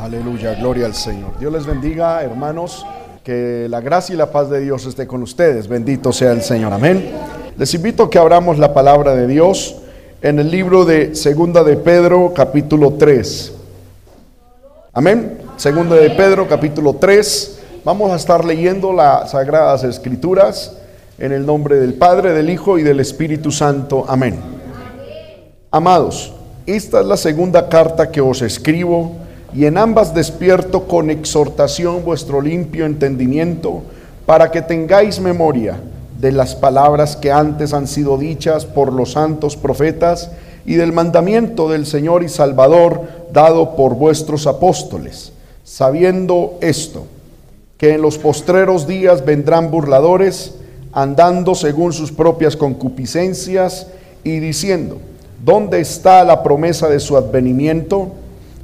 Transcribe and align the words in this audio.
Aleluya, 0.00 0.54
gloria 0.54 0.86
al 0.86 0.94
Señor. 0.94 1.38
Dios 1.38 1.52
les 1.52 1.66
bendiga, 1.66 2.22
hermanos. 2.22 2.86
Que 3.22 3.66
la 3.68 3.82
gracia 3.82 4.14
y 4.14 4.16
la 4.16 4.32
paz 4.32 4.48
de 4.48 4.58
Dios 4.58 4.86
esté 4.86 5.06
con 5.06 5.22
ustedes. 5.22 5.68
Bendito 5.68 6.10
sea 6.10 6.32
el 6.32 6.40
Señor. 6.40 6.72
Amén. 6.72 7.10
Les 7.58 7.74
invito 7.74 8.04
a 8.04 8.10
que 8.10 8.18
abramos 8.18 8.58
la 8.58 8.72
palabra 8.72 9.14
de 9.14 9.26
Dios 9.26 9.76
en 10.22 10.38
el 10.38 10.50
libro 10.50 10.86
de 10.86 11.14
Segunda 11.14 11.62
de 11.64 11.76
Pedro, 11.76 12.32
capítulo 12.34 12.94
3. 12.94 13.52
Amén. 14.94 15.36
Segunda 15.58 15.96
de 15.96 16.08
Pedro, 16.08 16.48
capítulo 16.48 16.94
3. 16.94 17.60
Vamos 17.84 18.10
a 18.10 18.16
estar 18.16 18.42
leyendo 18.42 18.94
las 18.94 19.32
sagradas 19.32 19.84
escrituras 19.84 20.78
en 21.18 21.32
el 21.32 21.44
nombre 21.44 21.76
del 21.76 21.92
Padre, 21.92 22.32
del 22.32 22.48
Hijo 22.48 22.78
y 22.78 22.82
del 22.82 23.00
Espíritu 23.00 23.52
Santo. 23.52 24.06
Amén. 24.08 24.40
Amados, 25.70 26.32
esta 26.64 27.00
es 27.00 27.06
la 27.06 27.18
segunda 27.18 27.68
carta 27.68 28.10
que 28.10 28.22
os 28.22 28.40
escribo 28.40 29.19
y 29.54 29.64
en 29.64 29.78
ambas 29.78 30.14
despierto 30.14 30.86
con 30.86 31.10
exhortación 31.10 32.04
vuestro 32.04 32.40
limpio 32.40 32.86
entendimiento 32.86 33.82
para 34.26 34.50
que 34.50 34.62
tengáis 34.62 35.20
memoria 35.20 35.80
de 36.20 36.32
las 36.32 36.54
palabras 36.54 37.16
que 37.16 37.32
antes 37.32 37.72
han 37.72 37.86
sido 37.86 38.18
dichas 38.18 38.64
por 38.66 38.92
los 38.92 39.12
santos 39.12 39.56
profetas 39.56 40.30
y 40.66 40.74
del 40.74 40.92
mandamiento 40.92 41.68
del 41.68 41.86
Señor 41.86 42.22
y 42.22 42.28
Salvador 42.28 43.02
dado 43.32 43.74
por 43.74 43.94
vuestros 43.94 44.46
apóstoles, 44.46 45.32
sabiendo 45.64 46.58
esto, 46.60 47.06
que 47.78 47.94
en 47.94 48.02
los 48.02 48.18
postreros 48.18 48.86
días 48.86 49.24
vendrán 49.24 49.70
burladores, 49.70 50.54
andando 50.92 51.54
según 51.54 51.92
sus 51.92 52.12
propias 52.12 52.56
concupiscencias 52.56 53.86
y 54.22 54.38
diciendo, 54.38 54.98
¿dónde 55.42 55.80
está 55.80 56.22
la 56.24 56.42
promesa 56.42 56.88
de 56.88 57.00
su 57.00 57.16
advenimiento? 57.16 58.12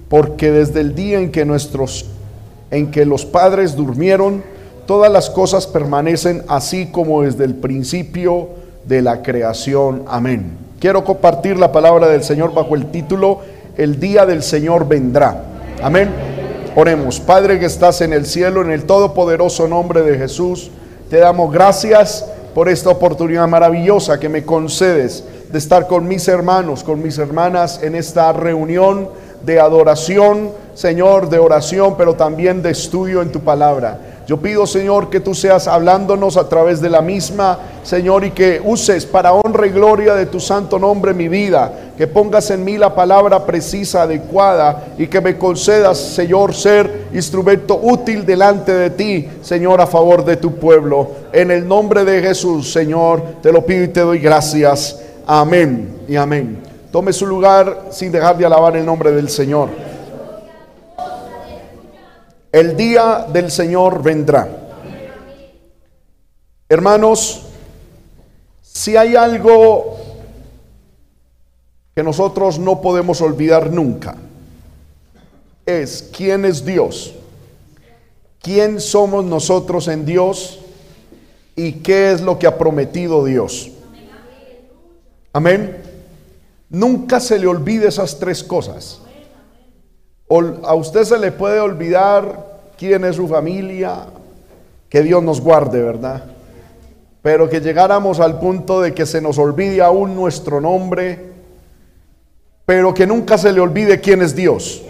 Porque 0.09 0.51
desde 0.51 0.81
el 0.81 0.95
día 0.95 1.19
en 1.19 1.33
que 1.33 1.45
nuestros 1.45 2.07
en 2.71 2.91
que 2.91 3.05
los 3.05 3.25
padres 3.25 3.77
durmieron, 3.77 4.43
todas 4.87 5.11
las 5.11 5.31
cosas 5.31 5.67
permanecen 5.67 6.43
así 6.49 6.87
como 6.87 7.23
desde 7.23 7.45
el 7.45 7.55
principio 7.55 8.49
de 8.87 9.03
la 9.03 9.23
creación. 9.23 10.05
Amén. 10.09 10.59
Quiero 10.81 11.05
compartir 11.05 11.59
la 11.59 11.73
palabra 11.73 12.09
del 12.09 12.23
Señor 12.23 12.55
bajo 12.55 12.75
el 12.75 12.91
título 12.91 13.41
El 13.77 13.99
día 13.99 14.27
del 14.27 14.43
Señor 14.43 14.87
vendrá. 14.87 15.45
Amén. 15.83 16.11
Oremos, 16.75 17.21
Padre 17.21 17.59
que 17.59 17.67
estás 17.67 18.01
en 18.01 18.13
el 18.13 18.27
cielo, 18.27 18.63
en 18.63 18.71
el 18.71 18.85
todopoderoso 18.85 19.67
nombre 19.67 20.03
de 20.03 20.19
Jesús, 20.19 20.71
te 21.09 21.19
damos 21.19 21.53
gracias 21.53 22.27
por 22.55 22.69
esta 22.69 22.91
oportunidad 22.91 23.49
maravillosa 23.49 24.21
que 24.21 24.29
me 24.29 24.45
concedes 24.45 25.25
de 25.51 25.59
estar 25.59 25.87
con 25.87 26.07
mis 26.07 26.29
hermanos, 26.29 26.85
con 26.85 27.03
mis 27.03 27.19
hermanas 27.19 27.81
en 27.83 27.95
esta 27.95 28.33
reunión 28.33 29.09
de 29.47 29.61
adoración, 29.61 30.51
Señor, 30.75 31.31
de 31.31 31.39
oración, 31.39 31.95
pero 31.97 32.15
también 32.15 32.63
de 32.63 32.71
estudio 32.71 33.23
en 33.23 33.31
tu 33.31 33.41
palabra. 33.41 33.99
Yo 34.27 34.39
pido, 34.39 34.67
Señor, 34.67 35.09
que 35.09 35.21
tú 35.21 35.35
seas 35.35 35.69
hablándonos 35.69 36.37
a 36.37 36.49
través 36.49 36.81
de 36.81 36.91
la 36.91 37.01
misma, 37.01 37.61
Señor, 37.85 38.25
y 38.25 38.33
que 38.33 38.61
uses 38.63 39.07
para 39.07 39.33
honra 39.33 39.69
y 39.69 39.71
gloria 39.71 40.17
de 40.17 40.27
tu 40.27 40.41
santo 40.41 40.81
nombre 40.81 41.15
mi 41.15 41.29
vida, 41.29 41.93
que 41.97 42.09
pongas 42.09 42.51
en 42.51 42.65
mí 42.65 42.77
la 42.77 42.93
palabra 42.93 43.47
precisa, 43.47 44.03
adecuada, 44.03 44.89
y 44.99 45.07
que 45.07 45.21
me 45.21 45.39
concedas, 45.39 45.97
Señor, 45.99 46.55
ser 46.55 47.07
instrumento 47.15 47.79
útil 47.81 48.27
delante 48.27 48.75
de 48.75 48.91
ti, 48.91 49.29
Señor, 49.43 49.81
a 49.81 49.87
favor 49.87 50.25
de 50.25 50.37
tu 50.37 50.57
pueblo. 50.57 51.09
En 51.33 51.53
el 51.53 51.67
nombre 51.69 52.05
de 52.05 52.21
Jesús, 52.21 52.73
Señor, 52.73 53.23
te 53.41 53.53
lo 53.53 53.65
pido 53.65 53.85
y 53.85 53.89
te 53.89 54.01
doy 54.01 54.19
gracias. 54.19 54.99
Amén 55.25 56.01
y 56.09 56.17
amén. 56.17 56.66
Tome 56.91 57.13
su 57.13 57.27
lugar 57.27 57.89
sin 57.91 58.13
dejar 58.13 58.39
de 58.39 58.47
alabar 58.47 58.77
el 58.77 58.87
nombre 58.87 59.13
del 59.13 59.29
Señor. 59.29 59.69
El 62.53 62.77
día 62.77 63.27
del 63.31 63.51
Señor 63.51 64.03
vendrá. 64.03 64.49
Hermanos, 66.69 67.43
si 68.63 68.97
hay 68.97 69.15
algo 69.17 69.99
que 71.95 72.03
nosotros 72.03 72.59
no 72.59 72.81
podemos 72.81 73.21
olvidar 73.21 73.71
nunca, 73.71 74.17
es 75.65 76.11
quién 76.17 76.45
es 76.45 76.65
Dios, 76.65 77.15
quién 78.41 78.81
somos 78.81 79.25
nosotros 79.25 79.89
en 79.89 80.05
Dios 80.05 80.61
y 81.57 81.73
qué 81.73 82.13
es 82.13 82.21
lo 82.21 82.39
que 82.39 82.47
ha 82.47 82.57
prometido 82.57 83.25
Dios. 83.25 83.71
Amén. 85.33 85.86
Nunca 86.69 87.21
se 87.21 87.39
le 87.39 87.47
olvide 87.47 87.89
esas 87.89 88.19
tres 88.19 88.43
cosas. 88.43 89.01
A 90.65 90.75
usted 90.75 91.05
se 91.05 91.19
le 91.19 91.31
puede 91.31 91.61
olvidar 91.61 92.73
quién 92.77 93.05
es 93.05 93.17
su 93.17 93.29
familia, 93.29 94.07
que 94.89 95.03
Dios 95.03 95.23
nos 95.23 95.41
guarde, 95.41 95.83
¿verdad? 95.83 96.25
Pero 97.23 97.49
que 97.49 97.61
llegáramos 97.61 98.21
al 98.21 98.39
punto 98.39 98.81
de 98.81 98.95
que 98.95 99.07
se 99.07 99.21
nos 99.21 99.39
olvide 99.39 99.83
aún 99.83 100.15
nuestro 100.15 100.61
nombre, 100.61 101.33
pero 102.65 102.93
que 102.93 103.07
nunca 103.07 103.39
se 103.39 103.53
le 103.53 103.61
olvide 103.61 104.01
quién 104.01 104.23
es 104.23 104.35
Dios. 104.35 104.83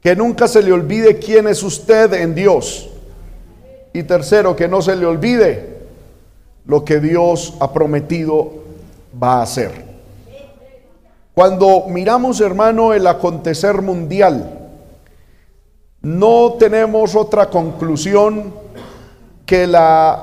Que 0.00 0.16
nunca 0.16 0.48
se 0.48 0.62
le 0.62 0.72
olvide 0.72 1.18
quién 1.18 1.46
es 1.46 1.62
usted 1.62 2.12
en 2.14 2.34
Dios. 2.34 2.88
Y 3.92 4.02
tercero, 4.04 4.56
que 4.56 4.66
no 4.66 4.82
se 4.82 4.96
le 4.96 5.06
olvide 5.06 5.78
lo 6.64 6.84
que 6.84 7.00
Dios 7.00 7.54
ha 7.60 7.72
prometido 7.72 8.52
va 9.20 9.38
a 9.38 9.42
hacer. 9.42 9.89
Cuando 11.40 11.86
miramos, 11.88 12.38
hermano, 12.42 12.92
el 12.92 13.06
acontecer 13.06 13.80
mundial, 13.80 14.58
no 16.02 16.56
tenemos 16.58 17.16
otra 17.16 17.48
conclusión 17.48 18.52
que 19.46 19.66
la 19.66 20.22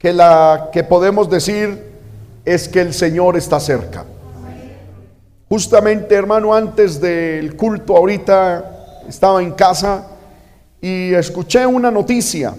que 0.00 0.12
la 0.12 0.70
que 0.72 0.82
podemos 0.82 1.30
decir 1.30 1.92
es 2.44 2.68
que 2.68 2.80
el 2.80 2.92
Señor 2.92 3.36
está 3.36 3.60
cerca. 3.60 4.04
Justamente, 5.48 6.16
hermano, 6.16 6.52
antes 6.54 7.00
del 7.00 7.54
culto 7.54 7.96
ahorita 7.96 9.04
estaba 9.08 9.40
en 9.40 9.52
casa 9.52 10.08
y 10.80 11.14
escuché 11.14 11.64
una 11.64 11.92
noticia, 11.92 12.52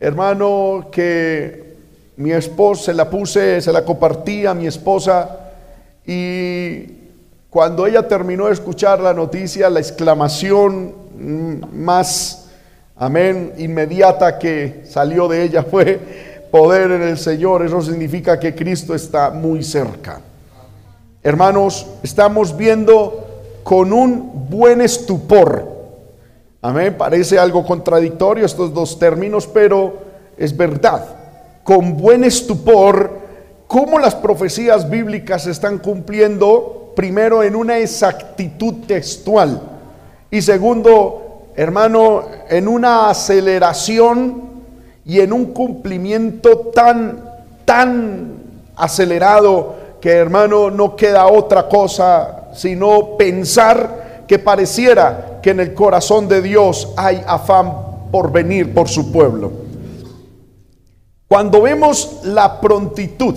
hermano, 0.00 0.88
que 0.90 1.76
mi 2.16 2.32
esposa 2.32 2.84
se 2.84 2.94
la 2.94 3.10
puse, 3.10 3.60
se 3.60 3.70
la 3.70 3.84
compartí 3.84 4.46
a 4.46 4.54
mi 4.54 4.66
esposa 4.66 5.37
y 6.10 6.86
cuando 7.50 7.86
ella 7.86 8.08
terminó 8.08 8.46
de 8.46 8.54
escuchar 8.54 8.98
la 8.98 9.12
noticia, 9.12 9.68
la 9.68 9.78
exclamación 9.78 10.94
más, 11.70 12.48
amén, 12.96 13.52
inmediata 13.58 14.38
que 14.38 14.84
salió 14.88 15.28
de 15.28 15.42
ella 15.42 15.62
fue 15.64 16.00
poder 16.50 16.92
en 16.92 17.02
el 17.02 17.18
Señor. 17.18 17.62
Eso 17.62 17.82
significa 17.82 18.40
que 18.40 18.54
Cristo 18.54 18.94
está 18.94 19.28
muy 19.28 19.62
cerca. 19.62 20.22
Hermanos, 21.22 21.86
estamos 22.02 22.56
viendo 22.56 23.42
con 23.62 23.92
un 23.92 24.48
buen 24.48 24.80
estupor. 24.80 25.76
Amén, 26.62 26.94
parece 26.96 27.38
algo 27.38 27.66
contradictorio 27.66 28.46
estos 28.46 28.72
dos 28.72 28.98
términos, 28.98 29.46
pero 29.46 29.98
es 30.38 30.56
verdad. 30.56 31.04
Con 31.64 31.98
buen 31.98 32.24
estupor 32.24 33.27
cómo 33.68 33.98
las 33.98 34.16
profecías 34.16 34.90
bíblicas 34.90 35.44
se 35.44 35.52
están 35.52 35.78
cumpliendo, 35.78 36.92
primero 36.96 37.44
en 37.44 37.54
una 37.54 37.78
exactitud 37.78 38.86
textual 38.86 39.60
y 40.30 40.42
segundo, 40.42 41.46
hermano, 41.54 42.24
en 42.48 42.66
una 42.66 43.10
aceleración 43.10 44.42
y 45.04 45.20
en 45.20 45.32
un 45.32 45.52
cumplimiento 45.52 46.72
tan, 46.74 47.22
tan 47.64 48.42
acelerado 48.74 49.76
que 50.00 50.10
hermano 50.10 50.70
no 50.70 50.96
queda 50.96 51.26
otra 51.26 51.68
cosa 51.68 52.38
sino 52.54 53.16
pensar 53.16 54.24
que 54.26 54.38
pareciera 54.38 55.40
que 55.42 55.50
en 55.50 55.60
el 55.60 55.74
corazón 55.74 56.28
de 56.28 56.42
Dios 56.42 56.92
hay 56.96 57.22
afán 57.26 57.72
por 58.10 58.32
venir 58.32 58.74
por 58.74 58.88
su 58.88 59.12
pueblo. 59.12 59.52
Cuando 61.28 61.62
vemos 61.62 62.20
la 62.24 62.60
prontitud, 62.60 63.34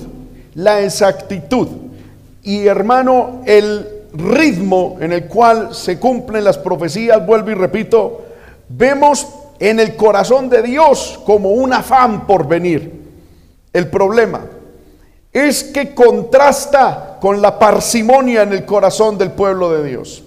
la 0.55 0.81
exactitud 0.81 1.67
y 2.43 2.65
hermano, 2.65 3.41
el 3.45 3.87
ritmo 4.13 4.97
en 4.99 5.13
el 5.13 5.25
cual 5.25 5.73
se 5.75 5.99
cumplen 5.99 6.43
las 6.43 6.57
profecías, 6.57 7.25
vuelvo 7.25 7.51
y 7.51 7.53
repito, 7.53 8.21
vemos 8.67 9.27
en 9.59 9.79
el 9.79 9.95
corazón 9.95 10.49
de 10.49 10.63
Dios 10.63 11.19
como 11.25 11.51
un 11.51 11.71
afán 11.73 12.25
por 12.25 12.47
venir. 12.47 12.99
El 13.71 13.89
problema 13.89 14.41
es 15.31 15.63
que 15.63 15.93
contrasta 15.93 17.17
con 17.21 17.41
la 17.41 17.57
parsimonia 17.59 18.41
en 18.41 18.53
el 18.53 18.65
corazón 18.65 19.17
del 19.17 19.31
pueblo 19.31 19.71
de 19.71 19.87
Dios. 19.87 20.23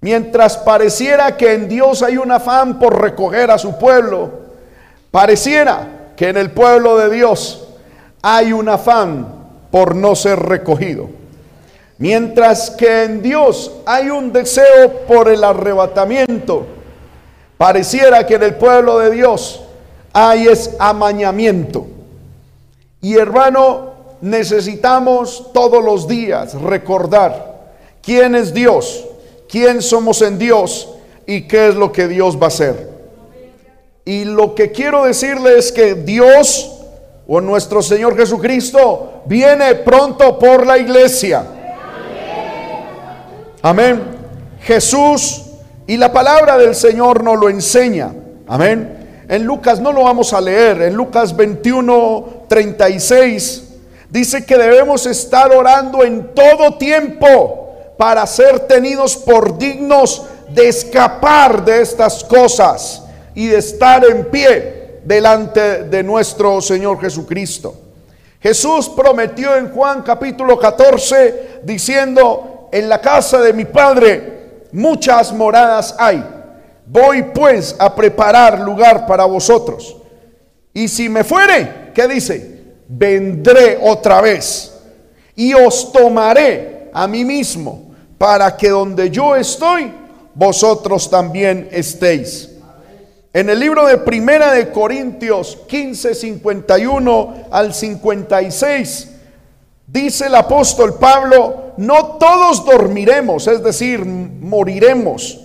Mientras 0.00 0.58
pareciera 0.58 1.36
que 1.36 1.54
en 1.54 1.68
Dios 1.68 2.02
hay 2.02 2.18
un 2.18 2.30
afán 2.30 2.78
por 2.78 3.00
recoger 3.00 3.50
a 3.50 3.58
su 3.58 3.78
pueblo, 3.78 4.30
pareciera 5.10 6.12
que 6.16 6.28
en 6.28 6.36
el 6.36 6.50
pueblo 6.50 6.98
de 6.98 7.10
Dios 7.10 7.67
hay 8.22 8.52
un 8.52 8.68
afán 8.68 9.26
por 9.70 9.94
no 9.94 10.14
ser 10.14 10.38
recogido. 10.38 11.08
Mientras 11.98 12.70
que 12.70 13.04
en 13.04 13.22
Dios 13.22 13.72
hay 13.84 14.10
un 14.10 14.32
deseo 14.32 15.00
por 15.06 15.28
el 15.28 15.42
arrebatamiento, 15.42 16.66
pareciera 17.56 18.24
que 18.26 18.34
en 18.34 18.44
el 18.44 18.54
pueblo 18.54 18.98
de 18.98 19.10
Dios 19.10 19.62
hay 20.12 20.46
es 20.46 20.76
amañamiento. 20.78 21.86
Y 23.00 23.16
hermano, 23.16 23.92
necesitamos 24.20 25.52
todos 25.52 25.84
los 25.84 26.06
días 26.06 26.54
recordar 26.54 27.72
quién 28.02 28.34
es 28.34 28.54
Dios, 28.54 29.04
quién 29.48 29.82
somos 29.82 30.22
en 30.22 30.38
Dios 30.38 30.88
y 31.26 31.42
qué 31.42 31.68
es 31.68 31.74
lo 31.74 31.92
que 31.92 32.08
Dios 32.08 32.36
va 32.36 32.44
a 32.44 32.48
hacer. 32.48 32.88
Y 34.04 34.24
lo 34.24 34.54
que 34.54 34.72
quiero 34.72 35.04
decirle 35.04 35.58
es 35.58 35.70
que 35.70 35.94
Dios 35.94 36.77
o 37.30 37.42
nuestro 37.42 37.82
Señor 37.82 38.16
Jesucristo 38.16 39.22
viene 39.26 39.74
pronto 39.76 40.38
por 40.38 40.66
la 40.66 40.78
iglesia. 40.78 41.44
Amén. 43.60 44.02
Jesús 44.62 45.44
y 45.86 45.98
la 45.98 46.10
palabra 46.10 46.56
del 46.56 46.74
Señor 46.74 47.22
nos 47.22 47.38
lo 47.38 47.50
enseña. 47.50 48.14
Amén. 48.46 49.26
En 49.28 49.44
Lucas 49.44 49.78
no 49.78 49.92
lo 49.92 50.04
vamos 50.04 50.32
a 50.32 50.40
leer. 50.40 50.80
En 50.80 50.94
Lucas 50.94 51.36
21, 51.36 52.44
36 52.48 53.64
dice 54.08 54.46
que 54.46 54.56
debemos 54.56 55.04
estar 55.04 55.52
orando 55.52 56.02
en 56.04 56.32
todo 56.34 56.78
tiempo 56.78 57.74
para 57.98 58.26
ser 58.26 58.60
tenidos 58.60 59.18
por 59.18 59.58
dignos 59.58 60.24
de 60.48 60.68
escapar 60.68 61.62
de 61.62 61.82
estas 61.82 62.24
cosas 62.24 63.02
y 63.34 63.48
de 63.48 63.58
estar 63.58 64.02
en 64.06 64.30
pie 64.30 64.77
delante 65.08 65.84
de 65.84 66.02
nuestro 66.02 66.60
Señor 66.60 67.00
Jesucristo. 67.00 67.74
Jesús 68.42 68.90
prometió 68.90 69.56
en 69.56 69.70
Juan 69.70 70.02
capítulo 70.02 70.58
14 70.58 71.60
diciendo, 71.64 72.68
en 72.70 72.90
la 72.90 73.00
casa 73.00 73.40
de 73.40 73.54
mi 73.54 73.64
Padre 73.64 74.66
muchas 74.70 75.32
moradas 75.32 75.94
hay. 75.98 76.22
Voy 76.84 77.22
pues 77.22 77.74
a 77.78 77.94
preparar 77.94 78.60
lugar 78.60 79.06
para 79.06 79.24
vosotros. 79.24 79.96
Y 80.74 80.88
si 80.88 81.08
me 81.08 81.24
fuere, 81.24 81.90
¿qué 81.94 82.06
dice? 82.06 82.58
Vendré 82.86 83.78
otra 83.82 84.20
vez 84.20 84.74
y 85.34 85.54
os 85.54 85.90
tomaré 85.90 86.90
a 86.92 87.06
mí 87.08 87.24
mismo 87.24 87.94
para 88.18 88.54
que 88.54 88.68
donde 88.68 89.08
yo 89.08 89.34
estoy, 89.34 89.90
vosotros 90.34 91.08
también 91.08 91.66
estéis. 91.72 92.47
En 93.38 93.48
el 93.48 93.60
libro 93.60 93.86
de 93.86 93.98
Primera 93.98 94.50
de 94.50 94.72
Corintios 94.72 95.58
15, 95.68 96.12
51 96.12 97.34
al 97.52 97.72
56, 97.72 99.10
dice 99.86 100.26
el 100.26 100.34
apóstol 100.34 100.98
Pablo, 100.98 101.74
no 101.76 102.16
todos 102.16 102.64
dormiremos, 102.64 103.46
es 103.46 103.62
decir, 103.62 104.04
moriremos, 104.04 105.38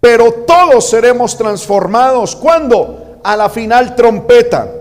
pero 0.00 0.32
todos 0.32 0.88
seremos 0.88 1.36
transformados. 1.36 2.34
¿Cuándo? 2.34 3.18
A 3.22 3.36
la 3.36 3.50
final 3.50 3.94
trompeta. 3.94 4.72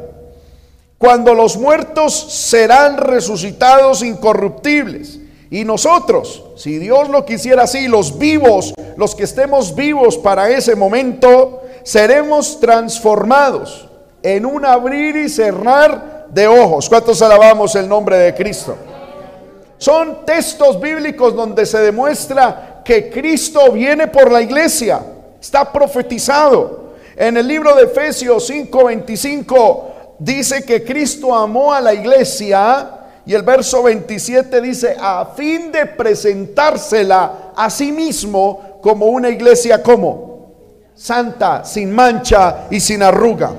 Cuando 0.97 1.33
los 1.33 1.57
muertos 1.57 2.13
serán 2.13 2.95
resucitados 2.95 4.03
incorruptibles. 4.03 5.19
Y 5.49 5.65
nosotros, 5.65 6.45
si 6.55 6.77
Dios 6.77 7.09
lo 7.09 7.25
quisiera 7.25 7.63
así, 7.63 7.89
los 7.89 8.17
vivos, 8.17 8.73
los 8.95 9.15
que 9.15 9.25
estemos 9.25 9.75
vivos 9.75 10.17
para 10.17 10.49
ese 10.49 10.77
momento, 10.77 11.60
seremos 11.83 12.59
transformados 12.59 13.87
en 14.23 14.45
un 14.45 14.65
abrir 14.65 15.15
y 15.15 15.29
cerrar 15.29 16.27
de 16.29 16.47
ojos. 16.47 16.87
¿Cuántos 16.87 17.21
alabamos 17.21 17.75
el 17.75 17.87
nombre 17.87 18.17
de 18.17 18.35
Cristo? 18.35 18.75
Son 19.77 20.25
textos 20.25 20.79
bíblicos 20.79 21.35
donde 21.35 21.65
se 21.65 21.79
demuestra 21.79 22.81
que 22.85 23.09
Cristo 23.09 23.71
viene 23.71 24.07
por 24.07 24.31
la 24.31 24.41
iglesia. 24.41 25.01
Está 25.39 25.71
profetizado. 25.71 26.91
En 27.15 27.35
el 27.37 27.47
libro 27.47 27.75
de 27.75 27.83
Efesios 27.83 28.47
5:25 28.49 30.15
dice 30.19 30.63
que 30.63 30.83
Cristo 30.83 31.33
amó 31.33 31.73
a 31.73 31.81
la 31.81 31.93
iglesia 31.93 32.89
y 33.25 33.33
el 33.33 33.41
verso 33.43 33.83
27 33.83 34.61
dice 34.61 34.95
a 34.99 35.25
fin 35.35 35.71
de 35.71 35.85
presentársela 35.87 37.51
a 37.55 37.69
sí 37.69 37.91
mismo 37.91 38.79
como 38.81 39.07
una 39.07 39.29
iglesia 39.29 39.81
como 39.81 40.30
santa, 40.95 41.63
sin 41.65 41.91
mancha 41.91 42.67
y 42.69 42.79
sin 42.79 43.03
arruga. 43.03 43.51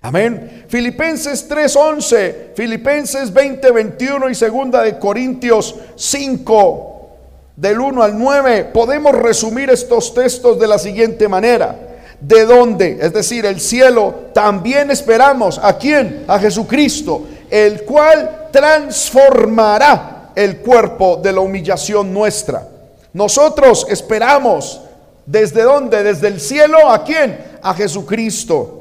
Amén. 0.00 0.64
Filipenses 0.68 1.48
3:11, 1.48 2.52
Filipenses 2.54 3.32
20:21 3.32 4.30
y 4.30 4.34
segunda 4.34 4.82
de 4.82 4.98
Corintios 4.98 5.74
5 5.96 6.94
del 7.56 7.80
1 7.80 8.02
al 8.02 8.16
9, 8.16 8.70
podemos 8.72 9.12
resumir 9.12 9.68
estos 9.70 10.14
textos 10.14 10.60
de 10.60 10.68
la 10.68 10.78
siguiente 10.78 11.26
manera. 11.26 11.76
De 12.20 12.44
donde, 12.44 12.98
es 13.00 13.12
decir, 13.12 13.46
el 13.46 13.60
cielo, 13.60 14.30
también 14.32 14.90
esperamos 14.90 15.60
a 15.62 15.76
quién? 15.76 16.24
A 16.26 16.38
Jesucristo, 16.38 17.26
el 17.48 17.84
cual 17.84 18.48
transformará 18.52 20.30
el 20.34 20.58
cuerpo 20.58 21.16
de 21.16 21.32
la 21.32 21.40
humillación 21.40 22.12
nuestra. 22.12 22.66
Nosotros 23.12 23.86
esperamos 23.88 24.80
desde 25.30 25.62
dónde? 25.62 26.02
Desde 26.02 26.28
el 26.28 26.40
cielo 26.40 26.90
a 26.90 27.04
quién? 27.04 27.38
A 27.62 27.74
Jesucristo 27.74 28.78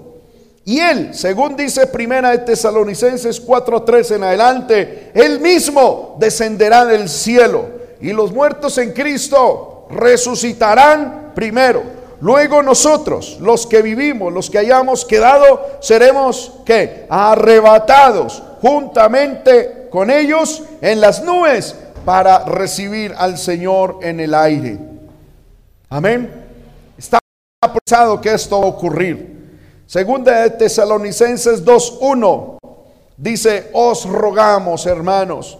y 0.67 0.81
él, 0.81 1.11
según 1.13 1.55
dice 1.55 1.87
Primera 1.87 2.31
de 2.31 2.39
Tesalonicenses 2.39 3.41
4:3 3.41 4.11
en 4.17 4.23
adelante, 4.25 5.11
él 5.13 5.39
mismo 5.39 6.17
descenderá 6.19 6.83
del 6.83 7.07
cielo 7.07 7.69
y 8.01 8.11
los 8.11 8.33
muertos 8.33 8.77
en 8.77 8.91
Cristo 8.91 9.87
resucitarán 9.89 11.31
primero. 11.33 11.83
Luego 12.19 12.61
nosotros, 12.61 13.37
los 13.39 13.65
que 13.65 13.81
vivimos, 13.81 14.33
los 14.33 14.49
que 14.49 14.57
hayamos 14.57 15.05
quedado, 15.05 15.65
seremos 15.79 16.51
que 16.65 17.05
arrebatados 17.07 18.43
juntamente 18.61 19.87
con 19.89 20.11
ellos 20.11 20.63
en 20.81 20.99
las 20.99 21.23
nubes 21.23 21.77
para 22.03 22.43
recibir 22.43 23.15
al 23.17 23.37
Señor 23.37 23.99
en 24.01 24.19
el 24.19 24.33
aire. 24.33 24.96
Amén. 25.89 26.29
Está 26.97 27.19
pensado 27.61 28.19
que 28.19 28.33
esto 28.33 28.59
va 28.59 28.65
a 28.65 28.69
ocurrir. 28.69 29.37
Segunda 29.85 30.41
de 30.41 30.49
Tesalonicenses 30.51 31.63
2.1 31.63 32.57
dice, 33.15 33.69
os 33.73 34.05
rogamos 34.05 34.85
hermanos, 34.85 35.57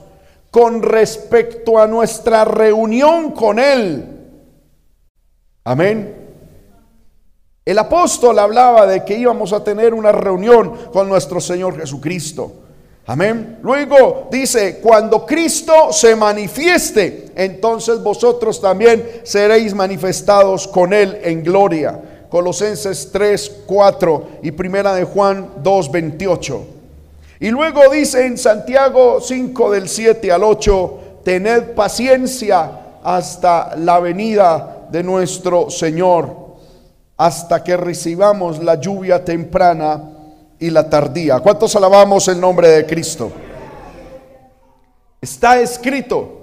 con 0.52 0.82
respecto 0.82 1.80
a 1.80 1.88
nuestra 1.88 2.44
reunión 2.44 3.32
con 3.32 3.58
Él. 3.58 4.06
Amén. 5.64 6.16
El 7.64 7.80
apóstol 7.80 8.40
hablaba 8.40 8.86
de 8.86 9.04
que 9.04 9.18
íbamos 9.18 9.54
a 9.54 9.64
tener 9.64 9.94
una 9.94 10.12
reunión 10.12 10.90
con 10.92 11.10
nuestro 11.10 11.42
Señor 11.42 11.78
Jesucristo. 11.78 12.67
Amén. 13.10 13.60
Luego 13.64 14.28
dice, 14.30 14.80
cuando 14.82 15.26
Cristo 15.26 15.94
se 15.94 16.14
manifieste, 16.14 17.28
entonces 17.36 18.04
vosotros 18.04 18.60
también 18.60 19.22
seréis 19.24 19.74
manifestados 19.74 20.68
con 20.68 20.92
Él 20.92 21.18
en 21.24 21.42
gloria. 21.42 22.02
Colosenses 22.30 23.10
3, 23.14 23.62
4 23.66 24.28
y 24.44 24.52
Primera 24.52 24.94
de 24.94 25.06
Juan 25.06 25.52
2, 25.64 25.90
28. 25.90 26.66
Y 27.40 27.50
luego 27.50 27.90
dice 27.90 28.26
en 28.26 28.38
Santiago 28.38 29.22
5 29.22 29.72
del 29.72 29.88
7 29.88 30.30
al 30.30 30.44
8, 30.44 31.00
tened 31.24 31.76
paciencia 31.76 32.70
hasta 33.02 33.74
la 33.78 34.02
venida 34.02 34.88
de 34.92 35.02
nuestro 35.02 35.70
Señor, 35.70 36.36
hasta 37.16 37.64
que 37.64 37.78
recibamos 37.78 38.62
la 38.62 38.76
lluvia 38.76 39.24
temprana 39.24 40.17
y 40.60 40.70
la 40.70 40.90
tardía. 40.90 41.40
¿Cuántos 41.40 41.76
alabamos 41.76 42.28
el 42.28 42.40
nombre 42.40 42.70
de 42.70 42.86
Cristo? 42.86 43.32
Está 45.22 45.60
escrito, 45.60 46.42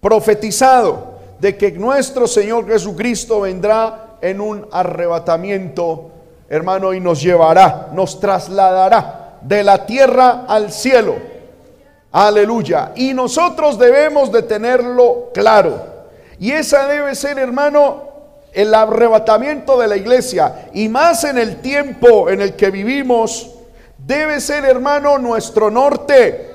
profetizado, 0.00 1.14
de 1.38 1.56
que 1.56 1.72
nuestro 1.72 2.26
Señor 2.26 2.66
Jesucristo 2.66 3.40
vendrá 3.40 4.16
en 4.20 4.40
un 4.40 4.66
arrebatamiento, 4.72 6.10
hermano, 6.48 6.94
y 6.94 7.00
nos 7.00 7.20
llevará, 7.20 7.90
nos 7.92 8.18
trasladará 8.20 9.38
de 9.42 9.62
la 9.62 9.84
tierra 9.84 10.44
al 10.48 10.72
cielo. 10.72 11.16
Aleluya. 12.12 12.92
Y 12.94 13.12
nosotros 13.12 13.78
debemos 13.78 14.30
de 14.30 14.42
tenerlo 14.42 15.30
claro. 15.34 15.84
Y 16.38 16.52
esa 16.52 16.86
debe 16.86 17.14
ser, 17.14 17.38
hermano, 17.38 18.13
el 18.54 18.72
arrebatamiento 18.72 19.78
de 19.78 19.88
la 19.88 19.96
iglesia. 19.96 20.68
Y 20.72 20.88
más 20.88 21.24
en 21.24 21.38
el 21.38 21.60
tiempo 21.60 22.30
en 22.30 22.40
el 22.40 22.54
que 22.54 22.70
vivimos, 22.70 23.50
debe 23.98 24.40
ser, 24.40 24.64
hermano, 24.64 25.18
nuestro 25.18 25.70
norte 25.70 26.50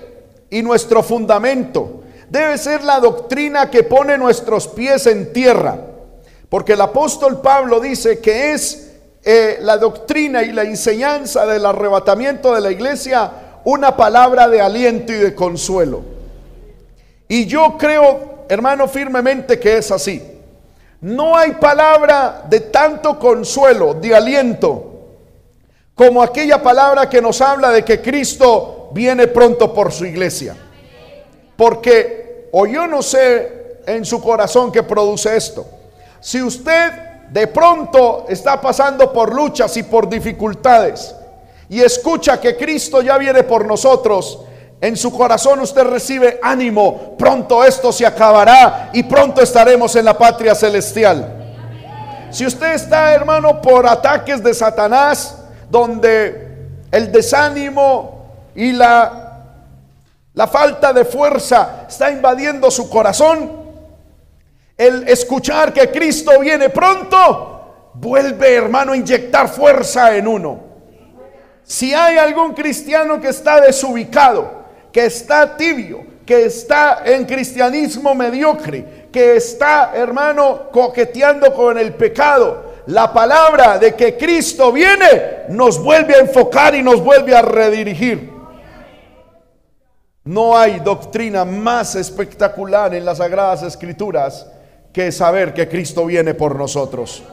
y 0.50 0.62
nuestro 0.64 1.04
fundamento. 1.04 2.04
Debe 2.30 2.58
ser 2.58 2.84
la 2.84 3.00
doctrina 3.00 3.70
que 3.70 3.84
pone 3.84 4.18
nuestros 4.18 4.68
pies 4.68 5.06
en 5.08 5.34
tierra. 5.34 5.78
Porque 6.48 6.74
el 6.74 6.82
apóstol 6.82 7.42
Pablo 7.42 7.80
dice 7.80 8.20
que 8.20 8.54
es 8.54 8.92
eh, 9.24 9.58
la 9.62 9.78
doctrina 9.78 10.42
y 10.44 10.52
la 10.52 10.64
enseñanza 10.64 11.46
del 11.46 11.66
arrebatamiento 11.66 12.56
de 12.56 12.62
la 12.62 12.72
iglesia 12.72 13.32
una 13.66 13.96
palabra 13.96 14.48
de 14.48 14.62
aliento 14.62 15.12
y 15.12 15.18
de 15.18 15.36
consuelo. 15.36 16.02
Y 17.28 17.46
yo 17.46 17.78
creo, 17.78 18.46
hermano, 18.50 18.88
firmemente 18.88 19.60
que 19.60 19.78
es 19.78 19.92
así. 19.92 20.39
No 21.02 21.38
hay 21.38 21.54
palabra 21.54 22.44
de 22.50 22.60
tanto 22.60 23.18
consuelo, 23.18 23.94
de 23.94 24.14
aliento, 24.14 24.86
como 25.96 26.22
aquella 26.22 26.62
palabra 26.62 27.10
que 27.10 27.22
nos 27.22 27.40
habla 27.42 27.72
de 27.72 27.86
que 27.86 28.02
Cristo 28.02 28.90
viene 28.92 29.28
pronto 29.28 29.74
por 29.74 29.92
su 29.92 30.06
iglesia. 30.06 30.56
Porque, 31.56 32.50
o 32.52 32.66
yo 32.66 32.88
no 32.88 33.02
sé 33.02 33.82
en 33.86 34.04
su 34.06 34.22
corazón 34.22 34.72
que 34.72 34.84
produce 34.84 35.36
esto, 35.36 35.66
si 36.20 36.42
usted 36.42 36.92
de 37.30 37.48
pronto 37.48 38.26
está 38.28 38.60
pasando 38.60 39.14
por 39.14 39.34
luchas 39.34 39.76
y 39.78 39.84
por 39.84 40.10
dificultades 40.10 41.16
y 41.70 41.82
escucha 41.82 42.42
que 42.42 42.58
Cristo 42.58 43.02
ya 43.02 43.18
viene 43.18 43.44
por 43.44 43.66
nosotros, 43.66 44.40
en 44.82 44.96
su 44.96 45.12
corazón 45.12 45.60
usted 45.60 45.84
recibe 45.84 46.40
ánimo, 46.42 47.18
pronto 47.18 47.64
esto 47.64 47.92
se 47.92 48.06
acabará 48.06 48.90
y 48.94 49.04
pronto 49.04 49.42
estaremos 49.42 49.96
en 49.96 50.06
la 50.06 50.18
patria 50.18 50.56
celestial. 50.56 51.36
Si 52.32 52.46
usted 52.46 52.74
está, 52.74 53.14
hermano, 53.14 53.62
por 53.62 53.86
ataques 53.86 54.42
de 54.42 54.54
Satanás, 54.54 55.38
donde 55.70 56.68
el 56.92 57.12
desánimo 57.12 58.26
y 58.56 58.72
la, 58.72 59.44
la 60.34 60.48
falta 60.48 60.94
de 60.94 61.04
fuerza 61.04 61.86
está 61.88 62.10
invadiendo 62.12 62.72
su 62.72 62.90
corazón, 62.90 63.60
el 64.78 65.10
escuchar 65.10 65.74
que 65.74 65.92
Cristo 65.92 66.40
viene 66.40 66.70
pronto, 66.70 67.92
vuelve, 67.96 68.56
hermano, 68.56 68.94
a 68.94 68.98
inyectar 68.98 69.50
fuerza 69.50 70.16
en 70.16 70.26
uno. 70.26 70.60
Si 71.64 71.94
hay 71.94 72.18
algún 72.18 72.54
cristiano 72.54 73.20
que 73.20 73.28
está 73.28 73.60
desubicado, 73.60 74.59
que 74.92 75.06
está 75.06 75.56
tibio, 75.56 76.04
que 76.26 76.46
está 76.46 77.02
en 77.06 77.26
cristianismo 77.26 78.14
mediocre, 78.14 79.08
que 79.12 79.36
está, 79.36 79.92
hermano, 79.96 80.70
coqueteando 80.72 81.54
con 81.54 81.78
el 81.78 81.94
pecado, 81.94 82.70
la 82.88 83.12
palabra 83.12 83.78
de 83.78 83.96
que 83.96 84.18
Cristo 84.18 84.72
viene 84.72 85.46
nos 85.50 85.82
vuelve 85.82 86.16
a 86.16 86.20
enfocar 86.20 86.76
y 86.76 86.82
nos 86.82 87.04
vuelve 87.04 87.36
a 87.36 87.42
redirigir. 87.42 88.32
No 90.24 90.58
hay 90.58 90.80
doctrina 90.80 91.46
más 91.46 91.96
espectacular 91.96 92.94
en 92.94 93.06
las 93.06 93.18
sagradas 93.18 93.64
escrituras 93.64 94.46
que 94.94 95.12
saber 95.12 95.54
que 95.54 95.68
Cristo 95.68 96.06
viene 96.06 96.34
por 96.34 96.56
nosotros. 96.56 97.24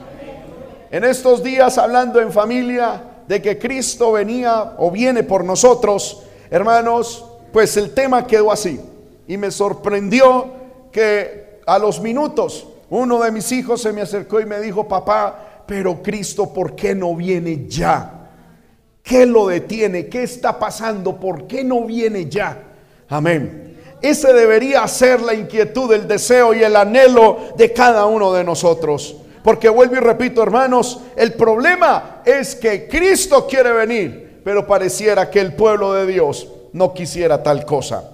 En 0.90 1.04
estos 1.04 1.42
días 1.42 1.78
hablando 1.78 2.20
en 2.20 2.32
familia 2.32 3.02
de 3.26 3.42
que 3.42 3.58
Cristo 3.58 4.12
venía 4.12 4.74
o 4.78 4.90
viene 4.90 5.22
por 5.22 5.44
nosotros, 5.44 6.22
hermanos, 6.50 7.24
pues 7.56 7.74
el 7.78 7.94
tema 7.94 8.26
quedó 8.26 8.52
así. 8.52 8.78
Y 9.26 9.38
me 9.38 9.50
sorprendió 9.50 10.46
que 10.92 11.62
a 11.64 11.78
los 11.78 12.02
minutos 12.02 12.66
uno 12.90 13.18
de 13.22 13.32
mis 13.32 13.50
hijos 13.50 13.80
se 13.80 13.94
me 13.94 14.02
acercó 14.02 14.42
y 14.42 14.44
me 14.44 14.60
dijo, 14.60 14.86
papá, 14.86 15.62
pero 15.66 16.02
Cristo, 16.02 16.52
¿por 16.52 16.76
qué 16.76 16.94
no 16.94 17.16
viene 17.16 17.64
ya? 17.66 18.28
¿Qué 19.02 19.24
lo 19.24 19.46
detiene? 19.46 20.06
¿Qué 20.06 20.24
está 20.24 20.58
pasando? 20.58 21.16
¿Por 21.16 21.46
qué 21.46 21.64
no 21.64 21.86
viene 21.86 22.28
ya? 22.28 22.62
Amén. 23.08 23.78
Ese 24.02 24.34
debería 24.34 24.86
ser 24.86 25.22
la 25.22 25.32
inquietud, 25.32 25.90
el 25.94 26.06
deseo 26.06 26.52
y 26.52 26.62
el 26.62 26.76
anhelo 26.76 27.38
de 27.56 27.72
cada 27.72 28.04
uno 28.04 28.34
de 28.34 28.44
nosotros. 28.44 29.16
Porque 29.42 29.70
vuelvo 29.70 29.96
y 29.96 30.00
repito, 30.00 30.42
hermanos, 30.42 31.00
el 31.16 31.32
problema 31.32 32.20
es 32.22 32.54
que 32.54 32.86
Cristo 32.86 33.46
quiere 33.46 33.72
venir, 33.72 34.42
pero 34.44 34.66
pareciera 34.66 35.30
que 35.30 35.40
el 35.40 35.54
pueblo 35.54 35.94
de 35.94 36.04
Dios 36.04 36.48
no 36.72 36.92
quisiera 36.94 37.42
tal 37.42 37.64
cosa. 37.64 38.04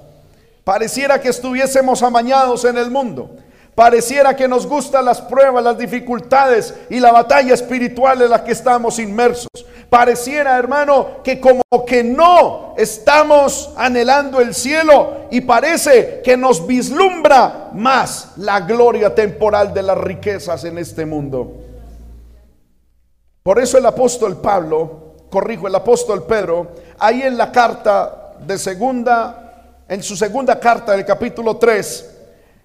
Pareciera 0.64 1.20
que 1.20 1.28
estuviésemos 1.28 2.02
amañados 2.02 2.64
en 2.64 2.78
el 2.78 2.90
mundo. 2.90 3.36
Pareciera 3.74 4.36
que 4.36 4.46
nos 4.46 4.66
gustan 4.66 5.04
las 5.04 5.20
pruebas, 5.20 5.64
las 5.64 5.78
dificultades 5.78 6.74
y 6.90 7.00
la 7.00 7.10
batalla 7.10 7.54
espiritual 7.54 8.20
en 8.20 8.30
la 8.30 8.44
que 8.44 8.52
estamos 8.52 8.98
inmersos. 8.98 9.48
Pareciera, 9.88 10.58
hermano, 10.58 11.22
que 11.22 11.40
como 11.40 11.62
que 11.86 12.04
no 12.04 12.74
estamos 12.76 13.70
anhelando 13.76 14.40
el 14.40 14.54
cielo 14.54 15.26
y 15.30 15.42
parece 15.42 16.20
que 16.22 16.36
nos 16.36 16.66
vislumbra 16.66 17.70
más 17.72 18.32
la 18.36 18.60
gloria 18.60 19.14
temporal 19.14 19.74
de 19.74 19.82
las 19.82 19.98
riquezas 19.98 20.64
en 20.64 20.78
este 20.78 21.04
mundo. 21.04 21.52
Por 23.42 23.58
eso 23.58 23.78
el 23.78 23.86
apóstol 23.86 24.40
Pablo, 24.40 25.14
corrijo, 25.30 25.66
el 25.66 25.74
apóstol 25.74 26.24
Pedro, 26.24 26.68
ahí 26.98 27.22
en 27.22 27.36
la 27.36 27.50
carta 27.50 28.21
de 28.46 28.58
segunda, 28.58 29.82
en 29.88 30.02
su 30.02 30.16
segunda 30.16 30.58
carta 30.58 30.92
del 30.92 31.04
capítulo 31.04 31.56
3, 31.56 32.10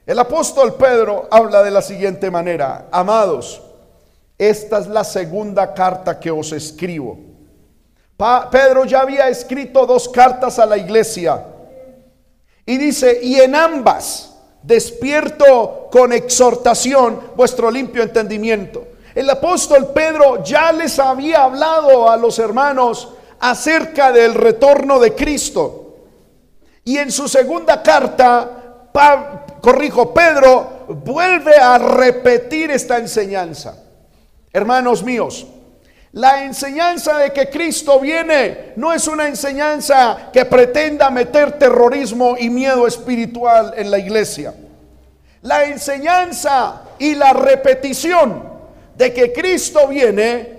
el 0.05 0.19
apóstol 0.19 0.75
Pedro 0.75 1.27
habla 1.29 1.63
de 1.63 1.72
la 1.72 1.81
siguiente 1.81 2.31
manera, 2.31 2.88
amados, 2.91 3.62
esta 4.38 4.79
es 4.79 4.88
la 4.88 5.03
segunda 5.03 5.74
carta 5.74 6.19
que 6.19 6.31
os 6.31 6.51
escribo. 6.51 7.17
Pedro 8.51 8.86
ya 8.86 9.01
había 9.01 9.27
escrito 9.27 9.86
dos 9.86 10.10
cartas 10.10 10.60
a 10.60 10.65
la 10.65 10.77
iglesia 10.77 11.46
y 12.65 12.77
dice, 12.77 13.19
y 13.22 13.36
en 13.39 13.55
ambas 13.55 14.34
despierto 14.63 15.88
con 15.91 16.12
exhortación 16.12 17.19
vuestro 17.36 17.69
limpio 17.72 18.03
entendimiento. 18.03 18.88
El 19.13 19.29
apóstol 19.29 19.88
Pedro 19.93 20.43
ya 20.43 20.72
les 20.72 21.00
había 21.00 21.43
hablado 21.43 22.10
a 22.10 22.17
los 22.17 22.38
hermanos 22.39 23.10
acerca 23.39 24.12
del 24.12 24.34
retorno 24.34 25.00
de 25.00 25.13
Cristo. 25.13 25.96
Y 26.84 26.98
en 26.98 27.12
su 27.12 27.27
segunda 27.27 27.84
carta, 27.84 28.89
corrijo, 29.62 30.13
Pedro 30.13 30.86
vuelve 30.89 31.56
a 31.56 31.77
repetir 31.77 32.72
esta 32.72 32.98
enseñanza. 32.98 33.77
Hermanos 34.53 35.03
míos, 35.03 35.46
la 36.13 36.46
enseñanza 36.46 37.17
de 37.17 37.32
que 37.32 37.50
Cristo 37.50 38.00
viene 38.00 38.74
no 38.75 38.94
es 38.94 39.08
una 39.08 39.27
enseñanza 39.27 40.29
que 40.32 40.46
pretenda 40.46 41.10
meter 41.10 41.60
terrorismo 41.60 42.36
y 42.39 42.50
miedo 42.50 42.88
espiritual 42.88 43.74
en 43.75 43.91
la 43.91 44.00
iglesia. 44.00 44.53
La 45.41 45.65
enseñanza 45.65 46.82
y 46.98 47.15
la 47.15 47.34
repetición 47.34 48.44
de 48.96 49.13
que 49.13 49.32
Cristo 49.32 49.88
viene 49.88 50.57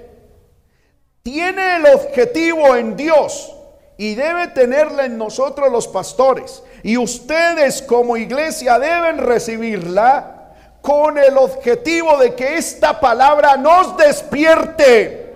tiene 1.30 1.76
el 1.76 1.86
objetivo 1.86 2.74
en 2.74 2.96
Dios 2.96 3.54
y 3.98 4.14
debe 4.14 4.48
tenerla 4.48 5.04
en 5.04 5.18
nosotros 5.18 5.70
los 5.70 5.86
pastores. 5.86 6.62
Y 6.82 6.96
ustedes 6.96 7.82
como 7.82 8.16
iglesia 8.16 8.78
deben 8.78 9.18
recibirla 9.18 10.54
con 10.80 11.18
el 11.18 11.36
objetivo 11.36 12.16
de 12.16 12.34
que 12.34 12.56
esta 12.56 12.98
palabra 12.98 13.58
nos 13.58 13.94
despierte. 13.98 15.34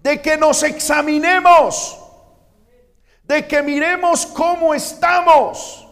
De 0.00 0.20
que 0.20 0.36
nos 0.36 0.64
examinemos. 0.64 1.96
De 3.22 3.46
que 3.46 3.62
miremos 3.62 4.26
cómo 4.26 4.74
estamos. 4.74 5.86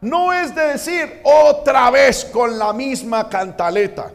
No 0.00 0.32
es 0.32 0.52
de 0.52 0.62
decir 0.72 1.20
otra 1.22 1.88
vez 1.90 2.24
con 2.24 2.58
la 2.58 2.72
misma 2.72 3.28
cantaleta. 3.28 4.10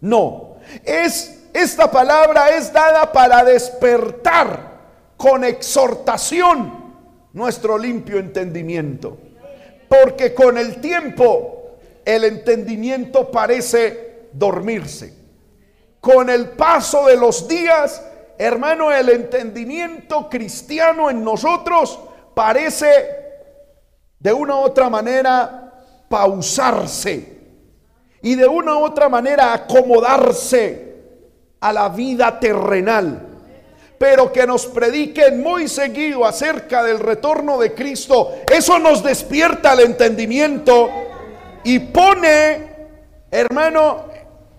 No. 0.00 0.56
Es 0.84 1.37
esta 1.58 1.90
palabra 1.90 2.50
es 2.50 2.72
dada 2.72 3.10
para 3.12 3.44
despertar 3.44 4.78
con 5.16 5.44
exhortación 5.44 6.94
nuestro 7.32 7.76
limpio 7.76 8.18
entendimiento. 8.18 9.18
Porque 9.88 10.34
con 10.34 10.56
el 10.56 10.80
tiempo 10.80 11.78
el 12.04 12.24
entendimiento 12.24 13.30
parece 13.30 14.28
dormirse. 14.32 15.14
Con 16.00 16.30
el 16.30 16.50
paso 16.50 17.06
de 17.06 17.16
los 17.16 17.48
días, 17.48 18.02
hermano, 18.38 18.92
el 18.92 19.08
entendimiento 19.08 20.28
cristiano 20.28 21.10
en 21.10 21.24
nosotros 21.24 21.98
parece 22.34 22.86
de 24.20 24.32
una 24.32 24.56
u 24.56 24.60
otra 24.60 24.88
manera 24.88 25.84
pausarse 26.08 27.38
y 28.22 28.34
de 28.34 28.46
una 28.46 28.76
u 28.76 28.84
otra 28.84 29.08
manera 29.08 29.52
acomodarse 29.52 30.87
a 31.60 31.72
la 31.72 31.88
vida 31.88 32.38
terrenal 32.38 33.28
pero 33.98 34.32
que 34.32 34.46
nos 34.46 34.66
prediquen 34.66 35.42
muy 35.42 35.68
seguido 35.68 36.24
acerca 36.24 36.84
del 36.84 37.00
retorno 37.00 37.58
de 37.58 37.74
Cristo, 37.74 38.36
eso 38.50 38.78
nos 38.78 39.02
despierta 39.02 39.72
el 39.72 39.80
entendimiento 39.80 40.88
y 41.64 41.80
pone, 41.80 42.68
hermano, 43.30 44.04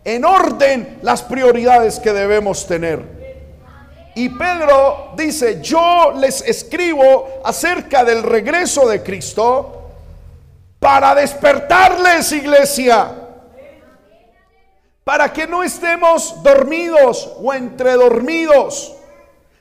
en 0.04 0.26
orden 0.26 1.00
las 1.02 1.24
prioridades 1.24 2.00
que 2.00 2.12
debemos 2.12 2.68
tener. 2.68 3.18
Y 4.16 4.28
Pedro 4.30 5.14
dice, 5.16 5.62
yo 5.62 6.14
les 6.18 6.42
escribo 6.42 7.40
acerca 7.46 8.04
del 8.04 8.24
regreso 8.24 8.90
de 8.90 9.02
Cristo 9.02 9.92
para 10.80 11.16
despertarles, 11.16 12.30
iglesia 12.34 13.19
para 15.10 15.34
que 15.34 15.48
no 15.48 15.64
estemos 15.64 16.44
dormidos 16.44 17.32
o 17.42 17.52
entre 17.52 17.94
dormidos, 17.94 18.96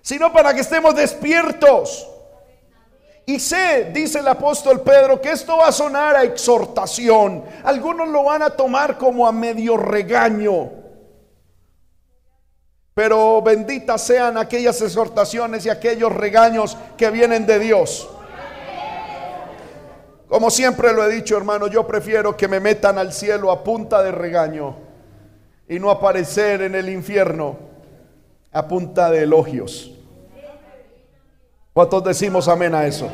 sino 0.02 0.30
para 0.30 0.52
que 0.52 0.60
estemos 0.60 0.94
despiertos 0.94 2.06
Y 3.24 3.40
sé, 3.40 3.90
dice 3.94 4.18
el 4.18 4.28
apóstol 4.28 4.82
Pedro, 4.82 5.22
que 5.22 5.30
esto 5.30 5.56
va 5.56 5.68
a 5.68 5.72
sonar 5.72 6.16
a 6.16 6.24
exhortación. 6.24 7.44
Algunos 7.64 8.08
lo 8.08 8.24
van 8.24 8.42
a 8.42 8.50
tomar 8.50 8.98
como 8.98 9.26
a 9.26 9.32
medio 9.32 9.78
regaño. 9.78 10.68
Pero 12.92 13.40
benditas 13.40 14.02
sean 14.02 14.36
aquellas 14.36 14.82
exhortaciones 14.82 15.64
y 15.64 15.70
aquellos 15.70 16.12
regaños 16.12 16.76
que 16.98 17.10
vienen 17.10 17.46
de 17.46 17.58
Dios. 17.58 18.06
Como 20.28 20.50
siempre 20.50 20.92
lo 20.92 21.06
he 21.06 21.08
dicho, 21.08 21.38
hermano, 21.38 21.68
yo 21.68 21.86
prefiero 21.86 22.36
que 22.36 22.48
me 22.48 22.60
metan 22.60 22.98
al 22.98 23.14
cielo 23.14 23.50
a 23.50 23.64
punta 23.64 24.02
de 24.02 24.12
regaño 24.12 24.87
y 25.68 25.78
no 25.78 25.90
aparecer 25.90 26.62
en 26.62 26.74
el 26.74 26.88
infierno 26.88 27.56
a 28.52 28.66
punta 28.66 29.10
de 29.10 29.22
elogios. 29.22 29.92
¿Cuántos 31.72 32.02
decimos 32.04 32.48
amén 32.48 32.74
a 32.74 32.86
eso? 32.86 33.08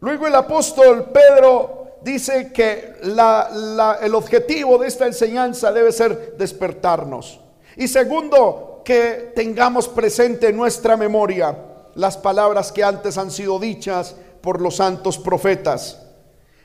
Luego 0.00 0.26
el 0.26 0.34
apóstol 0.34 1.10
Pedro 1.12 1.96
dice 2.02 2.52
que 2.52 2.94
el 3.02 4.14
objetivo 4.14 4.78
de 4.78 4.88
esta 4.88 5.06
enseñanza 5.06 5.72
debe 5.72 5.92
ser 5.92 6.36
despertarnos. 6.36 7.40
Y 7.76 7.88
segundo, 7.88 8.82
que 8.84 9.32
tengamos 9.34 9.88
presente 9.88 10.48
en 10.48 10.56
nuestra 10.56 10.96
memoria 10.96 11.56
las 11.94 12.16
palabras 12.16 12.72
que 12.72 12.84
antes 12.84 13.18
han 13.18 13.30
sido 13.30 13.58
dichas 13.58 14.14
por 14.40 14.60
los 14.60 14.76
santos 14.76 15.18
profetas. 15.18 16.00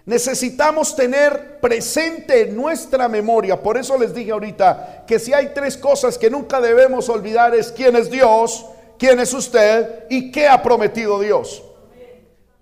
Necesitamos 0.05 0.95
tener 0.95 1.59
presente 1.59 2.43
en 2.43 2.55
nuestra 2.55 3.07
memoria, 3.07 3.62
por 3.62 3.75
eso 3.75 3.97
les 3.97 4.13
dije 4.13 4.31
ahorita 4.31 5.03
que 5.07 5.17
si 5.17 5.33
hay 5.33 5.51
tres 5.53 5.77
cosas 5.77 6.17
que 6.17 6.29
nunca 6.29 6.62
debemos 6.62 7.09
olvidar 7.09 7.55
es 7.55 7.71
quién 7.71 7.95
es 7.95 8.12
Dios, 8.12 8.65
quién 9.00 9.19
es 9.19 9.33
usted 9.33 10.05
y 10.09 10.31
qué 10.31 10.47
ha 10.47 10.62
prometido 10.62 11.19
Dios. 11.19 11.63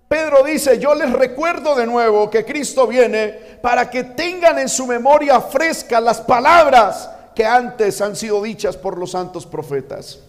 Pedro 0.08 0.42
dice, 0.42 0.78
yo 0.78 0.94
les 0.94 1.12
recuerdo 1.12 1.74
de 1.74 1.86
nuevo 1.86 2.30
que 2.30 2.44
Cristo 2.44 2.86
viene 2.86 3.58
para 3.60 3.90
que 3.90 4.04
tengan 4.04 4.58
en 4.58 4.68
su 4.68 4.86
memoria 4.86 5.40
fresca 5.40 6.00
las 6.00 6.20
palabras 6.20 7.10
que 7.34 7.44
antes 7.44 8.00
han 8.00 8.16
sido 8.16 8.42
dichas 8.42 8.76
por 8.76 8.96
los 8.96 9.10
santos 9.10 9.44
profetas. 9.44 10.20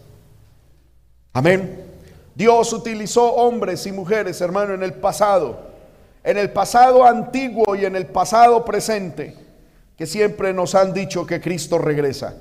Amén. 1.32 1.86
Dios 2.34 2.74
utilizó 2.74 3.34
hombres 3.36 3.86
y 3.86 3.92
mujeres, 3.92 4.42
hermano, 4.42 4.74
en 4.74 4.84
el 4.84 4.94
pasado, 4.94 5.75
en 6.26 6.38
el 6.38 6.50
pasado 6.50 7.06
antiguo 7.06 7.76
y 7.76 7.86
en 7.86 7.96
el 7.96 8.08
pasado 8.08 8.66
presente, 8.66 9.36
que 9.96 10.08
siempre 10.08 10.54
nos 10.54 10.74
han 10.74 10.92
dicho 10.92 11.26
que 11.26 11.40
Cristo 11.40 11.78
regresa. 11.78 12.34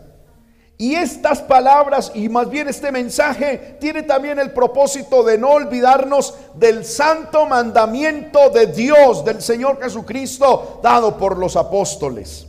Y 0.79 0.95
estas 0.95 1.41
palabras 1.43 2.11
y 2.15 2.29
más 2.29 2.49
bien 2.49 2.67
este 2.67 2.91
mensaje 2.91 3.77
tiene 3.79 4.03
también 4.03 4.39
el 4.39 4.53
propósito 4.53 5.23
de 5.23 5.39
no 5.39 5.51
olvidarnos 5.51 6.35
del 6.55 6.85
santo 6.85 7.47
mandamiento 7.47 8.51
de 8.51 8.67
Dios, 8.67 9.25
del 9.25 9.41
Señor 9.41 9.81
Jesucristo, 9.81 10.81
dado 10.83 11.17
por 11.17 11.39
los 11.39 11.55
apóstoles. 11.55 12.49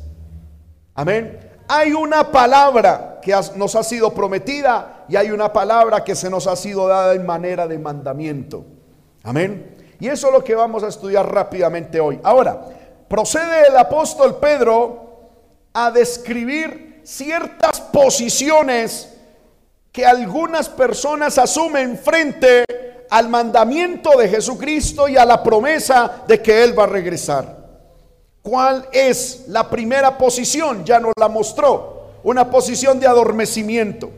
Amén. 0.96 1.38
Hay 1.68 1.92
una 1.92 2.32
palabra 2.32 3.20
que 3.22 3.36
nos 3.58 3.76
ha 3.76 3.84
sido 3.84 4.14
prometida 4.14 5.06
y 5.10 5.18
hay 5.18 5.32
una 5.32 5.52
palabra 5.52 6.04
que 6.04 6.16
se 6.16 6.30
nos 6.30 6.48
ha 6.48 6.56
sido 6.56 6.88
dada 6.88 7.14
en 7.14 7.26
manera 7.26 7.68
de 7.68 7.78
mandamiento. 7.78 8.66
Amén. 9.24 9.75
Y 10.00 10.08
eso 10.08 10.28
es 10.28 10.34
lo 10.34 10.44
que 10.44 10.56
vamos 10.56 10.84
a 10.84 10.88
estudiar 10.88 11.32
rápidamente 11.32 12.00
hoy. 12.00 12.20
Ahora, 12.24 12.60
procede 13.08 13.68
el 13.68 13.78
apóstol 13.78 14.38
Pedro 14.38 15.06
a 15.74 15.92
describir 15.92 17.02
ciertas 17.04 17.80
posiciones 17.82 19.10
que 19.92 20.06
algunas 20.06 20.68
personas 20.68 21.38
asumen 21.38 21.98
frente 21.98 22.66
al 23.10 23.30
mandamiento 23.30 24.18
de 24.18 24.28
Jesucristo 24.28 25.08
y 25.08 25.16
a 25.16 25.26
la 25.26 25.42
promesa 25.42 26.24
de 26.28 26.42
que 26.42 26.64
Él 26.64 26.78
va 26.78 26.84
a 26.84 26.88
regresar. 26.88 27.66
¿Cuál 28.42 28.88
es 28.92 29.46
la 29.48 29.70
primera 29.70 30.18
posición? 30.18 30.84
Ya 30.84 31.00
nos 31.00 31.14
la 31.18 31.28
mostró. 31.28 31.94
Una 32.24 32.50
posición 32.50 33.00
de 33.00 33.08
adormecimiento. 33.08 34.12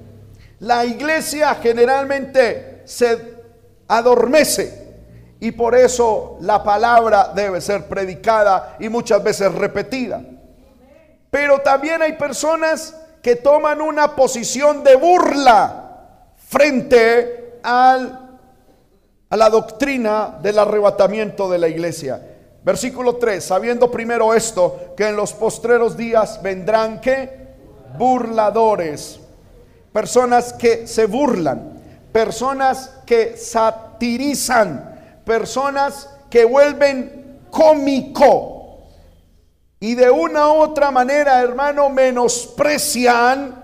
La 0.59 0.85
iglesia 0.85 1.53
generalmente 1.55 2.81
se 2.85 3.35
adormece 3.87 4.86
y 5.39 5.51
por 5.51 5.75
eso 5.75 6.37
la 6.41 6.63
palabra 6.63 7.31
debe 7.35 7.61
ser 7.61 7.87
predicada 7.87 8.75
y 8.79 8.89
muchas 8.89 9.23
veces 9.23 9.53
repetida. 9.53 10.21
Pero 11.29 11.59
también 11.59 12.01
hay 12.01 12.13
personas 12.13 12.95
que 13.21 13.35
toman 13.35 13.81
una 13.81 14.15
posición 14.15 14.83
de 14.83 14.95
burla 14.95 15.87
frente 16.47 17.59
a 17.63 18.27
la 19.29 19.49
doctrina 19.49 20.39
del 20.41 20.57
arrebatamiento 20.57 21.49
de 21.49 21.57
la 21.57 21.67
iglesia. 21.67 22.21
Versículo 22.63 23.17
3, 23.17 23.43
sabiendo 23.43 23.91
primero 23.91 24.33
esto, 24.33 24.93
que 24.95 25.07
en 25.07 25.15
los 25.15 25.33
postreros 25.33 25.95
días 25.95 26.41
vendrán 26.41 26.99
que 26.99 27.47
burladores, 27.97 29.19
personas 29.93 30.53
que 30.53 30.87
se 30.87 31.05
burlan, 31.05 31.81
personas 32.11 32.91
que 33.05 33.37
satirizan, 33.37 34.96
personas 35.27 36.09
que 36.29 36.45
vuelven 36.45 37.41
cómico 37.51 38.87
y 39.79 39.93
de 39.93 40.09
una 40.09 40.47
u 40.47 40.55
otra 40.55 40.89
manera, 40.89 41.41
hermano, 41.41 41.89
menosprecian 41.89 43.63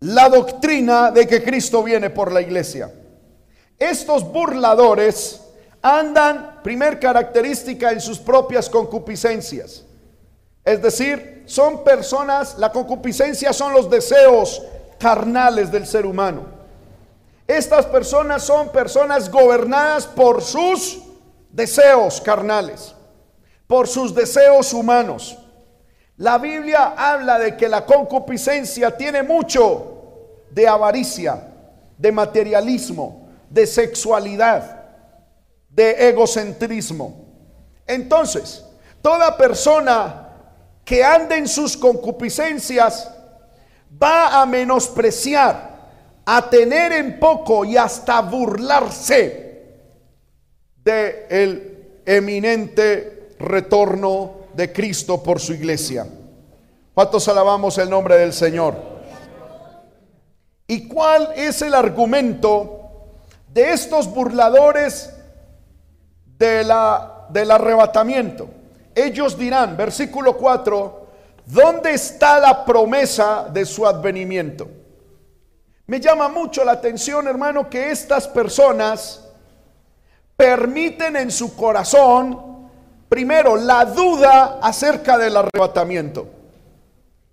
la 0.00 0.28
doctrina 0.28 1.12
de 1.12 1.26
que 1.26 1.42
Cristo 1.42 1.82
viene 1.84 2.10
por 2.10 2.32
la 2.32 2.40
iglesia. 2.40 2.92
Estos 3.78 4.24
burladores 4.30 5.40
andan, 5.80 6.60
primer 6.62 6.98
característica, 6.98 7.92
en 7.92 8.00
sus 8.00 8.18
propias 8.18 8.68
concupiscencias. 8.68 9.84
Es 10.64 10.82
decir, 10.82 11.44
son 11.46 11.84
personas, 11.84 12.58
la 12.58 12.72
concupiscencia 12.72 13.52
son 13.52 13.72
los 13.72 13.88
deseos 13.88 14.62
carnales 14.98 15.70
del 15.70 15.86
ser 15.86 16.04
humano. 16.04 16.59
Estas 17.56 17.86
personas 17.86 18.42
son 18.44 18.70
personas 18.70 19.30
gobernadas 19.30 20.06
por 20.06 20.42
sus 20.42 21.02
deseos 21.50 22.20
carnales 22.20 22.94
por 23.70 23.86
sus 23.86 24.12
deseos 24.12 24.72
humanos. 24.72 25.38
La 26.16 26.38
Biblia 26.38 26.92
habla 26.96 27.38
de 27.38 27.56
que 27.56 27.68
la 27.68 27.86
concupiscencia 27.86 28.96
tiene 28.96 29.22
mucho 29.22 30.40
de 30.50 30.66
avaricia, 30.66 31.40
de 31.96 32.10
materialismo, 32.10 33.28
de 33.48 33.68
sexualidad, 33.68 34.86
de 35.68 36.08
egocentrismo. 36.08 37.28
Entonces, 37.86 38.64
toda 39.00 39.36
persona 39.36 40.30
que 40.84 41.04
ande 41.04 41.36
en 41.36 41.46
sus 41.46 41.76
concupiscencias 41.76 43.08
va 44.02 44.42
a 44.42 44.46
menospreciar, 44.46 45.69
a 46.32 46.48
tener 46.48 46.92
en 46.92 47.18
poco 47.18 47.64
y 47.64 47.76
hasta 47.76 48.20
burlarse 48.20 49.64
de 50.76 51.26
el 51.28 52.02
eminente 52.06 53.30
retorno 53.40 54.34
de 54.54 54.72
Cristo 54.72 55.20
por 55.20 55.40
su 55.40 55.54
iglesia. 55.54 56.06
¿Cuántos 56.94 57.26
alabamos 57.26 57.78
el 57.78 57.90
nombre 57.90 58.16
del 58.16 58.32
Señor? 58.32 58.76
¿Y 60.68 60.86
cuál 60.86 61.32
es 61.34 61.62
el 61.62 61.74
argumento 61.74 62.78
de 63.52 63.72
estos 63.72 64.06
burladores 64.08 65.12
de 66.38 66.62
la, 66.62 67.26
del 67.30 67.50
arrebatamiento? 67.50 68.48
Ellos 68.94 69.36
dirán, 69.36 69.76
versículo 69.76 70.36
4, 70.36 71.06
¿dónde 71.46 71.90
está 71.90 72.38
la 72.38 72.64
promesa 72.64 73.48
de 73.52 73.66
su 73.66 73.84
advenimiento? 73.84 74.79
Me 75.90 75.98
llama 75.98 76.28
mucho 76.28 76.62
la 76.64 76.70
atención, 76.70 77.26
hermano, 77.26 77.68
que 77.68 77.90
estas 77.90 78.28
personas 78.28 79.28
permiten 80.36 81.16
en 81.16 81.32
su 81.32 81.56
corazón 81.56 82.70
primero 83.08 83.56
la 83.56 83.84
duda 83.86 84.60
acerca 84.62 85.18
del 85.18 85.36
arrebatamiento. 85.36 86.28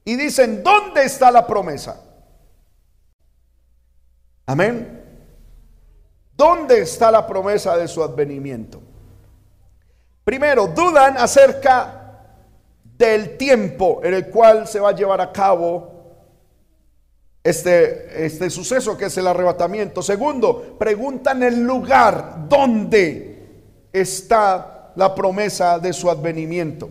Y 0.03 0.15
dicen, 0.15 0.63
¿dónde 0.63 1.03
está 1.03 1.29
la 1.29 1.45
promesa? 1.45 2.01
Amén. 4.47 5.03
¿Dónde 6.33 6.79
está 6.79 7.11
la 7.11 7.27
promesa 7.27 7.77
de 7.77 7.87
su 7.87 8.01
advenimiento? 8.01 8.81
Primero, 10.23 10.65
dudan 10.65 11.15
acerca 11.17 12.23
del 12.83 13.37
tiempo 13.37 14.01
en 14.03 14.15
el 14.15 14.31
cual 14.31 14.67
se 14.67 14.79
va 14.79 14.89
a 14.89 14.95
llevar 14.95 15.21
a 15.21 15.31
cabo 15.31 15.96
este, 17.49 18.25
este 18.25 18.49
suceso 18.49 18.97
que 18.97 19.05
es 19.05 19.17
el 19.17 19.25
arrebatamiento. 19.25 20.01
Segundo, 20.01 20.75
preguntan 20.77 21.43
el 21.43 21.63
lugar 21.63 22.45
donde 22.49 23.47
está 23.93 24.91
la 24.97 25.15
promesa 25.15 25.79
de 25.79 25.93
su 25.93 26.09
advenimiento. 26.09 26.89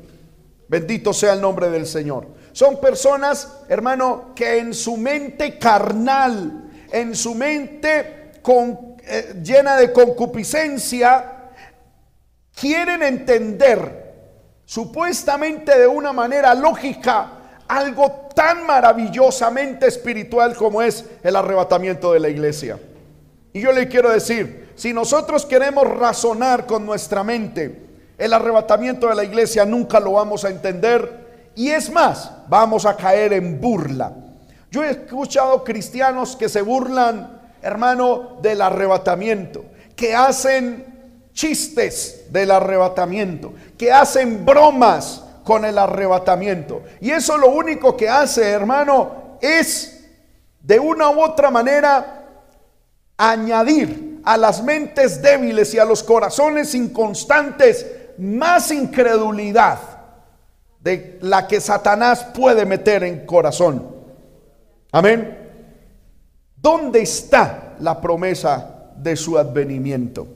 Bendito 0.67 1.13
sea 1.13 1.35
el 1.35 1.43
nombre 1.43 1.69
del 1.69 1.87
Señor. 1.87 2.29
Son 2.53 2.81
personas, 2.81 3.65
hermano, 3.69 4.33
que 4.35 4.59
en 4.59 4.73
su 4.73 4.97
mente 4.97 5.59
carnal, 5.59 6.71
en 6.91 7.15
su 7.15 7.35
mente 7.35 8.33
con 8.41 8.97
eh, 9.07 9.35
llena 9.43 9.77
de 9.77 9.93
concupiscencia, 9.93 11.51
quieren 12.59 13.03
entender 13.03 14.15
supuestamente 14.65 15.79
de 15.79 15.87
una 15.87 16.15
manera 16.15 16.55
lógica 16.55 17.36
algo 17.69 18.29
tan 18.35 18.67
maravillosamente 18.67 19.87
espiritual 19.87 20.55
como 20.55 20.83
es 20.83 21.05
el 21.23 21.37
arrebatamiento 21.37 22.13
de 22.13 22.21
la 22.21 22.29
iglesia. 22.29 22.79
Y 23.53 23.61
yo 23.61 23.73
le 23.73 23.89
quiero 23.89 24.11
decir, 24.11 24.73
si 24.77 24.93
nosotros 24.93 25.47
queremos 25.47 25.89
razonar 25.89 26.67
con 26.67 26.85
nuestra 26.85 27.25
mente 27.25 27.87
el 28.19 28.33
arrebatamiento 28.33 29.09
de 29.09 29.15
la 29.15 29.25
iglesia, 29.25 29.65
nunca 29.65 30.01
lo 30.01 30.13
vamos 30.13 30.45
a 30.45 30.51
entender. 30.51 31.51
Y 31.55 31.71
es 31.71 31.91
más, 31.91 32.31
vamos 32.49 32.85
a 32.85 32.97
caer 32.97 33.33
en 33.33 33.61
burla. 33.61 34.13
Yo 34.71 34.85
he 34.85 34.91
escuchado 34.91 35.65
cristianos 35.65 36.37
que 36.37 36.49
se 36.49 36.61
burlan, 36.61 37.41
hermano, 37.63 38.39
del 38.43 38.61
arrebatamiento, 38.61 39.65
que 39.95 40.15
hacen 40.15 40.85
chistes 41.33 42.27
del 42.31 42.51
arrebatamiento, 42.51 43.55
que 43.79 43.93
hacen 43.93 44.45
bromas 44.45 45.23
con 45.47 45.65
el 45.65 45.79
arrebatamiento. 45.79 46.83
Y 47.01 47.13
eso 47.13 47.39
lo 47.39 47.51
único 47.51 47.97
que 47.97 48.09
hace, 48.09 48.51
hermano, 48.51 49.39
es 49.41 50.05
de 50.61 50.81
una 50.81 51.09
u 51.09 51.23
otra 51.23 51.53
manera 51.53 52.25
añadir 53.17 54.23
a 54.25 54.37
las 54.37 54.65
mentes 54.65 55.23
débiles 55.23 55.73
y 55.73 55.79
a 55.79 55.85
los 55.85 56.03
corazones 56.03 56.75
inconstantes 56.75 57.87
más 58.19 58.73
incredulidad 58.73 59.79
de 60.81 61.21
la 61.23 61.47
que 61.47 61.61
Satanás 61.61 62.25
puede 62.35 62.67
meter 62.67 63.05
en 63.05 63.25
corazón. 63.25 63.95
Amén. 64.91 65.49
¿Dónde 66.57 67.03
está 67.03 67.77
la 67.79 68.01
promesa 68.01 68.91
de 68.97 69.15
su 69.15 69.39
advenimiento? 69.39 70.27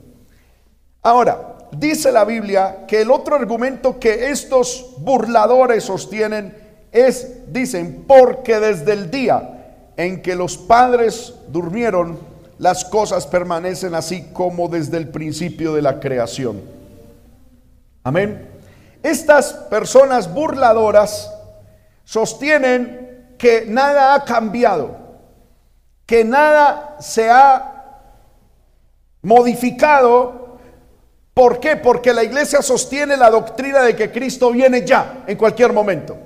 Ahora, 1.01 1.50
dice 1.71 2.11
la 2.11 2.25
Biblia 2.25 2.85
que 2.87 3.01
el 3.01 3.11
otro 3.11 3.35
argumento 3.35 3.99
que 3.99 4.29
estos 4.29 4.95
burladores 4.97 5.83
sostienen 5.83 6.55
es, 6.91 7.51
dicen, 7.51 8.03
porque 8.07 8.59
desde 8.59 8.93
el 8.93 9.09
día 9.09 9.75
en 9.97 10.21
que 10.21 10.35
los 10.35 10.57
padres 10.57 11.33
durmieron, 11.47 12.19
las 12.57 12.85
cosas 12.85 13.25
permanecen 13.25 13.95
así 13.95 14.29
como 14.33 14.67
desde 14.67 14.97
el 14.97 15.09
principio 15.09 15.73
de 15.73 15.81
la 15.81 15.99
creación. 15.99 16.61
Amén. 18.03 18.49
Estas 19.03 19.53
personas 19.53 20.31
burladoras 20.31 21.31
sostienen 22.03 23.35
que 23.37 23.65
nada 23.67 24.13
ha 24.13 24.25
cambiado, 24.25 24.95
que 26.05 26.23
nada 26.23 26.97
se 26.99 27.29
ha 27.29 27.71
modificado 29.21 30.40
¿Por 31.33 31.59
qué? 31.59 31.77
Porque 31.77 32.13
la 32.13 32.23
iglesia 32.23 32.61
sostiene 32.61 33.15
la 33.15 33.29
doctrina 33.29 33.81
de 33.83 33.95
que 33.95 34.11
Cristo 34.11 34.51
viene 34.51 34.85
ya, 34.85 35.23
en 35.27 35.37
cualquier 35.37 35.71
momento. 35.71 36.17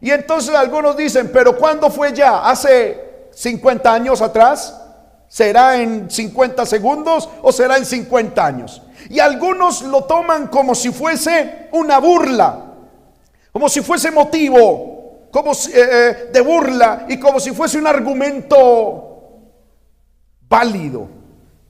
Y 0.00 0.10
entonces 0.10 0.54
algunos 0.54 0.96
dicen, 0.96 1.30
pero 1.32 1.56
¿cuándo 1.56 1.90
fue 1.90 2.12
ya? 2.12 2.48
¿Hace 2.48 3.28
50 3.32 3.92
años 3.92 4.20
atrás? 4.20 4.80
¿Será 5.28 5.80
en 5.80 6.10
50 6.10 6.64
segundos 6.66 7.28
o 7.42 7.52
será 7.52 7.76
en 7.76 7.84
50 7.84 8.44
años? 8.44 8.82
Y 9.08 9.18
algunos 9.18 9.82
lo 9.82 10.04
toman 10.04 10.48
como 10.48 10.74
si 10.74 10.90
fuese 10.90 11.68
una 11.72 11.98
burla, 11.98 12.64
como 13.52 13.68
si 13.68 13.80
fuese 13.80 14.10
motivo, 14.10 15.28
como 15.30 15.52
eh, 15.52 15.56
eh, 15.74 16.30
de 16.32 16.40
burla 16.40 17.06
y 17.08 17.18
como 17.18 17.40
si 17.40 17.52
fuese 17.52 17.78
un 17.78 17.86
argumento 17.86 19.38
válido. 20.48 21.08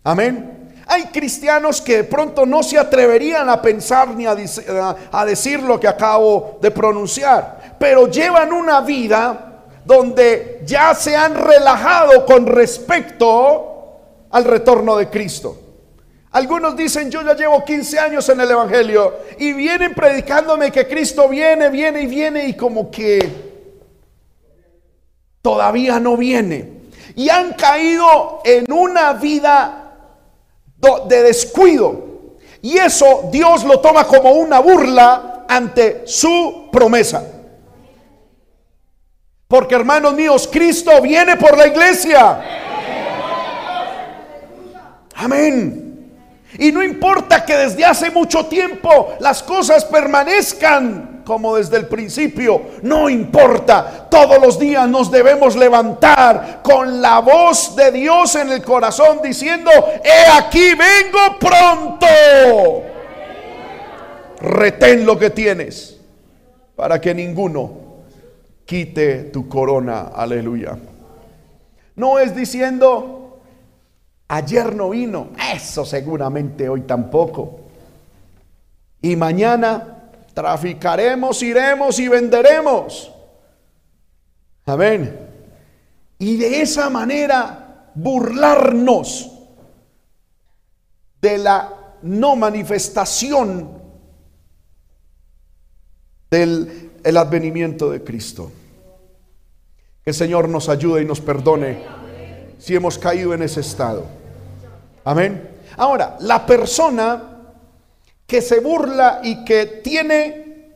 Amén. 0.04 0.57
Hay 0.90 1.04
cristianos 1.04 1.82
que 1.82 1.98
de 1.98 2.04
pronto 2.04 2.46
no 2.46 2.62
se 2.62 2.78
atreverían 2.78 3.50
a 3.50 3.60
pensar 3.60 4.08
ni 4.08 4.24
a, 4.26 4.34
decir 5.26 5.60
lo 5.60 5.78
que 5.78 5.86
acabo 5.86 6.58
de 6.62 6.70
pronunciar, 6.70 7.76
pero 7.78 8.08
llevan 8.08 8.54
una 8.54 8.80
vida 8.80 9.64
donde 9.84 10.62
ya 10.64 10.94
se 10.94 11.14
han 11.14 11.34
relajado 11.34 12.24
con 12.24 12.46
respecto 12.46 13.98
al 14.30 14.44
retorno 14.44 14.96
de 14.96 15.10
Cristo. 15.10 15.58
Algunos 16.30 16.74
dicen, 16.74 17.10
yo 17.10 17.20
ya 17.20 17.34
llevo 17.34 17.62
15 17.62 17.98
años 17.98 18.26
en 18.30 18.40
el 18.40 18.50
Evangelio 18.50 19.14
y 19.38 19.52
vienen 19.52 19.94
predicándome 19.94 20.72
que 20.72 20.88
Cristo 20.88 21.28
viene, 21.28 21.68
viene 21.68 22.00
y 22.00 22.06
viene 22.06 22.48
y 22.48 22.54
como 22.54 22.90
que 22.90 23.30
todavía 25.42 26.00
no 26.00 26.16
viene. 26.16 26.78
Y 27.14 27.28
han 27.28 27.52
caído 27.52 28.40
en 28.42 28.72
una 28.72 29.12
vida 29.12 29.87
de 31.06 31.22
descuido. 31.22 32.06
Y 32.62 32.78
eso 32.78 33.28
Dios 33.30 33.64
lo 33.64 33.80
toma 33.80 34.04
como 34.04 34.32
una 34.32 34.60
burla 34.60 35.44
ante 35.48 36.02
su 36.06 36.68
promesa. 36.70 37.24
Porque 39.46 39.74
hermanos 39.74 40.14
míos, 40.14 40.48
Cristo 40.50 41.00
viene 41.00 41.36
por 41.36 41.56
la 41.56 41.66
iglesia. 41.66 42.42
Amén. 45.14 45.88
Y 46.58 46.70
no 46.70 46.82
importa 46.82 47.44
que 47.44 47.56
desde 47.56 47.84
hace 47.84 48.10
mucho 48.10 48.46
tiempo 48.46 49.14
las 49.20 49.42
cosas 49.42 49.84
permanezcan 49.84 51.07
como 51.28 51.56
desde 51.56 51.76
el 51.76 51.86
principio. 51.88 52.62
No 52.80 53.10
importa, 53.10 54.08
todos 54.10 54.40
los 54.40 54.58
días 54.58 54.88
nos 54.88 55.10
debemos 55.10 55.56
levantar 55.56 56.60
con 56.62 57.02
la 57.02 57.18
voz 57.18 57.76
de 57.76 57.92
Dios 57.92 58.34
en 58.34 58.50
el 58.50 58.62
corazón 58.62 59.20
diciendo, 59.22 59.70
he 60.02 60.30
aquí 60.32 60.70
vengo 60.70 61.38
pronto. 61.38 62.06
Retén 64.40 65.04
lo 65.04 65.18
que 65.18 65.28
tienes 65.28 66.00
para 66.74 66.98
que 66.98 67.14
ninguno 67.14 67.72
quite 68.64 69.24
tu 69.24 69.50
corona. 69.50 70.08
Aleluya. 70.14 70.78
No 71.96 72.18
es 72.18 72.34
diciendo, 72.34 73.42
ayer 74.28 74.74
no 74.74 74.88
vino, 74.88 75.28
eso 75.54 75.84
seguramente 75.84 76.70
hoy 76.70 76.80
tampoco. 76.82 77.60
Y 79.02 79.14
mañana 79.14 79.97
Traficaremos, 80.38 81.42
iremos 81.42 81.98
y 81.98 82.06
venderemos. 82.06 83.12
Amén. 84.66 85.18
Y 86.16 86.36
de 86.36 86.62
esa 86.62 86.88
manera 86.88 87.90
burlarnos 87.92 89.32
de 91.20 91.38
la 91.38 91.96
no 92.02 92.36
manifestación 92.36 93.82
del 96.30 96.92
el 97.02 97.16
advenimiento 97.16 97.90
de 97.90 98.04
Cristo. 98.04 98.52
Que 100.04 100.10
el 100.10 100.14
Señor 100.14 100.48
nos 100.48 100.68
ayude 100.68 101.02
y 101.02 101.04
nos 101.04 101.20
perdone 101.20 101.82
si 102.58 102.76
hemos 102.76 102.96
caído 102.96 103.34
en 103.34 103.42
ese 103.42 103.58
estado. 103.58 104.06
Amén. 105.04 105.50
Ahora, 105.76 106.16
la 106.20 106.46
persona 106.46 107.37
que 108.28 108.42
se 108.42 108.60
burla 108.60 109.20
y 109.24 109.42
que 109.42 109.64
tiene 109.82 110.68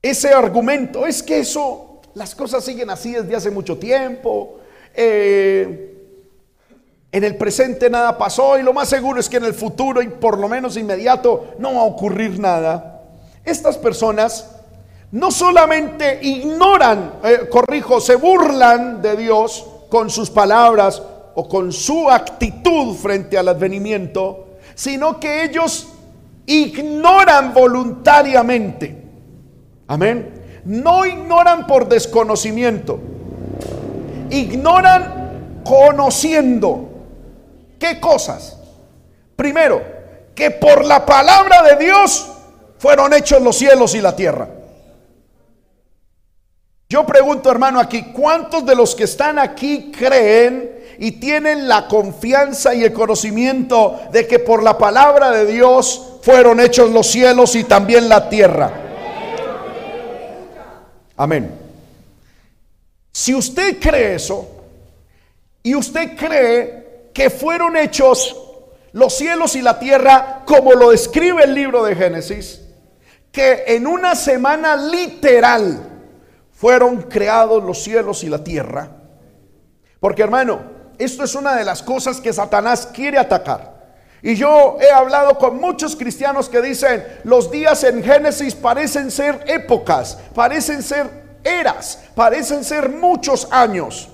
ese 0.00 0.32
argumento. 0.32 1.08
Es 1.08 1.24
que 1.24 1.40
eso, 1.40 2.00
las 2.14 2.36
cosas 2.36 2.64
siguen 2.64 2.88
así 2.88 3.14
desde 3.14 3.34
hace 3.34 3.50
mucho 3.50 3.76
tiempo. 3.78 4.60
Eh, 4.94 5.90
en 7.10 7.24
el 7.24 7.36
presente 7.36 7.90
nada 7.90 8.16
pasó 8.16 8.56
y 8.56 8.62
lo 8.62 8.72
más 8.72 8.88
seguro 8.88 9.18
es 9.18 9.28
que 9.28 9.38
en 9.38 9.44
el 9.44 9.54
futuro 9.54 10.00
y 10.02 10.06
por 10.06 10.38
lo 10.38 10.48
menos 10.48 10.76
inmediato 10.76 11.54
no 11.58 11.74
va 11.74 11.80
a 11.80 11.84
ocurrir 11.84 12.38
nada. 12.38 13.02
Estas 13.44 13.76
personas 13.76 14.50
no 15.10 15.32
solamente 15.32 16.20
ignoran, 16.22 17.14
eh, 17.24 17.48
corrijo, 17.50 18.00
se 18.00 18.14
burlan 18.14 19.02
de 19.02 19.16
Dios 19.16 19.66
con 19.88 20.08
sus 20.10 20.30
palabras 20.30 21.02
o 21.34 21.48
con 21.48 21.72
su 21.72 22.08
actitud 22.08 22.94
frente 22.94 23.36
al 23.36 23.48
advenimiento, 23.48 24.58
sino 24.76 25.18
que 25.18 25.42
ellos 25.42 25.88
ignoran 26.46 27.54
voluntariamente. 27.54 29.02
Amén. 29.86 30.62
No 30.64 31.04
ignoran 31.04 31.66
por 31.66 31.88
desconocimiento. 31.88 32.98
Ignoran 34.30 35.62
conociendo. 35.64 36.88
¿Qué 37.78 38.00
cosas? 38.00 38.58
Primero, 39.36 39.82
que 40.34 40.50
por 40.50 40.84
la 40.84 41.04
palabra 41.04 41.62
de 41.62 41.84
Dios 41.84 42.30
fueron 42.78 43.12
hechos 43.12 43.42
los 43.42 43.56
cielos 43.56 43.94
y 43.94 44.00
la 44.00 44.16
tierra. 44.16 44.48
Yo 46.88 47.04
pregunto, 47.06 47.50
hermano, 47.50 47.80
aquí, 47.80 48.12
¿cuántos 48.12 48.64
de 48.64 48.76
los 48.76 48.94
que 48.94 49.04
están 49.04 49.38
aquí 49.38 49.90
creen 49.90 50.70
y 50.98 51.12
tienen 51.12 51.66
la 51.66 51.88
confianza 51.88 52.74
y 52.74 52.84
el 52.84 52.92
conocimiento 52.92 54.00
de 54.12 54.26
que 54.26 54.38
por 54.38 54.62
la 54.62 54.78
palabra 54.78 55.30
de 55.30 55.46
Dios 55.46 56.13
fueron 56.24 56.58
hechos 56.58 56.90
los 56.90 57.06
cielos 57.08 57.54
y 57.54 57.64
también 57.64 58.08
la 58.08 58.30
tierra. 58.30 58.72
Amén. 61.18 61.54
Si 63.12 63.34
usted 63.34 63.78
cree 63.78 64.14
eso 64.14 64.48
y 65.62 65.74
usted 65.74 66.16
cree 66.16 67.10
que 67.12 67.28
fueron 67.28 67.76
hechos 67.76 68.34
los 68.92 69.14
cielos 69.14 69.54
y 69.54 69.60
la 69.60 69.78
tierra 69.78 70.44
como 70.46 70.72
lo 70.72 70.92
describe 70.92 71.44
el 71.44 71.54
libro 71.54 71.84
de 71.84 71.94
Génesis, 71.94 72.62
que 73.30 73.64
en 73.66 73.86
una 73.86 74.14
semana 74.14 74.76
literal 74.76 75.90
fueron 76.52 77.02
creados 77.02 77.62
los 77.62 77.82
cielos 77.82 78.24
y 78.24 78.30
la 78.30 78.42
tierra. 78.42 78.88
Porque 80.00 80.22
hermano, 80.22 80.62
esto 80.96 81.24
es 81.24 81.34
una 81.34 81.54
de 81.54 81.64
las 81.64 81.82
cosas 81.82 82.18
que 82.18 82.32
Satanás 82.32 82.88
quiere 82.94 83.18
atacar. 83.18 83.73
Y 84.24 84.36
yo 84.36 84.78
he 84.80 84.90
hablado 84.90 85.36
con 85.36 85.60
muchos 85.60 85.94
cristianos 85.94 86.48
que 86.48 86.62
dicen, 86.62 87.04
los 87.24 87.50
días 87.50 87.84
en 87.84 88.02
Génesis 88.02 88.54
parecen 88.54 89.10
ser 89.10 89.44
épocas, 89.46 90.18
parecen 90.34 90.82
ser 90.82 91.10
eras, 91.44 92.02
parecen 92.14 92.64
ser 92.64 92.88
muchos 92.88 93.46
años. 93.50 94.08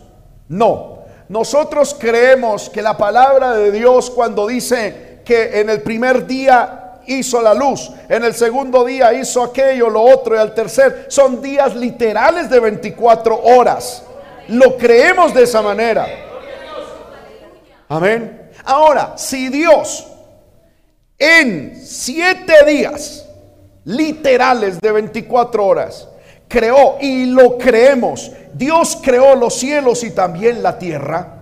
No, 0.48 1.04
nosotros 1.28 1.96
creemos 1.96 2.68
que 2.68 2.82
la 2.82 2.96
palabra 2.96 3.54
de 3.54 3.70
Dios 3.70 4.10
cuando 4.10 4.48
dice 4.48 5.20
que 5.24 5.60
en 5.60 5.70
el 5.70 5.80
primer 5.82 6.26
día 6.26 6.98
hizo 7.06 7.40
la 7.40 7.54
luz, 7.54 7.92
en 8.08 8.24
el 8.24 8.34
segundo 8.34 8.84
día 8.84 9.12
hizo 9.12 9.44
aquello, 9.44 9.88
lo 9.88 10.02
otro 10.02 10.34
y 10.34 10.38
al 10.38 10.54
tercer, 10.54 11.06
son 11.06 11.40
días 11.40 11.76
literales 11.76 12.50
de 12.50 12.58
24 12.58 13.42
horas. 13.44 14.02
Lo 14.48 14.76
creemos 14.76 15.32
de 15.32 15.44
esa 15.44 15.62
manera. 15.62 16.04
Amén. 17.88 18.39
Ahora, 18.64 19.14
si 19.16 19.48
Dios 19.48 20.06
en 21.18 21.80
siete 21.84 22.64
días 22.66 23.26
literales 23.84 24.80
de 24.80 24.92
24 24.92 25.66
horas 25.66 26.08
creó 26.48 26.96
y 27.00 27.26
lo 27.26 27.58
creemos, 27.58 28.30
Dios 28.52 28.98
creó 29.02 29.34
los 29.36 29.54
cielos 29.54 30.02
y 30.02 30.10
también 30.10 30.62
la 30.62 30.78
tierra, 30.78 31.36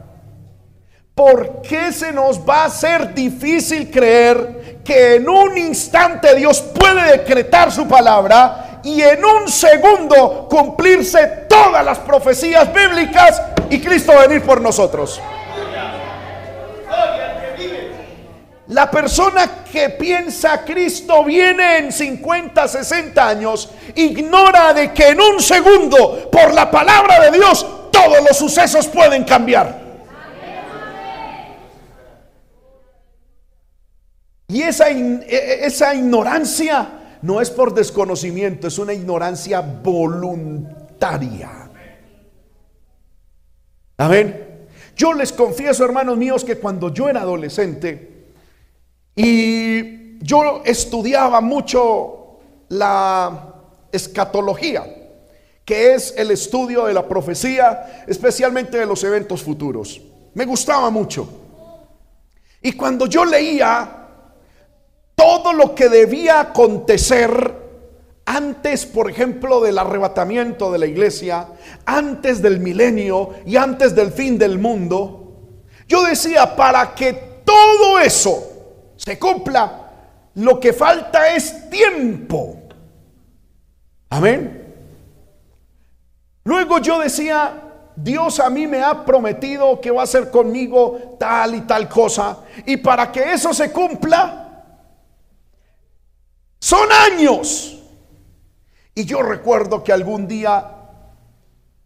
¿por 1.14 1.62
qué 1.62 1.92
se 1.92 2.12
nos 2.12 2.40
va 2.40 2.62
a 2.62 2.66
hacer 2.66 3.14
difícil 3.14 3.90
creer 3.90 4.80
que 4.84 5.16
en 5.16 5.28
un 5.28 5.56
instante 5.56 6.34
Dios 6.34 6.60
puede 6.60 7.18
decretar 7.18 7.72
su 7.72 7.88
palabra 7.88 8.80
y 8.84 9.00
en 9.00 9.24
un 9.24 9.48
segundo 9.48 10.46
cumplirse 10.48 11.46
todas 11.48 11.84
las 11.84 11.98
profecías 11.98 12.72
bíblicas 12.72 13.42
y 13.70 13.80
Cristo 13.80 14.12
venir 14.18 14.42
por 14.42 14.60
nosotros? 14.60 15.20
La 18.68 18.90
persona 18.90 19.64
que 19.64 19.88
piensa 19.90 20.62
Cristo 20.62 21.24
viene 21.24 21.78
en 21.78 21.92
50, 21.92 22.68
60 22.68 23.28
años, 23.28 23.70
ignora 23.94 24.74
de 24.74 24.92
que 24.92 25.08
en 25.08 25.20
un 25.20 25.40
segundo, 25.40 26.28
por 26.30 26.52
la 26.52 26.70
palabra 26.70 27.18
de 27.18 27.38
Dios, 27.38 27.66
todos 27.90 28.18
los 28.26 28.36
sucesos 28.36 28.86
pueden 28.88 29.24
cambiar. 29.24 29.88
Y 34.48 34.62
esa, 34.62 34.90
e, 34.90 35.26
e, 35.26 35.66
esa 35.66 35.94
ignorancia 35.94 36.90
no 37.22 37.40
es 37.40 37.50
por 37.50 37.72
desconocimiento, 37.72 38.68
es 38.68 38.78
una 38.78 38.92
ignorancia 38.92 39.62
voluntaria. 39.62 41.50
Amén. 43.96 44.66
Yo 44.94 45.14
les 45.14 45.32
confieso, 45.32 45.86
hermanos 45.86 46.18
míos, 46.18 46.44
que 46.44 46.58
cuando 46.58 46.92
yo 46.92 47.08
era 47.08 47.22
adolescente, 47.22 48.17
y 49.20 50.24
yo 50.24 50.62
estudiaba 50.64 51.40
mucho 51.40 52.38
la 52.68 53.52
escatología, 53.90 54.84
que 55.64 55.94
es 55.94 56.14
el 56.16 56.30
estudio 56.30 56.84
de 56.84 56.94
la 56.94 57.08
profecía, 57.08 58.04
especialmente 58.06 58.78
de 58.78 58.86
los 58.86 59.02
eventos 59.02 59.42
futuros. 59.42 60.00
Me 60.34 60.44
gustaba 60.44 60.88
mucho. 60.90 61.28
Y 62.62 62.74
cuando 62.74 63.06
yo 63.06 63.24
leía 63.24 64.06
todo 65.16 65.52
lo 65.52 65.74
que 65.74 65.88
debía 65.88 66.38
acontecer 66.38 67.56
antes, 68.24 68.86
por 68.86 69.10
ejemplo, 69.10 69.60
del 69.60 69.78
arrebatamiento 69.78 70.70
de 70.70 70.78
la 70.78 70.86
iglesia, 70.86 71.48
antes 71.86 72.40
del 72.40 72.60
milenio 72.60 73.30
y 73.44 73.56
antes 73.56 73.96
del 73.96 74.12
fin 74.12 74.38
del 74.38 74.60
mundo, 74.60 75.56
yo 75.88 76.04
decía, 76.04 76.54
para 76.54 76.94
que 76.94 77.42
todo 77.44 77.98
eso 77.98 78.57
se 78.98 79.18
cumpla, 79.18 79.90
lo 80.34 80.58
que 80.58 80.72
falta 80.72 81.34
es 81.34 81.70
tiempo. 81.70 82.56
Amén. 84.10 84.74
Luego 86.44 86.78
yo 86.78 86.98
decía, 86.98 87.62
Dios 87.94 88.40
a 88.40 88.50
mí 88.50 88.66
me 88.66 88.82
ha 88.82 89.04
prometido 89.04 89.80
que 89.80 89.90
va 89.90 90.00
a 90.00 90.04
hacer 90.04 90.30
conmigo 90.30 91.16
tal 91.18 91.54
y 91.54 91.60
tal 91.62 91.88
cosa. 91.88 92.40
Y 92.66 92.76
para 92.78 93.12
que 93.12 93.32
eso 93.32 93.54
se 93.54 93.70
cumpla, 93.70 94.64
son 96.58 96.88
años. 96.90 97.80
Y 98.94 99.04
yo 99.04 99.22
recuerdo 99.22 99.84
que 99.84 99.92
algún 99.92 100.26
día 100.26 100.74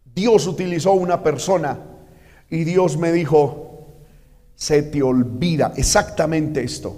Dios 0.05 0.47
utilizó 0.47 0.93
una 0.93 1.23
persona 1.23 1.79
y 2.49 2.65
Dios 2.65 2.97
me 2.97 3.13
dijo, 3.13 3.72
se 4.63 4.81
te 4.81 5.03
olvida 5.03 5.73
exactamente 5.75 6.63
esto, 6.63 6.97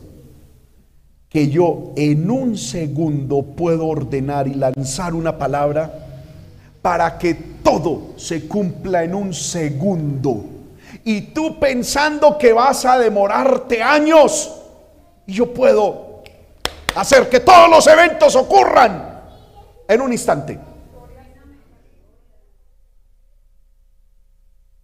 que 1.31 1.49
yo 1.49 1.95
en 1.97 2.31
un 2.31 2.59
segundo 2.59 3.43
puedo 3.43 3.87
ordenar 3.87 4.47
y 4.47 4.53
lanzar 4.53 5.15
una 5.15 5.39
palabra 5.39 5.91
para 6.83 7.17
que 7.17 7.33
todo 7.63 8.19
se 8.19 8.47
cumpla 8.47 9.03
en 9.03 9.15
un 9.15 9.33
segundo. 9.33 10.45
Y 11.05 11.23
tú 11.33 11.59
pensando 11.59 12.37
que 12.37 12.53
vas 12.53 12.85
a 12.85 12.99
demorarte 12.99 13.83
años, 13.83 14.61
yo 15.27 15.55
puedo 15.55 16.23
hacer 16.95 17.31
que 17.31 17.41
todos 17.41 17.71
los 17.71 17.87
eventos 17.87 18.37
ocurran 18.37 19.23
en 19.89 20.01
un 20.03 20.13
instante. 20.13 20.59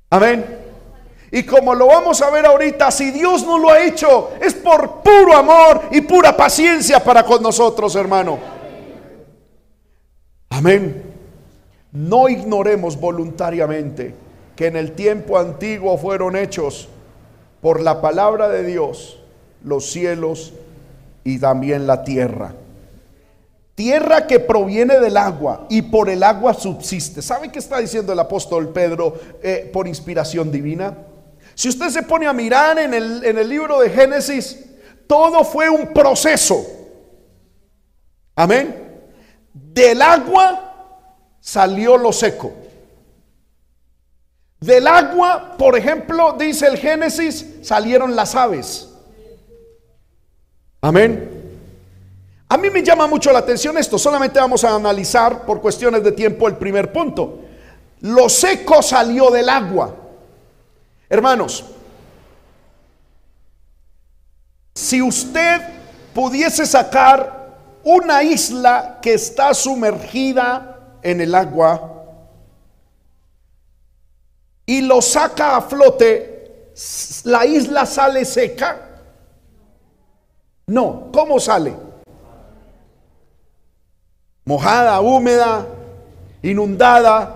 Amén. 0.08 0.59
Y 1.32 1.44
como 1.44 1.74
lo 1.74 1.86
vamos 1.86 2.20
a 2.22 2.30
ver 2.30 2.44
ahorita, 2.44 2.90
si 2.90 3.12
Dios 3.12 3.44
no 3.44 3.58
lo 3.58 3.70
ha 3.70 3.84
hecho, 3.84 4.30
es 4.40 4.54
por 4.54 5.02
puro 5.02 5.36
amor 5.36 5.82
y 5.92 6.00
pura 6.00 6.36
paciencia 6.36 7.02
para 7.02 7.24
con 7.24 7.42
nosotros, 7.42 7.94
hermano. 7.94 8.38
Amén. 10.48 11.04
No 11.92 12.28
ignoremos 12.28 12.98
voluntariamente 12.98 14.14
que 14.56 14.66
en 14.66 14.76
el 14.76 14.92
tiempo 14.92 15.38
antiguo 15.38 15.96
fueron 15.98 16.36
hechos 16.36 16.88
por 17.60 17.80
la 17.80 18.00
palabra 18.00 18.48
de 18.48 18.64
Dios 18.64 19.20
los 19.64 19.90
cielos 19.90 20.52
y 21.22 21.38
también 21.38 21.86
la 21.86 22.02
tierra. 22.02 22.54
Tierra 23.74 24.26
que 24.26 24.40
proviene 24.40 24.98
del 24.98 25.16
agua 25.16 25.66
y 25.70 25.82
por 25.82 26.10
el 26.10 26.22
agua 26.22 26.54
subsiste. 26.54 27.22
¿Sabe 27.22 27.50
qué 27.50 27.60
está 27.60 27.78
diciendo 27.78 28.12
el 28.12 28.18
apóstol 28.18 28.68
Pedro 28.70 29.18
eh, 29.42 29.70
por 29.72 29.88
inspiración 29.88 30.50
divina? 30.50 30.96
Si 31.60 31.68
usted 31.68 31.90
se 31.90 32.02
pone 32.02 32.26
a 32.26 32.32
mirar 32.32 32.78
en 32.78 32.94
el, 32.94 33.22
en 33.22 33.36
el 33.36 33.46
libro 33.46 33.80
de 33.80 33.90
Génesis, 33.90 34.64
todo 35.06 35.44
fue 35.44 35.68
un 35.68 35.92
proceso. 35.92 36.66
Amén. 38.34 39.02
Del 39.52 40.00
agua 40.00 40.96
salió 41.38 41.98
lo 41.98 42.14
seco. 42.14 42.50
Del 44.58 44.86
agua, 44.86 45.54
por 45.58 45.76
ejemplo, 45.76 46.34
dice 46.38 46.66
el 46.66 46.78
Génesis, 46.78 47.44
salieron 47.60 48.16
las 48.16 48.34
aves. 48.34 48.88
Amén. 50.80 51.58
A 52.48 52.56
mí 52.56 52.70
me 52.70 52.82
llama 52.82 53.06
mucho 53.06 53.32
la 53.32 53.40
atención 53.40 53.76
esto. 53.76 53.98
Solamente 53.98 54.40
vamos 54.40 54.64
a 54.64 54.74
analizar 54.74 55.44
por 55.44 55.60
cuestiones 55.60 56.02
de 56.02 56.12
tiempo 56.12 56.48
el 56.48 56.56
primer 56.56 56.90
punto. 56.90 57.40
Lo 58.00 58.30
seco 58.30 58.80
salió 58.80 59.30
del 59.30 59.50
agua. 59.50 59.94
Hermanos, 61.12 61.64
si 64.76 65.02
usted 65.02 65.60
pudiese 66.14 66.64
sacar 66.64 67.56
una 67.82 68.22
isla 68.22 69.00
que 69.02 69.14
está 69.14 69.52
sumergida 69.52 70.98
en 71.02 71.20
el 71.20 71.34
agua 71.34 72.04
y 74.64 74.82
lo 74.82 75.02
saca 75.02 75.56
a 75.56 75.62
flote, 75.62 76.70
¿la 77.24 77.44
isla 77.44 77.86
sale 77.86 78.24
seca? 78.24 78.78
No, 80.68 81.08
¿cómo 81.12 81.40
sale? 81.40 81.74
Mojada, 84.44 85.00
húmeda, 85.00 85.66
inundada 86.40 87.34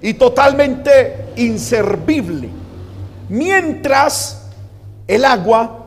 y 0.00 0.14
totalmente 0.14 1.34
inservible 1.36 2.55
mientras 3.28 4.42
el 5.06 5.24
agua 5.24 5.86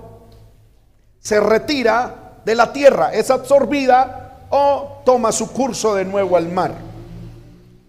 se 1.20 1.40
retira 1.40 2.42
de 2.46 2.56
la 2.56 2.72
tierra, 2.72 3.14
es 3.14 3.30
absorbida 3.30 4.48
o 4.50 5.02
toma 5.06 5.32
su 5.32 5.52
curso 5.52 5.96
de 5.96 6.06
nuevo 6.06 6.38
al 6.38 6.50
mar. 6.50 6.74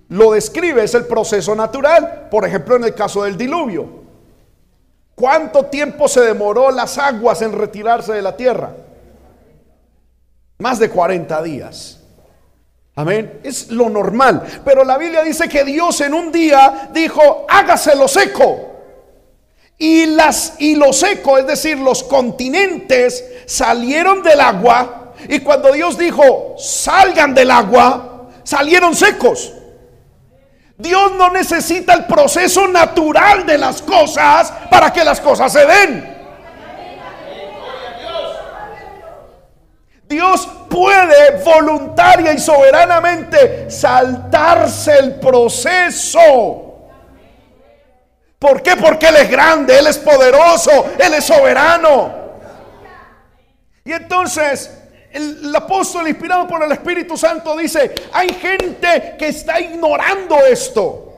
Lo 0.08 0.32
describe, 0.32 0.82
es 0.82 0.94
el 0.94 1.06
proceso 1.06 1.54
natural, 1.54 2.28
por 2.30 2.44
ejemplo 2.44 2.76
en 2.76 2.84
el 2.84 2.94
caso 2.94 3.22
del 3.22 3.36
diluvio. 3.36 4.00
¿Cuánto 5.14 5.66
tiempo 5.66 6.08
se 6.08 6.22
demoró 6.22 6.70
las 6.70 6.98
aguas 6.98 7.42
en 7.42 7.52
retirarse 7.52 8.12
de 8.12 8.22
la 8.22 8.36
tierra? 8.36 8.72
Más 10.58 10.78
de 10.78 10.90
40 10.90 11.42
días. 11.42 12.00
Amén. 12.96 13.40
Es 13.42 13.70
lo 13.70 13.88
normal. 13.88 14.42
Pero 14.64 14.84
la 14.84 14.98
Biblia 14.98 15.22
dice 15.22 15.48
que 15.48 15.64
Dios 15.64 16.00
en 16.00 16.12
un 16.12 16.32
día 16.32 16.90
dijo, 16.92 17.46
hágase 17.48 17.94
lo 17.94 18.08
seco. 18.08 18.69
Y, 19.82 20.04
las, 20.04 20.56
y 20.58 20.76
lo 20.76 20.92
seco, 20.92 21.38
es 21.38 21.46
decir, 21.46 21.78
los 21.78 22.04
continentes 22.04 23.24
salieron 23.46 24.22
del 24.22 24.38
agua. 24.38 25.14
Y 25.26 25.40
cuando 25.40 25.72
Dios 25.72 25.96
dijo, 25.96 26.54
salgan 26.58 27.34
del 27.34 27.50
agua, 27.50 28.28
salieron 28.44 28.94
secos. 28.94 29.54
Dios 30.76 31.12
no 31.16 31.30
necesita 31.30 31.94
el 31.94 32.04
proceso 32.04 32.68
natural 32.68 33.46
de 33.46 33.56
las 33.56 33.80
cosas 33.80 34.52
para 34.70 34.92
que 34.92 35.02
las 35.02 35.18
cosas 35.18 35.50
se 35.50 35.64
den. 35.64 36.18
Dios 40.04 40.46
puede 40.68 41.42
voluntaria 41.42 42.34
y 42.34 42.38
soberanamente 42.38 43.70
saltarse 43.70 44.98
el 44.98 45.14
proceso. 45.14 46.69
¿Por 48.40 48.62
qué? 48.62 48.74
Porque 48.74 49.06
Él 49.08 49.16
es 49.16 49.30
grande, 49.30 49.78
Él 49.78 49.86
es 49.86 49.98
poderoso, 49.98 50.92
Él 50.98 51.12
es 51.12 51.24
soberano. 51.26 52.10
Y 53.84 53.92
entonces 53.92 54.70
el, 55.12 55.54
apóstol 55.54 56.08
inspirado 56.08 56.48
por 56.48 56.62
el 56.64 56.72
Espíritu 56.72 57.18
Santo 57.18 57.54
dice, 57.54 57.94
hay 58.14 58.28
gente 58.32 59.16
que 59.18 59.28
está 59.28 59.60
ignorando 59.60 60.38
esto. 60.46 61.09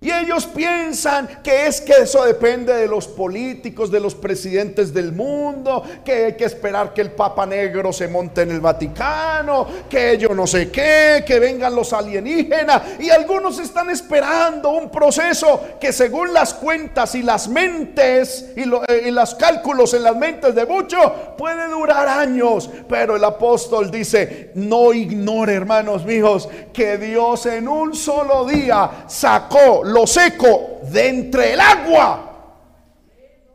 Y 0.00 0.12
ellos 0.12 0.46
piensan 0.46 1.40
que 1.42 1.66
es 1.66 1.80
que 1.80 1.92
eso 1.92 2.24
depende 2.24 2.72
de 2.72 2.86
los 2.86 3.08
políticos, 3.08 3.90
de 3.90 3.98
los 3.98 4.14
presidentes 4.14 4.94
del 4.94 5.10
mundo, 5.10 5.82
que 6.04 6.26
hay 6.26 6.36
que 6.36 6.44
esperar 6.44 6.94
que 6.94 7.00
el 7.00 7.10
Papa 7.10 7.44
Negro 7.44 7.92
se 7.92 8.06
monte 8.06 8.42
en 8.42 8.52
el 8.52 8.60
Vaticano, 8.60 9.66
que 9.90 10.16
yo 10.16 10.28
no 10.28 10.46
sé 10.46 10.70
qué, 10.70 11.24
que 11.26 11.40
vengan 11.40 11.74
los 11.74 11.92
alienígenas. 11.92 13.00
Y 13.00 13.10
algunos 13.10 13.58
están 13.58 13.90
esperando 13.90 14.70
un 14.70 14.88
proceso 14.88 15.62
que 15.80 15.92
según 15.92 16.32
las 16.32 16.54
cuentas 16.54 17.16
y 17.16 17.22
las 17.22 17.48
mentes 17.48 18.52
y, 18.54 18.62
eh, 18.62 19.02
y 19.06 19.10
los 19.10 19.34
cálculos 19.34 19.94
en 19.94 20.04
las 20.04 20.14
mentes 20.14 20.54
de 20.54 20.64
muchos 20.64 21.10
puede 21.36 21.68
durar 21.68 22.06
años. 22.06 22.70
Pero 22.88 23.16
el 23.16 23.24
apóstol 23.24 23.90
dice, 23.90 24.52
no 24.54 24.92
ignore 24.92 25.54
hermanos 25.54 26.04
míos, 26.04 26.48
que 26.72 26.98
Dios 26.98 27.46
en 27.46 27.66
un 27.66 27.96
solo 27.96 28.46
día 28.46 29.04
sacó 29.08 29.82
lo 29.88 30.06
seco 30.06 30.80
de 30.90 31.08
entre 31.08 31.52
el 31.54 31.60
agua. 31.60 32.24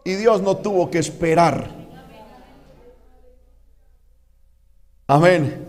Y 0.03 0.15
Dios 0.15 0.41
no 0.41 0.57
tuvo 0.57 0.89
que 0.89 0.99
esperar. 0.99 1.69
Amén. 5.07 5.65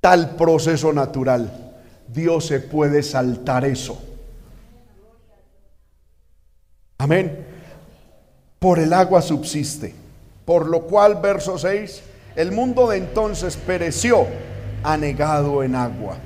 Tal 0.00 0.36
proceso 0.36 0.92
natural. 0.92 1.74
Dios 2.08 2.46
se 2.46 2.60
puede 2.60 3.02
saltar 3.02 3.64
eso. 3.64 4.00
Amén. 6.98 7.46
Por 8.58 8.78
el 8.78 8.92
agua 8.92 9.22
subsiste. 9.22 9.94
Por 10.44 10.68
lo 10.68 10.82
cual, 10.82 11.16
verso 11.16 11.58
6, 11.58 12.02
el 12.36 12.52
mundo 12.52 12.88
de 12.88 12.98
entonces 12.98 13.56
pereció 13.56 14.26
anegado 14.84 15.64
en 15.64 15.74
agua. 15.74 16.18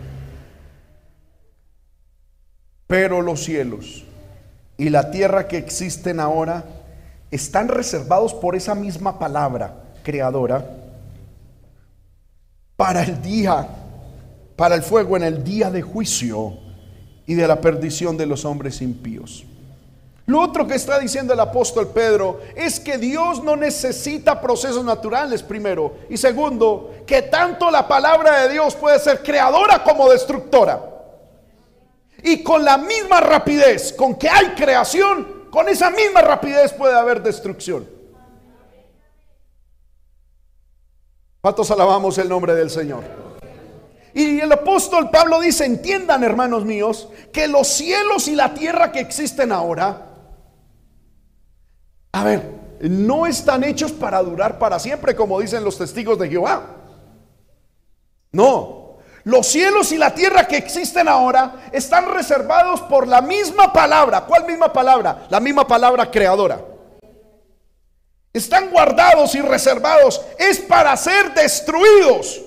Pero 2.90 3.22
los 3.22 3.44
cielos 3.44 4.02
y 4.76 4.90
la 4.90 5.12
tierra 5.12 5.46
que 5.46 5.56
existen 5.56 6.18
ahora 6.18 6.64
están 7.30 7.68
reservados 7.68 8.34
por 8.34 8.56
esa 8.56 8.74
misma 8.74 9.16
palabra 9.16 9.76
creadora 10.02 10.68
para 12.76 13.04
el 13.04 13.22
día, 13.22 13.64
para 14.56 14.74
el 14.74 14.82
fuego 14.82 15.16
en 15.16 15.22
el 15.22 15.44
día 15.44 15.70
de 15.70 15.82
juicio 15.82 16.58
y 17.26 17.34
de 17.34 17.46
la 17.46 17.60
perdición 17.60 18.16
de 18.16 18.26
los 18.26 18.44
hombres 18.44 18.82
impíos. 18.82 19.44
Lo 20.26 20.40
otro 20.40 20.66
que 20.66 20.74
está 20.74 20.98
diciendo 20.98 21.32
el 21.32 21.38
apóstol 21.38 21.92
Pedro 21.94 22.40
es 22.56 22.80
que 22.80 22.98
Dios 22.98 23.40
no 23.44 23.54
necesita 23.54 24.40
procesos 24.40 24.84
naturales, 24.84 25.44
primero. 25.44 25.94
Y 26.08 26.16
segundo, 26.16 26.92
que 27.06 27.22
tanto 27.22 27.70
la 27.70 27.86
palabra 27.86 28.42
de 28.42 28.52
Dios 28.52 28.74
puede 28.74 28.98
ser 28.98 29.22
creadora 29.22 29.84
como 29.84 30.10
destructora. 30.10 30.90
Y 32.22 32.42
con 32.42 32.64
la 32.64 32.76
misma 32.76 33.20
rapidez 33.20 33.92
con 33.92 34.14
que 34.14 34.28
hay 34.28 34.48
creación, 34.54 35.48
con 35.50 35.68
esa 35.68 35.90
misma 35.90 36.22
rapidez 36.22 36.72
puede 36.72 36.94
haber 36.94 37.22
destrucción. 37.22 37.88
¿Cuántos 41.40 41.70
alabamos 41.70 42.18
el 42.18 42.28
nombre 42.28 42.54
del 42.54 42.68
Señor? 42.70 43.02
Y 44.12 44.40
el 44.40 44.52
apóstol 44.52 45.10
Pablo 45.10 45.40
dice, 45.40 45.64
entiendan 45.64 46.24
hermanos 46.24 46.64
míos, 46.64 47.08
que 47.32 47.48
los 47.48 47.68
cielos 47.68 48.28
y 48.28 48.34
la 48.34 48.52
tierra 48.54 48.92
que 48.92 49.00
existen 49.00 49.52
ahora, 49.52 50.06
a 52.12 52.24
ver, 52.24 52.60
no 52.80 53.26
están 53.26 53.62
hechos 53.64 53.92
para 53.92 54.22
durar 54.22 54.58
para 54.58 54.78
siempre, 54.78 55.14
como 55.14 55.40
dicen 55.40 55.64
los 55.64 55.78
testigos 55.78 56.18
de 56.18 56.28
Jehová. 56.28 56.76
No, 58.32 58.79
los 59.24 59.46
cielos 59.46 59.92
y 59.92 59.98
la 59.98 60.14
tierra 60.14 60.46
que 60.46 60.56
existen 60.56 61.08
ahora 61.08 61.68
están 61.72 62.12
reservados 62.12 62.80
por 62.82 63.06
la 63.06 63.20
misma 63.20 63.72
palabra. 63.72 64.22
¿Cuál 64.22 64.46
misma 64.46 64.72
palabra? 64.72 65.26
La 65.28 65.40
misma 65.40 65.66
palabra 65.66 66.10
creadora. 66.10 66.64
Están 68.32 68.70
guardados 68.70 69.34
y 69.34 69.40
reservados. 69.40 70.22
Es 70.38 70.60
para 70.60 70.96
ser 70.96 71.34
destruidos 71.34 72.40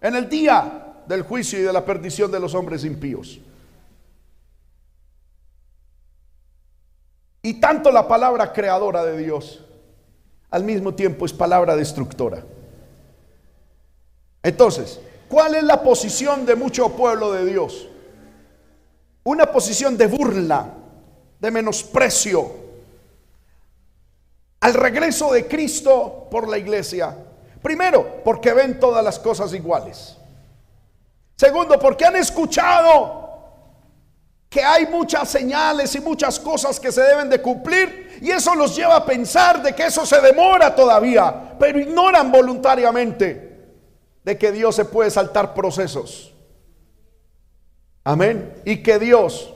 en 0.00 0.14
el 0.14 0.28
día 0.28 0.94
del 1.06 1.22
juicio 1.22 1.58
y 1.58 1.62
de 1.62 1.72
la 1.72 1.84
perdición 1.84 2.30
de 2.30 2.40
los 2.40 2.54
hombres 2.54 2.84
impíos. 2.84 3.40
Y 7.42 7.54
tanto 7.54 7.90
la 7.90 8.06
palabra 8.06 8.52
creadora 8.52 9.04
de 9.04 9.16
Dios 9.16 9.64
al 10.50 10.64
mismo 10.64 10.94
tiempo 10.94 11.26
es 11.26 11.32
palabra 11.32 11.76
destructora. 11.76 12.42
Entonces, 14.42 15.00
¿Cuál 15.28 15.54
es 15.54 15.62
la 15.62 15.82
posición 15.82 16.46
de 16.46 16.56
mucho 16.56 16.88
pueblo 16.90 17.32
de 17.32 17.44
Dios? 17.44 17.88
Una 19.24 19.46
posición 19.52 19.96
de 19.98 20.06
burla, 20.06 20.74
de 21.38 21.50
menosprecio. 21.50 22.50
Al 24.60 24.74
regreso 24.74 25.32
de 25.32 25.46
Cristo 25.46 26.28
por 26.30 26.48
la 26.48 26.56
iglesia. 26.56 27.14
Primero, 27.62 28.22
porque 28.24 28.54
ven 28.54 28.80
todas 28.80 29.04
las 29.04 29.18
cosas 29.18 29.52
iguales. 29.52 30.16
Segundo, 31.36 31.78
porque 31.78 32.06
han 32.06 32.16
escuchado 32.16 33.28
que 34.48 34.62
hay 34.62 34.86
muchas 34.86 35.28
señales 35.28 35.94
y 35.94 36.00
muchas 36.00 36.40
cosas 36.40 36.80
que 36.80 36.90
se 36.90 37.02
deben 37.02 37.28
de 37.28 37.42
cumplir 37.42 38.18
y 38.22 38.30
eso 38.30 38.54
los 38.54 38.74
lleva 38.74 38.96
a 38.96 39.04
pensar 39.04 39.62
de 39.62 39.74
que 39.74 39.84
eso 39.84 40.06
se 40.06 40.20
demora 40.22 40.74
todavía, 40.74 41.54
pero 41.58 41.78
ignoran 41.78 42.32
voluntariamente 42.32 43.47
de 44.28 44.36
que 44.36 44.52
Dios 44.52 44.76
se 44.76 44.84
puede 44.84 45.10
saltar 45.10 45.54
procesos. 45.54 46.34
Amén. 48.04 48.52
Y 48.66 48.82
que 48.82 48.98
Dios, 48.98 49.54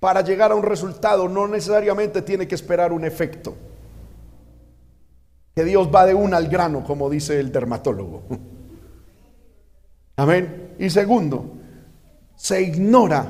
para 0.00 0.22
llegar 0.22 0.50
a 0.50 0.56
un 0.56 0.64
resultado, 0.64 1.28
no 1.28 1.46
necesariamente 1.46 2.20
tiene 2.20 2.48
que 2.48 2.56
esperar 2.56 2.92
un 2.92 3.04
efecto. 3.04 3.54
Que 5.54 5.62
Dios 5.62 5.88
va 5.94 6.04
de 6.04 6.14
una 6.14 6.38
al 6.38 6.48
grano, 6.48 6.82
como 6.82 7.08
dice 7.08 7.38
el 7.38 7.52
dermatólogo. 7.52 8.24
Amén. 10.16 10.74
Y 10.80 10.90
segundo, 10.90 11.52
se 12.34 12.62
ignora 12.62 13.24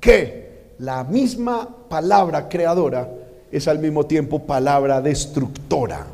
que 0.00 0.74
la 0.80 1.02
misma 1.04 1.66
palabra 1.88 2.46
creadora 2.50 3.08
es 3.50 3.66
al 3.68 3.78
mismo 3.78 4.04
tiempo 4.04 4.40
palabra 4.40 5.00
destructora. 5.00 6.04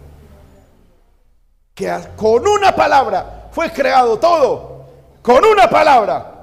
Que 1.75 1.93
con 2.15 2.47
una 2.47 2.73
palabra 2.77 3.40
fue 3.51 3.71
creado 3.73 4.19
todo. 4.19 4.85
Con 5.23 5.45
una 5.45 5.69
palabra 5.69 6.41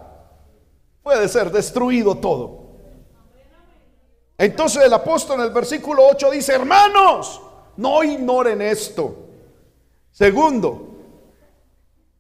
puede 1.02 1.28
ser 1.28 1.52
destruido 1.52 2.16
todo. 2.16 2.68
Entonces 4.38 4.84
el 4.84 4.94
apóstol 4.94 5.40
en 5.40 5.48
el 5.48 5.52
versículo 5.52 6.06
8 6.08 6.32
dice, 6.32 6.54
hermanos, 6.54 7.42
no 7.78 8.04
ignoren 8.04 8.62
esto. 8.62 9.16
Segundo, 10.12 10.96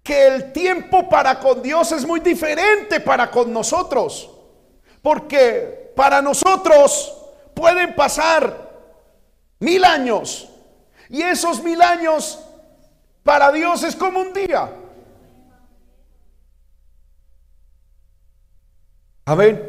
que 0.02 0.26
el 0.28 0.52
tiempo 0.52 1.10
para 1.10 1.40
con 1.40 1.62
Dios 1.62 1.92
es 1.92 2.06
muy 2.06 2.20
diferente 2.22 3.00
para 3.02 3.30
con 3.30 3.52
nosotros. 3.52 4.30
Porque 5.02 5.92
para 5.96 6.22
nosotros 6.22 7.14
pueden 7.54 7.94
pasar 7.94 8.72
mil 9.60 9.84
años. 9.84 10.50
Y 11.10 11.22
esos 11.22 11.62
mil 11.62 11.82
años 11.82 12.40
para 13.28 13.51
Dios 13.51 13.84
es 13.84 13.93
como 13.93 14.21
un 14.21 14.32
día. 14.32 14.71
Amén. 19.25 19.61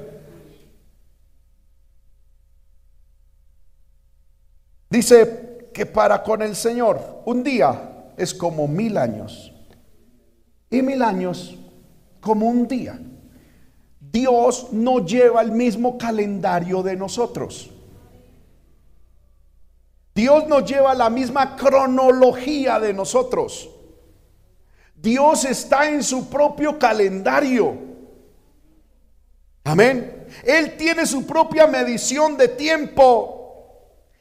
Dice 4.89 5.71
que 5.75 5.85
para 5.87 6.23
con 6.23 6.41
el 6.43 6.55
Señor 6.55 7.23
un 7.25 7.43
día 7.43 8.13
es 8.17 8.33
como 8.33 8.69
mil 8.69 8.97
años 8.97 9.53
y 10.71 10.81
mil 10.81 11.03
años 11.03 11.59
como 12.21 12.47
un 12.47 12.69
día. 12.69 12.97
Dios 13.99 14.69
no 14.71 15.05
lleva 15.05 15.43
el 15.43 15.51
mismo 15.51 15.99
calendario 15.99 16.85
de 16.85 16.95
nosotros. 16.95 17.73
Dios 20.19 20.49
no 20.49 20.59
lleva 20.59 20.95
la 20.95 21.11
misma 21.11 21.55
cronología 21.55 22.81
de 22.81 22.93
nosotros. 22.93 23.71
Dios 24.97 25.45
está 25.45 25.89
en 25.89 26.03
su 26.03 26.29
propio 26.29 26.77
calendario. 26.77 27.77
Amén. 29.63 30.27
Él 30.43 30.77
tiene 30.77 31.07
su 31.07 31.25
propia 31.25 31.69
medición 31.69 32.37
de 32.37 32.49
tiempo 32.49 33.77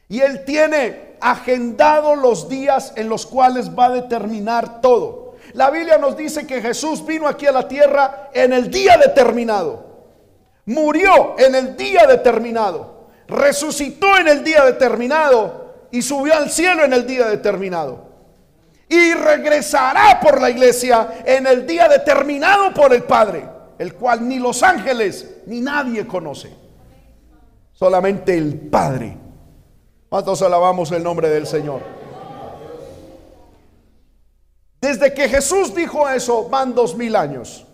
y 0.08 0.20
Él 0.20 0.45
tiene 0.45 1.16
agendado 1.20 2.16
los 2.16 2.48
días 2.48 2.93
en 2.95 3.10
los 3.10 3.26
cuales 3.26 3.72
va 3.72 3.86
a 3.86 3.89
determinar 3.89 4.82
todo. 4.82 5.34
La 5.54 5.72
Biblia 5.72 5.98
nos 5.98 6.16
dice 6.16 6.45
que 6.45 6.62
Jesús 6.62 7.04
vino 7.08 7.28
aquí 7.28 7.48
a 7.48 7.52
la 7.52 7.68
tierra 7.68 8.30
en 8.36 8.54
el 8.54 8.70
día 8.70 8.98
determinado. 9.00 9.84
Murió 10.68 11.39
en 11.39 11.56
el 11.56 11.76
día 11.76 12.06
determinado. 12.06 13.08
Resucitó 13.28 14.16
en 14.20 14.28
el 14.28 14.43
día 14.43 14.64
determinado. 14.64 15.66
Y 15.91 16.01
subió 16.01 16.33
al 16.35 16.49
cielo 16.49 16.83
en 16.83 16.93
el 16.93 17.05
día 17.05 17.27
determinado. 17.27 18.07
Y 18.89 19.13
regresará 19.13 20.19
por 20.19 20.39
la 20.39 20.49
iglesia 20.49 21.23
en 21.25 21.45
el 21.47 21.65
día 21.65 21.88
determinado 21.88 22.73
por 22.73 22.93
el 22.93 23.03
Padre. 23.03 23.47
El 23.77 23.93
cual 23.93 24.27
ni 24.27 24.39
los 24.39 24.63
ángeles 24.63 25.38
ni 25.45 25.61
nadie 25.61 26.07
conoce. 26.07 26.51
Solamente 27.73 28.38
el 28.38 28.55
Padre. 28.55 29.17
¿Cuántos 30.09 30.41
alabamos 30.41 30.91
el 30.91 31.03
nombre 31.03 31.29
del 31.29 31.45
Señor? 31.45 31.81
Desde 34.79 35.13
que 35.13 35.27
Jesús 35.27 35.75
dijo 35.75 36.07
eso, 36.09 36.47
van 36.49 36.73
dos 36.73 36.95
mil 36.95 37.15
años. 37.15 37.65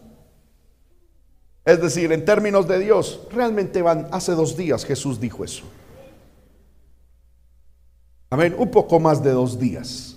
Es 1.66 1.82
decir, 1.82 2.12
en 2.12 2.26
términos 2.26 2.68
de 2.68 2.80
Dios, 2.80 3.22
realmente 3.32 3.82
van, 3.82 4.08
hace 4.12 4.34
dos 4.34 4.58
días 4.58 4.84
Jesús 4.84 5.20
dijo 5.20 5.44
eso. 5.46 5.64
Amén, 8.34 8.56
un 8.58 8.72
poco 8.72 9.00
más 9.00 9.22
de 9.22 9.30
dos 9.30 9.60
días. 9.60 10.16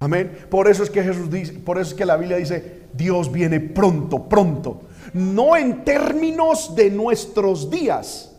Amén. 0.00 0.44
Por 0.50 0.66
eso 0.66 0.82
es 0.82 0.90
que 0.90 1.04
Jesús 1.04 1.30
dice, 1.30 1.52
por 1.52 1.78
eso 1.78 1.90
es 1.90 1.96
que 1.96 2.04
la 2.04 2.16
Biblia 2.16 2.36
dice, 2.36 2.88
Dios 2.92 3.30
viene 3.30 3.60
pronto, 3.60 4.28
pronto. 4.28 4.80
No 5.12 5.56
en 5.56 5.84
términos 5.84 6.74
de 6.74 6.90
nuestros 6.90 7.70
días, 7.70 8.32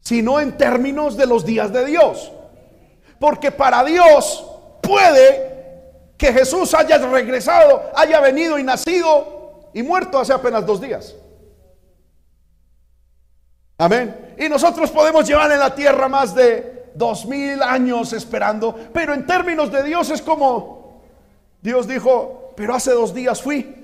sino 0.00 0.40
en 0.40 0.56
términos 0.56 1.16
de 1.16 1.26
los 1.26 1.46
días 1.46 1.72
de 1.72 1.84
Dios. 1.86 2.32
Porque 3.20 3.52
para 3.52 3.84
Dios 3.84 4.44
puede 4.82 6.14
que 6.16 6.32
Jesús 6.32 6.74
haya 6.74 6.98
regresado, 6.98 7.92
haya 7.94 8.18
venido 8.18 8.58
y 8.58 8.64
nacido 8.64 9.70
y 9.72 9.84
muerto 9.84 10.18
hace 10.18 10.32
apenas 10.32 10.66
dos 10.66 10.80
días. 10.80 11.14
Amén. 13.78 14.34
Y 14.38 14.48
nosotros 14.48 14.90
podemos 14.90 15.26
llevar 15.26 15.50
en 15.52 15.58
la 15.58 15.74
tierra 15.74 16.08
más 16.08 16.34
de 16.34 16.74
dos 16.94 17.26
mil 17.26 17.60
años 17.62 18.12
esperando, 18.12 18.74
pero 18.92 19.12
en 19.14 19.26
términos 19.26 19.70
de 19.70 19.82
Dios 19.82 20.10
es 20.10 20.22
como 20.22 21.02
Dios 21.60 21.88
dijo, 21.88 22.52
pero 22.56 22.74
hace 22.74 22.92
dos 22.92 23.12
días 23.12 23.42
fui, 23.42 23.74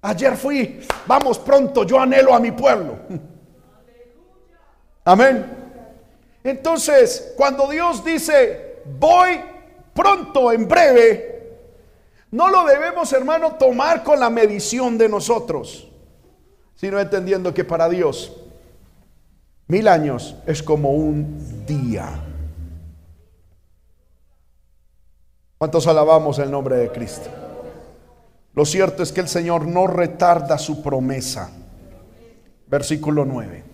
ayer 0.00 0.36
fui, 0.36 0.80
vamos 1.06 1.38
pronto, 1.38 1.84
yo 1.84 2.00
anhelo 2.00 2.34
a 2.34 2.40
mi 2.40 2.50
pueblo. 2.50 2.96
Amén. 5.04 5.46
Entonces, 6.42 7.34
cuando 7.36 7.68
Dios 7.68 8.04
dice, 8.04 8.82
voy 8.98 9.40
pronto, 9.94 10.50
en 10.50 10.66
breve, 10.66 11.58
no 12.30 12.48
lo 12.48 12.64
debemos, 12.64 13.12
hermano, 13.12 13.52
tomar 13.56 14.02
con 14.02 14.18
la 14.18 14.30
medición 14.30 14.96
de 14.96 15.08
nosotros, 15.08 15.88
sino 16.74 16.98
entendiendo 16.98 17.52
que 17.52 17.64
para 17.64 17.88
Dios 17.88 18.41
mil 19.68 19.88
años 19.88 20.36
es 20.46 20.62
como 20.62 20.90
un 20.90 21.66
día. 21.66 22.08
¿Cuántos 25.58 25.86
alabamos 25.86 26.38
el 26.38 26.50
nombre 26.50 26.76
de 26.76 26.90
Cristo? 26.90 27.30
Lo 28.54 28.66
cierto 28.66 29.02
es 29.02 29.12
que 29.12 29.20
el 29.20 29.28
Señor 29.28 29.66
no 29.66 29.86
retarda 29.86 30.58
su 30.58 30.82
promesa. 30.82 31.50
Versículo 32.66 33.24
9. 33.24 33.64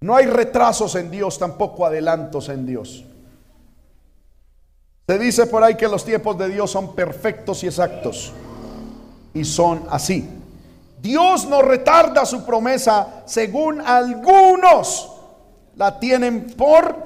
No 0.00 0.14
hay 0.14 0.26
retrasos 0.26 0.94
en 0.94 1.10
Dios, 1.10 1.38
tampoco 1.38 1.84
adelantos 1.84 2.48
en 2.48 2.64
Dios. 2.64 3.04
Se 5.08 5.18
dice 5.18 5.46
por 5.46 5.62
ahí 5.62 5.76
que 5.76 5.88
los 5.88 6.04
tiempos 6.04 6.36
de 6.38 6.48
Dios 6.48 6.70
son 6.70 6.94
perfectos 6.94 7.62
y 7.64 7.66
exactos. 7.66 8.32
Y 9.34 9.44
son 9.44 9.84
así. 9.90 10.28
Dios 10.98 11.46
no 11.46 11.62
retarda 11.62 12.24
su 12.24 12.44
promesa 12.44 13.22
según 13.26 13.80
algunos 13.80 15.12
la 15.76 15.98
tienen 15.98 16.46
por 16.56 16.96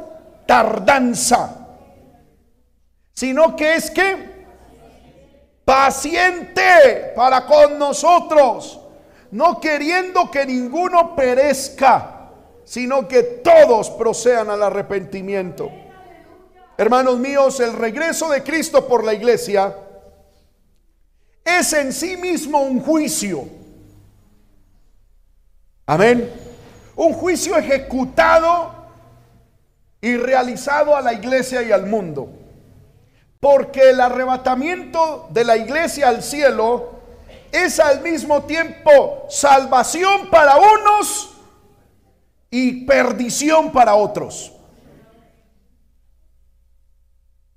tardanza. 0.47 1.57
Sino 3.13 3.55
que 3.57 3.75
es 3.75 3.91
que 3.91 4.47
paciente 5.65 7.13
para 7.15 7.47
con 7.47 7.79
nosotros, 7.79 8.81
no 9.33 9.61
queriendo 9.61 10.31
que 10.31 10.47
ninguno 10.47 11.15
perezca, 11.15 12.31
sino 12.65 13.07
que 13.07 13.23
todos 13.23 13.91
procedan 13.91 14.51
al 14.51 14.63
arrepentimiento. 14.63 15.71
Hermanos 16.79 17.19
míos, 17.19 17.61
el 17.61 17.75
regreso 17.75 18.31
de 18.31 18.43
Cristo 18.43 18.89
por 18.89 19.05
la 19.05 19.13
iglesia 19.13 19.77
es 21.45 21.73
en 21.73 21.93
sí 21.93 22.17
mismo 22.17 22.63
un 22.63 22.81
juicio. 22.81 23.60
Amén. 25.91 26.31
Un 26.95 27.13
juicio 27.15 27.57
ejecutado 27.57 28.73
y 30.01 30.17
realizado 30.17 30.95
a 30.95 31.01
la 31.01 31.13
iglesia 31.13 31.63
y 31.63 31.73
al 31.73 31.87
mundo. 31.87 32.29
Porque 33.41 33.91
el 33.91 34.01
arrebatamiento 34.01 35.27
de 35.31 35.45
la 35.45 35.57
iglesia 35.57 36.09
al 36.09 36.23
cielo 36.23 37.01
es 37.51 37.81
al 37.81 38.03
mismo 38.03 38.45
tiempo 38.45 39.27
salvación 39.29 40.31
para 40.31 40.57
unos 40.59 41.33
y 42.51 42.85
perdición 42.85 43.73
para 43.73 43.95
otros 43.95 44.53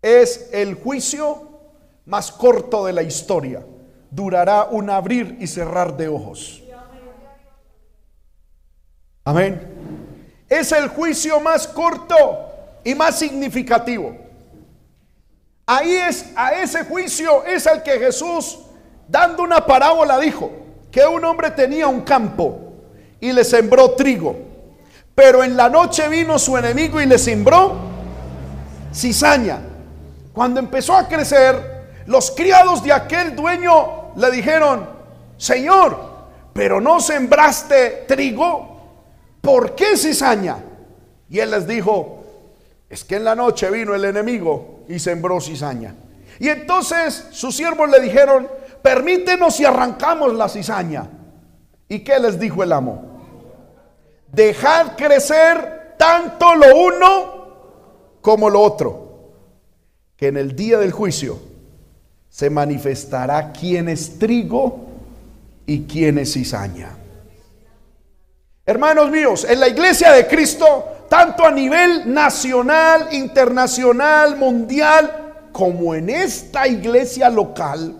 es 0.03 0.49
el 0.51 0.75
juicio 0.75 1.49
más 2.05 2.31
corto 2.31 2.85
de 2.85 2.93
la 2.93 3.03
historia. 3.03 3.65
Durará 4.11 4.65
un 4.65 4.89
abrir 4.89 5.37
y 5.39 5.47
cerrar 5.47 5.95
de 5.95 6.09
ojos. 6.09 6.62
Amén. 9.25 9.61
Es 10.49 10.71
el 10.71 10.89
juicio 10.89 11.39
más 11.39 11.67
corto 11.67 12.15
y 12.83 12.93
más 12.93 13.17
significativo. 13.17 14.15
Ahí 15.65 15.95
es, 15.95 16.31
a 16.35 16.53
ese 16.53 16.83
juicio 16.83 17.45
es 17.45 17.65
al 17.65 17.83
que 17.83 17.97
Jesús, 17.99 18.59
dando 19.07 19.43
una 19.43 19.65
parábola, 19.65 20.19
dijo 20.19 20.51
que 20.91 21.05
un 21.05 21.23
hombre 21.23 21.51
tenía 21.51 21.87
un 21.87 22.01
campo 22.01 22.59
y 23.19 23.31
le 23.31 23.43
sembró 23.45 23.91
trigo. 23.91 24.35
Pero 25.15 25.43
en 25.43 25.55
la 25.55 25.69
noche 25.69 26.09
vino 26.09 26.37
su 26.37 26.57
enemigo 26.57 26.99
y 26.99 27.05
le 27.05 27.17
sembró 27.17 27.77
cizaña. 28.93 29.59
Cuando 30.33 30.59
empezó 30.59 30.95
a 30.95 31.07
crecer, 31.07 32.03
los 32.07 32.31
criados 32.31 32.83
de 32.83 32.91
aquel 32.91 33.35
dueño 33.35 34.13
le 34.17 34.31
dijeron, 34.31 34.89
Señor, 35.37 35.97
pero 36.51 36.81
no 36.81 36.99
sembraste 36.99 38.05
trigo, 38.07 38.72
¿por 39.43 39.75
qué 39.75 39.97
cizaña? 39.97 40.55
Y 41.29 41.39
él 41.39 41.51
les 41.51 41.67
dijo, 41.67 42.23
es 42.89 43.03
que 43.03 43.17
en 43.17 43.25
la 43.25 43.35
noche 43.35 43.69
vino 43.69 43.93
el 43.93 44.05
enemigo 44.05 44.85
y 44.87 44.99
sembró 44.99 45.41
cizaña. 45.41 45.93
Y 46.39 46.47
entonces 46.47 47.27
sus 47.31 47.53
siervos 47.53 47.89
le 47.89 47.99
dijeron, 47.99 48.47
permítenos 48.81 49.59
y 49.59 49.65
arrancamos 49.65 50.33
la 50.33 50.47
cizaña. 50.47 51.09
¿Y 51.89 51.99
qué 51.99 52.19
les 52.19 52.39
dijo 52.39 52.63
el 52.63 52.71
amo? 52.71 53.03
Dejad 54.31 54.95
crecer 54.95 55.95
tanto 55.97 56.55
lo 56.55 56.77
uno 56.77 57.47
como 58.21 58.49
lo 58.49 58.61
otro 58.61 59.03
que 60.15 60.27
en 60.29 60.37
el 60.37 60.55
día 60.55 60.77
del 60.77 60.93
juicio 60.93 61.37
se 62.29 62.49
manifestará 62.49 63.51
quién 63.51 63.89
es 63.89 64.17
trigo 64.17 64.85
y 65.65 65.81
quién 65.81 66.17
es 66.17 66.31
cizaña. 66.31 67.02
Hermanos 68.65 69.11
míos, 69.11 69.45
en 69.49 69.59
la 69.59 69.67
iglesia 69.67 70.13
de 70.13 70.25
Cristo, 70.25 71.05
tanto 71.09 71.45
a 71.45 71.51
nivel 71.51 72.13
nacional, 72.13 73.09
internacional, 73.13 74.37
mundial, 74.37 75.49
como 75.51 75.93
en 75.93 76.09
esta 76.09 76.67
iglesia 76.67 77.29
local, 77.29 77.99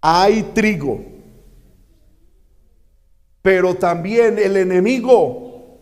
hay 0.00 0.42
trigo. 0.54 1.00
Pero 3.42 3.74
también 3.74 4.38
el 4.38 4.56
enemigo 4.56 5.78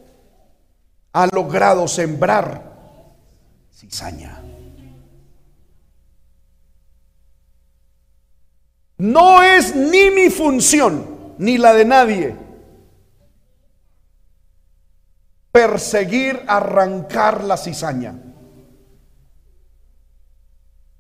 ha 1.13 1.27
logrado 1.27 1.87
sembrar 1.87 2.63
cizaña. 3.73 4.43
No 8.99 9.43
es 9.43 9.77
ni 9.77 10.11
mi 10.11 10.31
función, 10.31 11.35
ni 11.37 11.59
la 11.59 11.75
de 11.75 11.85
nadie, 11.85 12.46
perseguir, 15.57 16.43
arrancar 16.47 17.43
la 17.43 17.57
cizaña. 17.57 18.15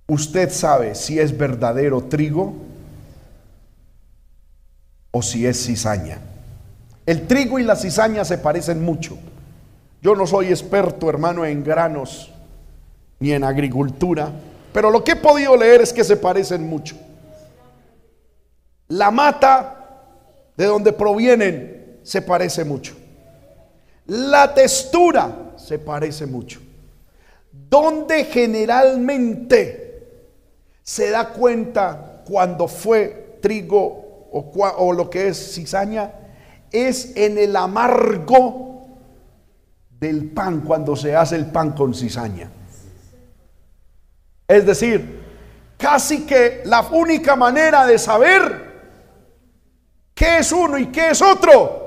Usted 0.06 0.50
sabe 0.50 0.94
si 0.94 1.20
es 1.20 1.36
verdadero 1.36 2.04
trigo 2.04 2.54
o 5.10 5.20
si 5.20 5.46
es 5.46 5.62
cizaña. 5.62 6.20
El 7.04 7.26
trigo 7.26 7.58
y 7.58 7.64
la 7.64 7.76
cizaña 7.76 8.24
se 8.24 8.38
parecen 8.38 8.82
mucho. 8.82 9.18
Yo 10.00 10.16
no 10.16 10.26
soy 10.26 10.46
experto, 10.46 11.10
hermano, 11.10 11.44
en 11.44 11.62
granos 11.62 12.32
ni 13.20 13.32
en 13.32 13.44
agricultura, 13.44 14.32
pero 14.72 14.90
lo 14.90 15.04
que 15.04 15.12
he 15.12 15.16
podido 15.16 15.54
leer 15.54 15.82
es 15.82 15.92
que 15.92 16.02
se 16.02 16.16
parecen 16.16 16.66
mucho. 16.66 16.96
La 18.88 19.10
mata 19.10 20.00
de 20.56 20.64
donde 20.64 20.94
provienen 20.94 22.00
se 22.02 22.22
parece 22.22 22.64
mucho. 22.64 22.96
La 24.06 24.54
textura 24.54 25.52
se 25.56 25.78
parece 25.78 26.26
mucho. 26.26 26.60
Donde 27.52 28.24
generalmente 28.24 30.06
se 30.82 31.10
da 31.10 31.28
cuenta 31.30 32.22
cuando 32.26 32.68
fue 32.68 33.38
trigo 33.40 34.28
o, 34.30 34.52
o 34.78 34.92
lo 34.92 35.10
que 35.10 35.28
es 35.28 35.54
cizaña 35.54 36.12
es 36.70 37.16
en 37.16 37.38
el 37.38 37.56
amargo 37.56 38.86
del 39.98 40.30
pan 40.30 40.60
cuando 40.60 40.94
se 40.94 41.16
hace 41.16 41.36
el 41.36 41.46
pan 41.46 41.72
con 41.72 41.94
cizaña. 41.94 42.50
Es 44.46 44.64
decir, 44.64 45.22
casi 45.76 46.24
que 46.26 46.62
la 46.64 46.82
única 46.82 47.34
manera 47.34 47.86
de 47.86 47.98
saber 47.98 48.66
¿Qué 50.16 50.38
es 50.38 50.50
uno 50.50 50.78
y 50.78 50.86
qué 50.86 51.10
es 51.10 51.20
otro? 51.20 51.85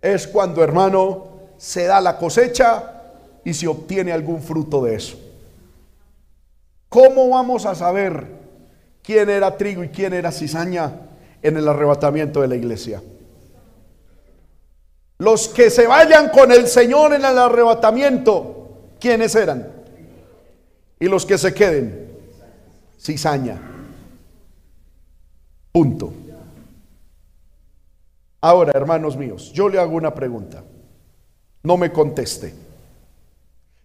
Es 0.00 0.26
cuando, 0.26 0.62
hermano, 0.62 1.28
se 1.58 1.84
da 1.84 2.00
la 2.00 2.16
cosecha 2.16 3.02
y 3.44 3.52
se 3.54 3.66
obtiene 3.66 4.12
algún 4.12 4.42
fruto 4.42 4.82
de 4.82 4.94
eso. 4.94 5.18
¿Cómo 6.88 7.28
vamos 7.28 7.66
a 7.66 7.74
saber 7.74 8.26
quién 9.02 9.30
era 9.30 9.56
trigo 9.56 9.84
y 9.84 9.88
quién 9.88 10.12
era 10.12 10.32
cizaña 10.32 10.92
en 11.42 11.56
el 11.56 11.68
arrebatamiento 11.68 12.40
de 12.40 12.48
la 12.48 12.56
iglesia? 12.56 13.02
Los 15.18 15.48
que 15.48 15.68
se 15.68 15.86
vayan 15.86 16.30
con 16.30 16.50
el 16.50 16.66
Señor 16.66 17.12
en 17.12 17.24
el 17.24 17.38
arrebatamiento, 17.38 18.70
¿quiénes 18.98 19.34
eran? 19.34 19.70
Y 20.98 21.06
los 21.06 21.26
que 21.26 21.36
se 21.36 21.52
queden, 21.52 22.10
cizaña. 22.98 23.60
Punto. 25.72 26.12
Ahora, 28.40 28.72
hermanos 28.74 29.16
míos, 29.16 29.52
yo 29.52 29.68
le 29.68 29.78
hago 29.78 29.96
una 29.96 30.14
pregunta. 30.14 30.62
No 31.62 31.76
me 31.76 31.92
conteste. 31.92 32.54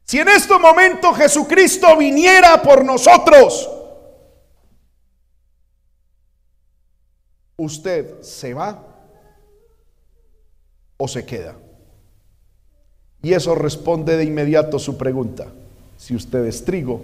Si 0.06 0.20
en 0.20 0.30
este 0.30 0.58
momento 0.58 1.14
Jesucristo 1.14 1.98
viniera 1.98 2.62
por 2.62 2.86
nosotros, 2.86 3.70
¿usted 7.58 8.22
se 8.22 8.54
va 8.54 8.82
o 10.98 11.08
se 11.08 11.26
queda? 11.26 11.56
Y 13.24 13.34
eso 13.34 13.56
responde 13.56 14.16
de 14.16 14.24
inmediato 14.24 14.78
su 14.78 14.98
pregunta, 14.98 15.48
si 15.98 16.16
usted 16.16 16.46
es 16.46 16.64
trigo 16.64 17.02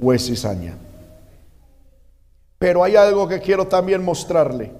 o 0.00 0.12
es 0.12 0.26
cizaña. 0.26 0.76
Pero 2.58 2.84
hay 2.84 2.94
algo 2.96 3.26
que 3.26 3.40
quiero 3.40 3.66
también 3.66 4.04
mostrarle. 4.04 4.70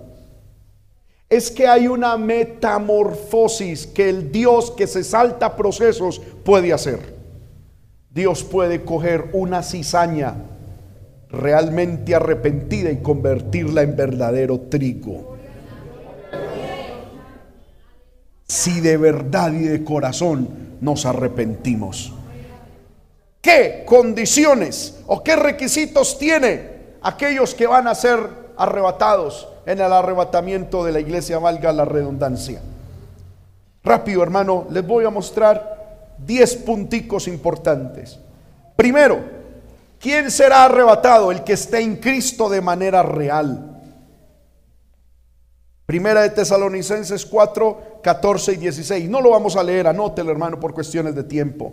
Es 1.31 1.53
que 1.53 1.69
hay 1.69 1.87
una 1.87 2.17
metamorfosis 2.17 3.87
que 3.87 4.09
el 4.09 4.33
Dios 4.33 4.73
que 4.73 4.89
se 4.89 5.05
salta 5.05 5.57
procesos 5.57 6.21
puede 6.45 6.73
hacer. 6.73 7.15
Dios 8.11 8.43
puede 8.43 8.85
coger 8.85 9.31
una 9.33 9.63
cizaña 9.63 10.35
realmente 11.29 12.17
arrepentida 12.17 12.91
y 12.91 12.97
convertirla 12.97 13.83
en 13.83 13.95
verdadero 13.95 14.59
trigo. 14.63 15.37
Si 18.49 18.81
de 18.81 18.97
verdad 18.97 19.53
y 19.53 19.63
de 19.63 19.85
corazón 19.85 20.49
nos 20.81 21.07
arrepentimos. 21.07 22.13
¿Qué 23.41 23.85
condiciones 23.87 25.01
o 25.07 25.23
qué 25.23 25.37
requisitos 25.37 26.19
tiene 26.19 26.81
aquellos 27.01 27.55
que 27.55 27.69
van 27.69 27.87
a 27.87 27.95
ser 27.95 28.40
arrebatados 28.61 29.49
en 29.65 29.81
el 29.81 29.93
arrebatamiento 29.93 30.85
de 30.85 30.93
la 30.93 31.01
iglesia, 31.01 31.39
valga 31.39 31.73
la 31.73 31.87
redundancia. 31.87 32.61
Rápido, 33.83 34.23
hermano, 34.23 34.67
les 34.71 34.87
voy 34.87 35.07
a 35.07 35.11
mostrar 35.11 36.17
10 36.19 36.57
punticos 36.57 37.27
importantes. 37.27 38.19
Primero, 38.77 39.19
¿quién 39.99 40.31
será 40.31 40.67
arrebatado? 40.67 41.33
El 41.33 41.43
que 41.43 41.55
esté 41.55 41.81
en 41.81 41.97
Cristo 41.97 42.51
de 42.51 42.61
manera 42.61 43.03
real. 43.03 43.81
Primera 45.87 46.21
de 46.21 46.31
Tesalonicenses 46.31 47.25
4, 47.25 48.01
14 48.03 48.53
y 48.53 48.57
16. 48.57 49.09
No 49.09 49.23
lo 49.23 49.31
vamos 49.31 49.57
a 49.57 49.63
leer, 49.63 49.87
anótelo 49.87 50.31
hermano 50.31 50.61
por 50.61 50.75
cuestiones 50.75 51.15
de 51.15 51.25
tiempo. 51.25 51.73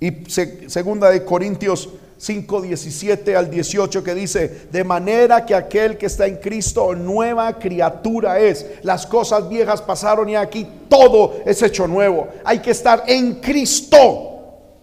Y 0.00 0.24
segunda 0.28 1.10
de 1.10 1.24
Corintios 1.24 1.88
5, 2.24 2.62
17 2.62 3.36
al 3.36 3.50
18 3.50 4.02
que 4.02 4.14
dice, 4.14 4.68
de 4.72 4.82
manera 4.82 5.44
que 5.44 5.54
aquel 5.54 5.98
que 5.98 6.06
está 6.06 6.26
en 6.26 6.36
Cristo 6.36 6.94
nueva 6.94 7.58
criatura 7.58 8.40
es. 8.40 8.66
Las 8.82 9.06
cosas 9.06 9.46
viejas 9.46 9.82
pasaron 9.82 10.30
y 10.30 10.36
aquí 10.36 10.66
todo 10.88 11.34
es 11.44 11.60
hecho 11.62 11.86
nuevo. 11.86 12.28
Hay 12.44 12.60
que 12.60 12.70
estar 12.70 13.04
en 13.06 13.40
Cristo 13.40 14.30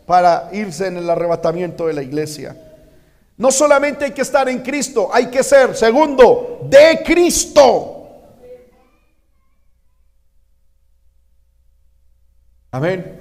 para 0.06 0.50
irse 0.52 0.86
en 0.86 0.98
el 0.98 1.10
arrebatamiento 1.10 1.88
de 1.88 1.94
la 1.94 2.04
iglesia. 2.04 2.56
No 3.38 3.50
solamente 3.52 4.06
hay 4.06 4.12
que 4.12 4.22
estar 4.22 4.48
en 4.48 4.60
Cristo, 4.60 5.10
hay 5.12 5.26
que 5.28 5.42
ser, 5.42 5.76
segundo, 5.76 6.60
de 6.70 7.02
Cristo. 7.04 7.98
Amén. 12.70 13.21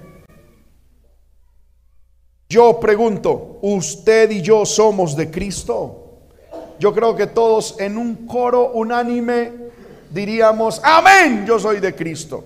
Yo 2.51 2.81
pregunto, 2.81 3.59
¿usted 3.63 4.29
y 4.33 4.43
yo 4.43 4.67
somos 4.67 5.15
de 5.15 5.31
Cristo? 5.31 6.19
Yo 6.81 6.93
creo 6.93 7.15
que 7.15 7.29
todos 7.29 7.77
en 7.79 7.97
un 7.97 8.27
coro 8.27 8.73
unánime 8.73 9.53
diríamos, 10.11 10.81
amén, 10.83 11.45
yo 11.47 11.61
soy 11.61 11.79
de 11.79 11.95
Cristo. 11.95 12.43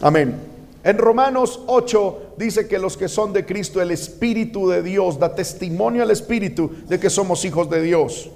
Amén. 0.00 0.34
En 0.82 0.96
Romanos 0.96 1.60
8 1.66 2.36
dice 2.38 2.66
que 2.66 2.78
los 2.78 2.96
que 2.96 3.08
son 3.08 3.34
de 3.34 3.44
Cristo, 3.44 3.82
el 3.82 3.90
Espíritu 3.90 4.70
de 4.70 4.82
Dios 4.82 5.18
da 5.18 5.34
testimonio 5.34 6.02
al 6.02 6.10
Espíritu 6.10 6.70
de 6.88 6.98
que 6.98 7.10
somos 7.10 7.44
hijos 7.44 7.68
de 7.68 7.82
Dios. 7.82 8.30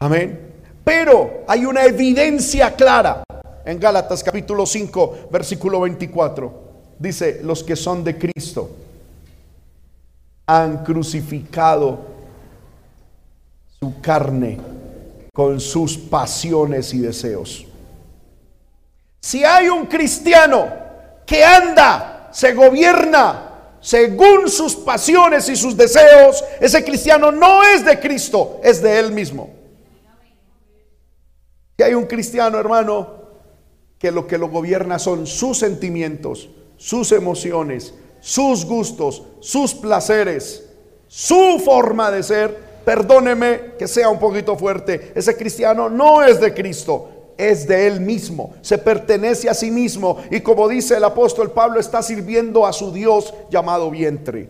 Amén. 0.00 0.50
Pero 0.82 1.44
hay 1.46 1.64
una 1.64 1.84
evidencia 1.84 2.74
clara 2.74 3.22
en 3.64 3.78
Gálatas 3.78 4.24
capítulo 4.24 4.66
5, 4.66 5.28
versículo 5.30 5.78
24 5.82 6.67
dice, 6.98 7.40
los 7.42 7.62
que 7.62 7.76
son 7.76 8.04
de 8.04 8.18
Cristo 8.18 8.70
han 10.46 10.84
crucificado 10.84 11.98
su 13.78 14.00
carne 14.00 14.58
con 15.32 15.60
sus 15.60 15.96
pasiones 15.96 16.92
y 16.94 16.98
deseos. 16.98 17.66
Si 19.20 19.44
hay 19.44 19.68
un 19.68 19.86
cristiano 19.86 20.68
que 21.26 21.44
anda, 21.44 22.30
se 22.32 22.54
gobierna 22.54 23.48
según 23.80 24.48
sus 24.48 24.74
pasiones 24.74 25.48
y 25.48 25.56
sus 25.56 25.76
deseos, 25.76 26.44
ese 26.60 26.84
cristiano 26.84 27.30
no 27.30 27.62
es 27.62 27.84
de 27.84 28.00
Cristo, 28.00 28.60
es 28.62 28.82
de 28.82 28.98
él 28.98 29.12
mismo. 29.12 29.50
Si 31.76 31.84
hay 31.84 31.94
un 31.94 32.06
cristiano, 32.06 32.58
hermano, 32.58 33.18
que 33.98 34.10
lo 34.10 34.26
que 34.26 34.38
lo 34.38 34.48
gobierna 34.48 34.98
son 34.98 35.26
sus 35.26 35.58
sentimientos, 35.58 36.48
sus 36.78 37.12
emociones, 37.12 37.92
sus 38.20 38.64
gustos, 38.64 39.22
sus 39.40 39.74
placeres, 39.74 40.64
su 41.08 41.60
forma 41.62 42.10
de 42.10 42.22
ser, 42.22 42.56
perdóneme 42.84 43.72
que 43.78 43.86
sea 43.86 44.08
un 44.08 44.18
poquito 44.18 44.56
fuerte, 44.56 45.12
ese 45.14 45.36
cristiano 45.36 45.90
no 45.90 46.22
es 46.22 46.40
de 46.40 46.54
Cristo, 46.54 47.34
es 47.36 47.68
de 47.68 47.86
él 47.86 48.00
mismo, 48.00 48.54
se 48.62 48.78
pertenece 48.78 49.48
a 49.48 49.54
sí 49.54 49.70
mismo 49.70 50.18
y 50.30 50.40
como 50.40 50.68
dice 50.68 50.96
el 50.96 51.04
apóstol 51.04 51.52
Pablo 51.52 51.78
está 51.78 52.02
sirviendo 52.02 52.66
a 52.66 52.72
su 52.72 52.92
Dios 52.92 53.34
llamado 53.50 53.90
vientre. 53.90 54.48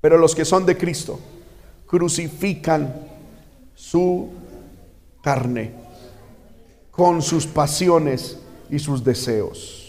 Pero 0.00 0.18
los 0.18 0.34
que 0.34 0.44
son 0.44 0.66
de 0.66 0.76
Cristo 0.76 1.18
crucifican 1.86 3.08
su 3.74 4.30
carne 5.22 5.72
con 6.90 7.22
sus 7.22 7.46
pasiones 7.46 8.38
y 8.70 8.78
sus 8.78 9.02
deseos. 9.02 9.81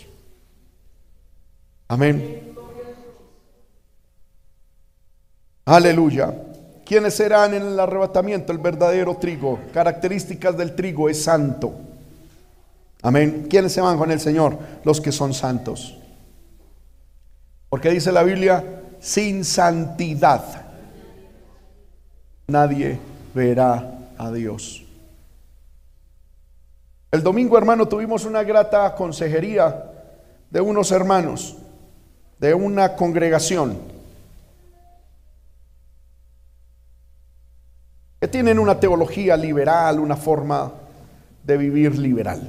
Amén. 1.94 2.56
Aleluya. 5.66 6.34
¿Quiénes 6.84 7.14
serán 7.14 7.54
en 7.54 7.62
el 7.62 7.80
arrebatamiento? 7.80 8.52
El 8.52 8.58
verdadero 8.58 9.16
trigo. 9.18 9.60
Características 9.72 10.58
del 10.58 10.74
trigo 10.74 11.08
es 11.08 11.24
santo. 11.24 11.72
Amén. 13.04 13.46
¿Quiénes 13.48 13.74
se 13.74 13.82
van 13.82 14.00
con 14.00 14.10
el 14.10 14.20
Señor? 14.20 14.58
Los 14.84 15.02
que 15.02 15.12
son 15.12 15.36
santos. 15.36 15.96
Porque 17.70 17.92
dice 17.92 18.12
la 18.12 18.24
Biblia, 18.24 18.82
sin 19.00 19.46
santidad 19.46 20.66
nadie 22.48 23.00
verá 23.36 24.00
a 24.18 24.32
Dios. 24.32 24.84
El 27.12 27.22
domingo, 27.22 27.56
hermano, 27.56 27.88
tuvimos 27.88 28.26
una 28.26 28.42
grata 28.42 28.96
consejería 28.96 29.92
de 30.50 30.60
unos 30.60 30.92
hermanos, 30.92 31.58
de 32.44 32.54
una 32.54 32.98
congregación, 32.98 33.78
que 38.20 38.28
tienen 38.28 38.60
una 38.60 38.82
teología 38.82 39.38
liberal, 39.38 39.98
una 39.98 40.18
forma 40.18 40.74
de 41.42 41.56
vivir 41.56 41.98
liberal. 41.98 42.42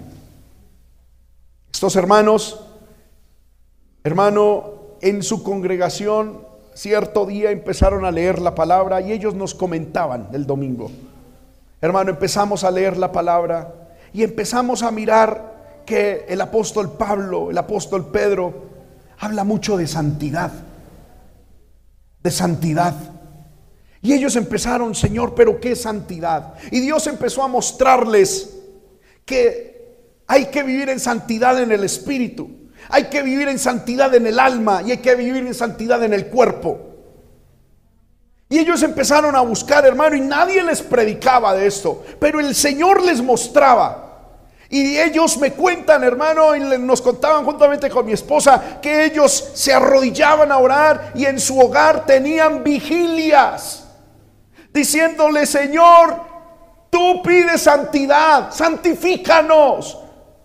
Estos 1.72 1.94
hermanos, 1.94 2.60
hermano, 4.02 4.64
en 5.00 5.22
su 5.22 5.44
congregación 5.44 6.40
cierto 6.74 7.24
día 7.24 7.52
empezaron 7.52 8.04
a 8.04 8.10
leer 8.10 8.40
la 8.40 8.56
palabra 8.56 9.00
y 9.00 9.12
ellos 9.12 9.36
nos 9.36 9.54
comentaban 9.54 10.26
el 10.32 10.44
domingo. 10.44 10.90
Hermano, 11.80 12.10
empezamos 12.10 12.64
a 12.64 12.72
leer 12.72 12.96
la 12.96 13.12
palabra 13.12 13.72
y 14.12 14.24
empezamos 14.24 14.82
a 14.82 14.90
mirar 14.90 15.82
que 15.86 16.24
el 16.28 16.40
apóstol 16.40 16.90
Pablo, 16.94 17.52
el 17.52 17.58
apóstol 17.58 18.06
Pedro, 18.06 18.73
habla 19.18 19.44
mucho 19.44 19.76
de 19.76 19.86
santidad, 19.86 20.52
de 22.22 22.30
santidad. 22.30 22.94
Y 24.02 24.12
ellos 24.12 24.36
empezaron, 24.36 24.94
Señor, 24.94 25.34
pero 25.34 25.60
¿qué 25.60 25.74
santidad? 25.74 26.54
Y 26.70 26.80
Dios 26.80 27.06
empezó 27.06 27.42
a 27.42 27.48
mostrarles 27.48 28.50
que 29.24 29.74
hay 30.26 30.46
que 30.46 30.62
vivir 30.62 30.88
en 30.90 31.00
santidad 31.00 31.60
en 31.60 31.72
el 31.72 31.84
Espíritu. 31.84 32.50
Hay 32.90 33.04
que 33.04 33.22
vivir 33.22 33.48
en 33.48 33.58
santidad 33.58 34.14
en 34.14 34.26
el 34.26 34.38
alma 34.38 34.82
y 34.82 34.90
hay 34.90 34.98
que 34.98 35.14
vivir 35.14 35.46
en 35.46 35.54
santidad 35.54 36.02
en 36.04 36.12
el 36.12 36.26
cuerpo. 36.26 36.94
Y 38.48 38.58
ellos 38.58 38.82
empezaron 38.82 39.34
a 39.34 39.40
buscar, 39.40 39.86
hermano, 39.86 40.16
y 40.16 40.20
nadie 40.20 40.62
les 40.62 40.82
predicaba 40.82 41.54
de 41.54 41.66
esto, 41.66 42.04
pero 42.20 42.40
el 42.40 42.54
Señor 42.54 43.02
les 43.02 43.22
mostraba. 43.22 44.03
Y 44.70 44.98
ellos 44.98 45.36
me 45.38 45.52
cuentan, 45.52 46.02
hermano, 46.04 46.56
y 46.56 46.60
nos 46.60 47.02
contaban 47.02 47.44
juntamente 47.44 47.90
con 47.90 48.06
mi 48.06 48.12
esposa, 48.12 48.80
que 48.80 49.04
ellos 49.04 49.50
se 49.54 49.72
arrodillaban 49.72 50.50
a 50.50 50.58
orar 50.58 51.12
y 51.14 51.26
en 51.26 51.38
su 51.38 51.58
hogar 51.60 52.06
tenían 52.06 52.64
vigilias, 52.64 53.86
diciéndole, 54.72 55.46
Señor, 55.46 56.20
tú 56.90 57.22
pides 57.22 57.62
santidad, 57.62 58.52
santifícanos. 58.52 59.98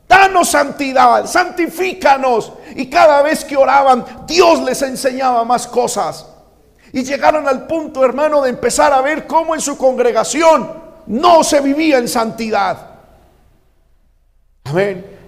Danos 0.07 0.49
santidad, 0.49 1.27
santifícanos. 1.27 2.51
Y 2.75 2.89
cada 2.89 3.21
vez 3.21 3.45
que 3.45 3.55
oraban, 3.55 4.03
Dios 4.25 4.59
les 4.61 4.81
enseñaba 4.81 5.45
más 5.45 5.67
cosas. 5.67 6.25
Y 6.91 7.03
llegaron 7.03 7.47
al 7.47 7.67
punto, 7.67 8.03
hermano, 8.03 8.41
de 8.41 8.49
empezar 8.49 8.91
a 8.91 9.01
ver 9.01 9.27
cómo 9.27 9.53
en 9.53 9.61
su 9.61 9.77
congregación 9.77 10.81
no 11.05 11.43
se 11.43 11.61
vivía 11.61 11.99
en 11.99 12.07
santidad. 12.07 12.88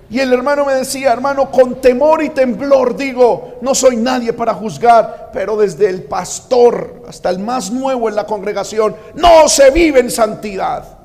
Y 0.10 0.20
el 0.20 0.34
hermano 0.34 0.66
me 0.66 0.74
decía, 0.74 1.14
hermano, 1.14 1.50
con 1.50 1.80
temor 1.80 2.22
y 2.22 2.30
temblor 2.32 2.98
digo, 2.98 3.60
no 3.62 3.74
soy 3.74 3.96
nadie 3.96 4.34
para 4.34 4.54
juzgar, 4.54 5.30
pero 5.32 5.56
desde 5.56 5.90
el 5.90 6.04
pastor 6.04 7.04
hasta 7.08 7.30
el 7.30 7.40
más 7.40 7.72
nuevo 7.72 8.10
en 8.10 8.16
la 8.16 8.26
congregación, 8.26 8.96
no 9.16 9.48
se 9.48 9.72
vive 9.72 10.02
en 10.02 10.12
santidad. 10.12 11.00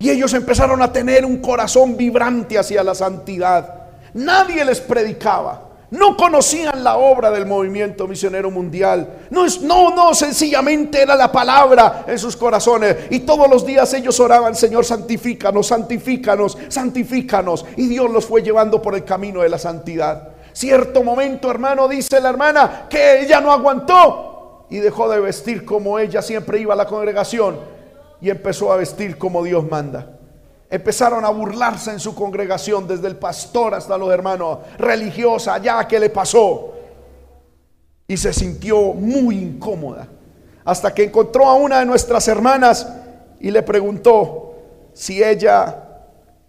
Y 0.00 0.10
ellos 0.10 0.34
empezaron 0.34 0.82
a 0.82 0.92
tener 0.92 1.24
un 1.24 1.38
corazón 1.38 1.96
vibrante 1.96 2.58
hacia 2.58 2.82
la 2.82 2.94
santidad. 2.96 3.86
Nadie 4.14 4.64
les 4.64 4.80
predicaba. 4.80 5.69
No 5.90 6.16
conocían 6.16 6.84
la 6.84 6.96
obra 6.96 7.32
del 7.32 7.46
movimiento 7.46 8.06
misionero 8.06 8.50
mundial. 8.50 9.26
No, 9.30 9.44
no, 9.62 9.94
no, 9.94 10.14
sencillamente 10.14 11.02
era 11.02 11.16
la 11.16 11.32
palabra 11.32 12.04
en 12.06 12.16
sus 12.16 12.36
corazones. 12.36 12.96
Y 13.10 13.20
todos 13.20 13.50
los 13.50 13.66
días 13.66 13.92
ellos 13.94 14.20
oraban, 14.20 14.54
Señor, 14.54 14.84
santifícanos, 14.84 15.66
santifícanos, 15.66 16.56
santifícanos. 16.68 17.66
Y 17.76 17.88
Dios 17.88 18.08
los 18.08 18.24
fue 18.24 18.42
llevando 18.42 18.80
por 18.80 18.94
el 18.94 19.04
camino 19.04 19.40
de 19.40 19.48
la 19.48 19.58
santidad. 19.58 20.28
Cierto 20.52 21.02
momento, 21.02 21.50
hermano, 21.50 21.88
dice 21.88 22.20
la 22.20 22.28
hermana, 22.28 22.86
que 22.88 23.22
ella 23.22 23.40
no 23.40 23.50
aguantó 23.50 24.66
y 24.70 24.78
dejó 24.78 25.08
de 25.08 25.18
vestir 25.18 25.64
como 25.64 25.98
ella 25.98 26.22
siempre 26.22 26.60
iba 26.60 26.74
a 26.74 26.76
la 26.76 26.86
congregación 26.86 27.58
y 28.20 28.30
empezó 28.30 28.72
a 28.72 28.76
vestir 28.76 29.18
como 29.18 29.42
Dios 29.42 29.68
manda. 29.68 30.19
Empezaron 30.70 31.24
a 31.24 31.30
burlarse 31.30 31.90
en 31.90 31.98
su 31.98 32.14
congregación, 32.14 32.86
desde 32.86 33.08
el 33.08 33.16
pastor 33.16 33.74
hasta 33.74 33.98
los 33.98 34.12
hermanos 34.12 34.58
religiosa, 34.78 35.58
ya 35.58 35.86
que 35.88 35.98
le 35.98 36.10
pasó. 36.10 36.74
Y 38.06 38.16
se 38.16 38.32
sintió 38.32 38.94
muy 38.94 39.36
incómoda. 39.36 40.06
Hasta 40.64 40.94
que 40.94 41.02
encontró 41.04 41.46
a 41.46 41.54
una 41.54 41.80
de 41.80 41.86
nuestras 41.86 42.28
hermanas 42.28 42.88
y 43.40 43.50
le 43.50 43.62
preguntó 43.62 44.54
si 44.94 45.22
ella 45.22 45.76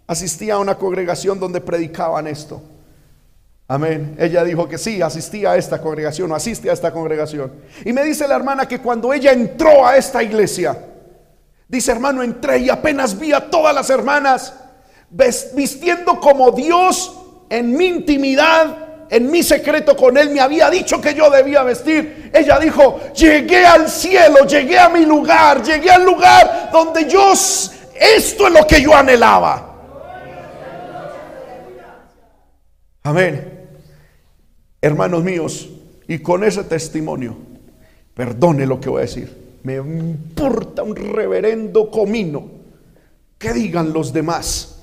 asistía 0.06 0.54
a 0.54 0.58
una 0.58 0.76
congregación 0.76 1.40
donde 1.40 1.60
predicaban 1.60 2.28
esto. 2.28 2.62
Amén. 3.66 4.14
Ella 4.18 4.44
dijo 4.44 4.68
que 4.68 4.78
sí, 4.78 5.00
asistía 5.02 5.52
a 5.52 5.56
esta 5.56 5.80
congregación 5.80 6.30
o 6.30 6.34
asiste 6.34 6.68
a 6.70 6.74
esta 6.74 6.92
congregación. 6.92 7.50
Y 7.84 7.92
me 7.92 8.04
dice 8.04 8.28
la 8.28 8.36
hermana 8.36 8.68
que 8.68 8.80
cuando 8.80 9.12
ella 9.12 9.32
entró 9.32 9.86
a 9.86 9.96
esta 9.96 10.22
iglesia, 10.22 10.78
Dice, 11.72 11.90
hermano, 11.90 12.22
entré 12.22 12.58
y 12.58 12.68
apenas 12.68 13.18
vi 13.18 13.32
a 13.32 13.48
todas 13.48 13.74
las 13.74 13.88
hermanas 13.88 14.52
vistiendo 15.08 16.20
como 16.20 16.50
Dios 16.50 17.18
en 17.48 17.74
mi 17.74 17.86
intimidad, 17.86 19.06
en 19.08 19.30
mi 19.30 19.42
secreto 19.42 19.96
con 19.96 20.18
Él, 20.18 20.28
me 20.28 20.40
había 20.40 20.68
dicho 20.68 21.00
que 21.00 21.14
yo 21.14 21.30
debía 21.30 21.62
vestir. 21.62 22.30
Ella 22.34 22.58
dijo, 22.58 23.00
llegué 23.14 23.64
al 23.64 23.88
cielo, 23.88 24.46
llegué 24.46 24.78
a 24.78 24.90
mi 24.90 25.06
lugar, 25.06 25.62
llegué 25.62 25.90
al 25.90 26.04
lugar 26.04 26.68
donde 26.70 27.08
yo, 27.08 27.32
esto 27.32 28.46
es 28.46 28.52
lo 28.52 28.66
que 28.66 28.82
yo 28.82 28.94
anhelaba. 28.94 29.74
Amén. 33.02 33.66
Hermanos 34.78 35.24
míos, 35.24 35.70
y 36.06 36.18
con 36.18 36.44
ese 36.44 36.64
testimonio, 36.64 37.34
perdone 38.12 38.66
lo 38.66 38.78
que 38.78 38.90
voy 38.90 38.98
a 38.98 39.06
decir 39.06 39.41
me 39.64 39.76
importa 39.76 40.82
un 40.82 40.96
reverendo 40.96 41.90
comino 41.90 42.44
que 43.38 43.52
digan 43.52 43.92
los 43.92 44.12
demás. 44.12 44.76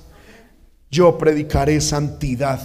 Yo 0.90 1.16
predicaré 1.16 1.80
santidad. 1.80 2.60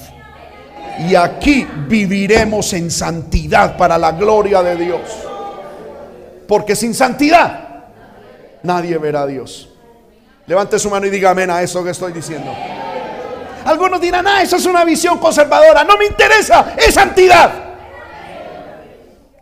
Y 1.08 1.16
aquí 1.16 1.68
viviremos 1.88 2.72
en 2.74 2.90
santidad 2.90 3.78
para 3.78 3.98
la 3.98 4.14
gloria 4.14 4.64
de 4.64 4.76
Dios. 4.78 5.02
Porque 6.48 6.76
sin 6.76 6.94
santidad 6.94 7.86
nadie 8.64 8.98
verá 8.98 9.24
a 9.24 9.28
Dios. 9.28 9.70
Levante 10.48 10.80
su 10.80 10.90
mano 10.90 11.06
y 11.06 11.10
diga 11.10 11.32
amén 11.32 11.50
a 11.50 11.62
eso 11.62 11.84
que 11.84 11.90
estoy 11.90 12.14
diciendo. 12.14 12.52
Algunos 13.66 14.00
dirán, 14.00 14.28
ah, 14.28 14.42
eso 14.44 14.58
es 14.58 14.66
una 14.66 14.86
visión 14.86 15.18
conservadora. 15.18 15.84
No 15.84 15.98
me 15.98 16.06
interesa, 16.06 16.76
es 16.78 16.94
santidad. 16.94 17.65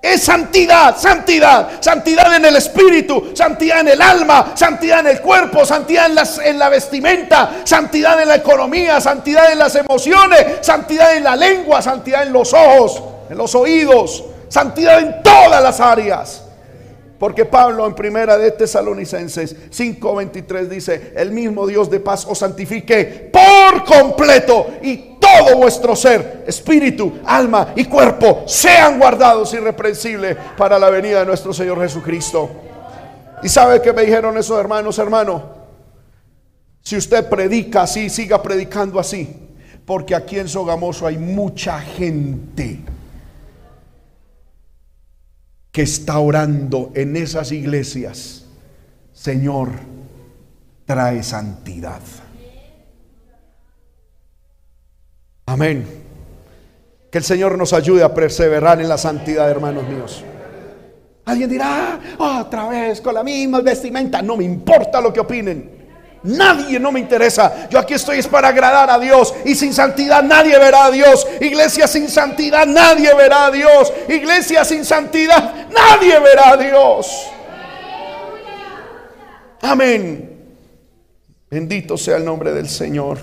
Es 0.03 0.21
santidad, 0.21 0.97
santidad, 0.97 1.81
santidad 1.81 2.35
en 2.35 2.43
el 2.43 2.57
espíritu, 2.57 3.31
santidad 3.33 3.79
en 3.79 3.87
el 3.87 4.01
alma, 4.01 4.51
santidad 4.53 4.99
en 4.99 5.07
el 5.07 5.21
cuerpo, 5.21 5.65
santidad 5.65 6.07
en, 6.07 6.15
las, 6.15 6.41
la 6.55 6.67
vestimenta, 6.67 7.61
santidad 7.63 8.21
en 8.21 8.27
la 8.27 8.35
economía, 8.35 8.99
santidad 8.99 9.49
en 9.49 9.59
las 9.59 9.73
emociones, 9.75 10.57
santidad 10.59 11.15
en 11.15 11.23
la 11.23 11.37
lengua, 11.37 11.81
santidad 11.81 12.23
en 12.23 12.33
los 12.33 12.53
ojos, 12.53 13.01
en 13.29 13.37
los 13.37 13.55
oídos, 13.55 14.25
santidad 14.49 14.99
en 14.99 15.23
todas 15.23 15.63
las 15.63 15.79
áreas. 15.79 16.42
Porque 17.23 17.45
Pablo 17.45 17.87
en 17.87 17.95
primera 17.95 18.37
de 18.37 18.51
Tesalonicenses 18.51 19.55
5:23 19.71 20.67
dice, 20.67 21.13
el 21.15 21.31
mismo 21.31 21.65
Dios 21.65 21.89
de 21.89 22.01
paz 22.01 22.25
os 22.27 22.39
santifique 22.39 23.31
por 23.31 23.85
completo 23.85 24.67
y 24.81 25.15
todo 25.21 25.55
vuestro 25.55 25.95
ser, 25.95 26.43
espíritu, 26.45 27.19
alma 27.23 27.71
y 27.77 27.85
cuerpo 27.85 28.43
sean 28.45 28.99
guardados 28.99 29.53
irreprensibles 29.53 30.35
para 30.57 30.77
la 30.77 30.89
venida 30.89 31.19
de 31.21 31.25
nuestro 31.27 31.53
Señor 31.53 31.79
Jesucristo. 31.79 32.49
¿Y 33.41 33.47
sabe 33.47 33.81
que 33.81 33.93
me 33.93 34.01
dijeron 34.01 34.37
esos 34.37 34.59
hermanos, 34.59 34.99
hermano? 34.99 35.43
Si 36.81 36.97
usted 36.97 37.29
predica 37.29 37.83
así, 37.83 38.09
siga 38.09 38.43
predicando 38.43 38.99
así, 38.99 39.33
porque 39.85 40.13
aquí 40.13 40.39
en 40.39 40.49
Sogamoso 40.49 41.07
hay 41.07 41.17
mucha 41.17 41.79
gente 41.79 42.81
que 45.73 45.81
está 45.81 46.19
orando 46.19 46.91
en 46.93 47.17
esas 47.17 47.51
iglesias, 47.51 48.45
Señor, 49.11 49.71
trae 50.85 51.23
santidad. 51.23 51.99
Amén. 55.47 55.85
Que 57.09 57.17
el 57.17 57.23
Señor 57.23 57.57
nos 57.57 57.73
ayude 57.73 58.03
a 58.03 58.13
perseverar 58.13 58.79
en 58.81 58.87
la 58.87 58.99
santidad, 58.99 59.49
hermanos 59.49 59.89
míos. 59.89 60.23
Alguien 61.25 61.49
dirá, 61.49 61.99
ah, 62.19 62.41
otra 62.45 62.69
vez 62.69 63.01
con 63.01 63.15
la 63.15 63.23
misma 63.23 63.61
vestimenta. 63.61 64.21
No 64.21 64.37
me 64.37 64.43
importa 64.43 65.01
lo 65.01 65.11
que 65.11 65.21
opinen. 65.21 65.71
Nadie 66.23 66.79
no 66.79 66.91
me 66.91 67.01
interesa. 67.01 67.67
Yo 67.69 67.77
aquí 67.77 67.93
estoy 67.93 68.19
es 68.19 68.27
para 68.27 68.47
agradar 68.47 68.89
a 68.89 68.97
Dios. 68.97 69.33
Y 69.43 69.55
sin 69.55 69.73
santidad 69.73 70.23
nadie 70.23 70.57
verá 70.57 70.85
a 70.85 70.91
Dios. 70.91 71.27
Iglesia 71.41 71.85
sin 71.85 72.07
santidad 72.09 72.65
nadie 72.65 73.13
verá 73.13 73.47
a 73.47 73.51
Dios. 73.51 73.91
Iglesia 74.07 74.63
sin 74.63 74.85
santidad 74.85 75.67
nadie 75.69 76.17
verá 76.19 76.51
a 76.51 76.57
Dios. 76.57 77.27
Amén. 79.61 80.29
Bendito 81.49 81.97
sea 81.97 82.15
el 82.15 82.25
nombre 82.25 82.53
del 82.53 82.69
Señor. 82.69 83.19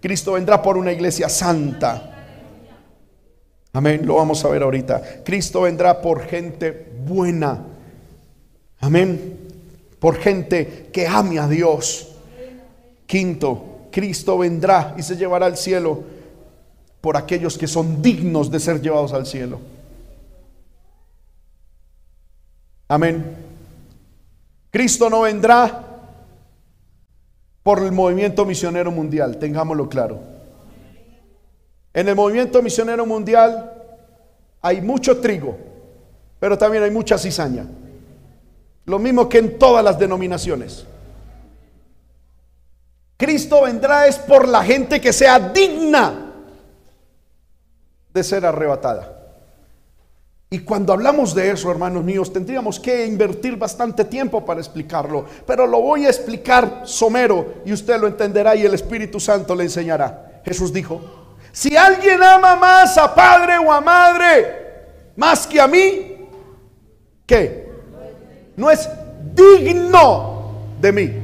Cristo 0.00 0.32
vendrá 0.32 0.62
por 0.62 0.78
una 0.78 0.92
iglesia 0.92 1.28
santa. 1.28 2.10
Amén. 3.74 4.00
Lo 4.06 4.16
vamos 4.16 4.42
a 4.44 4.48
ver 4.48 4.62
ahorita. 4.62 5.22
Cristo 5.24 5.62
vendrá 5.62 6.00
por 6.00 6.24
gente 6.26 6.70
buena. 7.04 7.66
Amén. 8.80 9.40
Por 9.98 10.16
gente 10.16 10.88
que 10.90 11.06
ame 11.06 11.38
a 11.38 11.46
Dios. 11.46 12.13
Quinto, 13.14 13.86
Cristo 13.92 14.38
vendrá 14.38 14.96
y 14.98 15.02
se 15.04 15.14
llevará 15.14 15.46
al 15.46 15.56
cielo 15.56 16.02
por 17.00 17.16
aquellos 17.16 17.56
que 17.56 17.68
son 17.68 18.02
dignos 18.02 18.50
de 18.50 18.58
ser 18.58 18.80
llevados 18.80 19.12
al 19.12 19.24
cielo. 19.24 19.60
Amén. 22.88 23.36
Cristo 24.72 25.08
no 25.08 25.20
vendrá 25.20 25.80
por 27.62 27.84
el 27.84 27.92
movimiento 27.92 28.44
misionero 28.44 28.90
mundial, 28.90 29.38
tengámoslo 29.38 29.88
claro. 29.88 30.18
En 31.92 32.08
el 32.08 32.16
movimiento 32.16 32.60
misionero 32.62 33.06
mundial 33.06 33.80
hay 34.60 34.80
mucho 34.80 35.20
trigo, 35.20 35.56
pero 36.40 36.58
también 36.58 36.82
hay 36.82 36.90
mucha 36.90 37.16
cizaña. 37.16 37.64
Lo 38.86 38.98
mismo 38.98 39.28
que 39.28 39.38
en 39.38 39.56
todas 39.56 39.84
las 39.84 40.00
denominaciones. 40.00 40.88
Cristo 43.16 43.62
vendrá 43.62 44.06
es 44.06 44.18
por 44.18 44.48
la 44.48 44.62
gente 44.64 45.00
que 45.00 45.12
sea 45.12 45.38
digna 45.38 46.32
de 48.12 48.24
ser 48.24 48.44
arrebatada. 48.44 49.10
Y 50.50 50.60
cuando 50.60 50.92
hablamos 50.92 51.34
de 51.34 51.50
eso, 51.50 51.70
hermanos 51.70 52.04
míos, 52.04 52.32
tendríamos 52.32 52.78
que 52.78 53.06
invertir 53.06 53.56
bastante 53.56 54.04
tiempo 54.04 54.44
para 54.44 54.60
explicarlo, 54.60 55.24
pero 55.46 55.66
lo 55.66 55.80
voy 55.80 56.06
a 56.06 56.10
explicar 56.10 56.82
somero 56.84 57.54
y 57.64 57.72
usted 57.72 57.98
lo 58.00 58.06
entenderá 58.06 58.54
y 58.54 58.64
el 58.64 58.74
Espíritu 58.74 59.18
Santo 59.18 59.54
le 59.56 59.64
enseñará. 59.64 60.42
Jesús 60.44 60.72
dijo, 60.72 61.00
si 61.50 61.76
alguien 61.76 62.22
ama 62.22 62.54
más 62.56 62.96
a 62.98 63.12
padre 63.12 63.58
o 63.58 63.72
a 63.72 63.80
madre 63.80 64.64
más 65.16 65.46
que 65.46 65.60
a 65.60 65.66
mí, 65.66 66.28
¿qué? 67.26 67.68
No 68.56 68.70
es 68.70 68.88
digno 69.34 70.66
de 70.80 70.92
mí. 70.92 71.23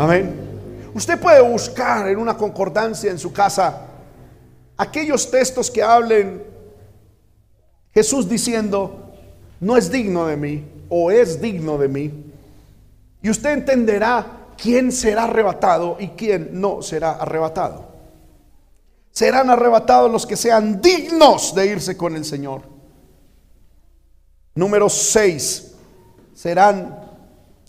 Amén. 0.00 0.34
Usted 0.94 1.20
puede 1.20 1.42
buscar 1.42 2.08
en 2.08 2.16
una 2.16 2.34
concordancia 2.34 3.10
en 3.10 3.18
su 3.18 3.34
casa 3.34 3.82
aquellos 4.78 5.30
textos 5.30 5.70
que 5.70 5.82
hablen 5.82 6.42
Jesús 7.92 8.26
diciendo, 8.26 9.12
no 9.60 9.76
es 9.76 9.90
digno 9.90 10.26
de 10.26 10.38
mí 10.38 10.64
o 10.88 11.10
es 11.10 11.38
digno 11.38 11.76
de 11.76 11.88
mí. 11.88 12.32
Y 13.20 13.28
usted 13.28 13.52
entenderá 13.52 14.46
quién 14.56 14.90
será 14.90 15.24
arrebatado 15.24 15.98
y 16.00 16.08
quién 16.08 16.48
no 16.58 16.80
será 16.80 17.16
arrebatado. 17.16 17.90
Serán 19.10 19.50
arrebatados 19.50 20.10
los 20.10 20.26
que 20.26 20.36
sean 20.36 20.80
dignos 20.80 21.54
de 21.54 21.66
irse 21.66 21.98
con 21.98 22.16
el 22.16 22.24
Señor. 22.24 22.62
Número 24.54 24.88
6. 24.88 25.74
Serán 26.32 26.99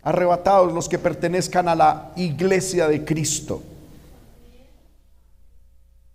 arrebatados 0.03 0.73
los 0.73 0.89
que 0.89 0.99
pertenezcan 0.99 1.67
a 1.67 1.75
la 1.75 2.11
iglesia 2.15 2.87
de 2.87 3.05
Cristo. 3.05 3.61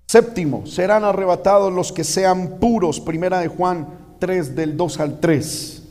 Séptimo, 0.07 0.66
serán 0.66 1.05
arrebatados 1.05 1.72
los 1.72 1.93
que 1.93 2.05
sean 2.05 2.59
puros. 2.61 3.01
Primera 3.01 3.41
de 3.41 3.49
Juan 3.49 3.87
3 4.18 4.55
del 4.55 4.76
2 4.76 5.01
al 5.01 5.20
3. 5.20 5.82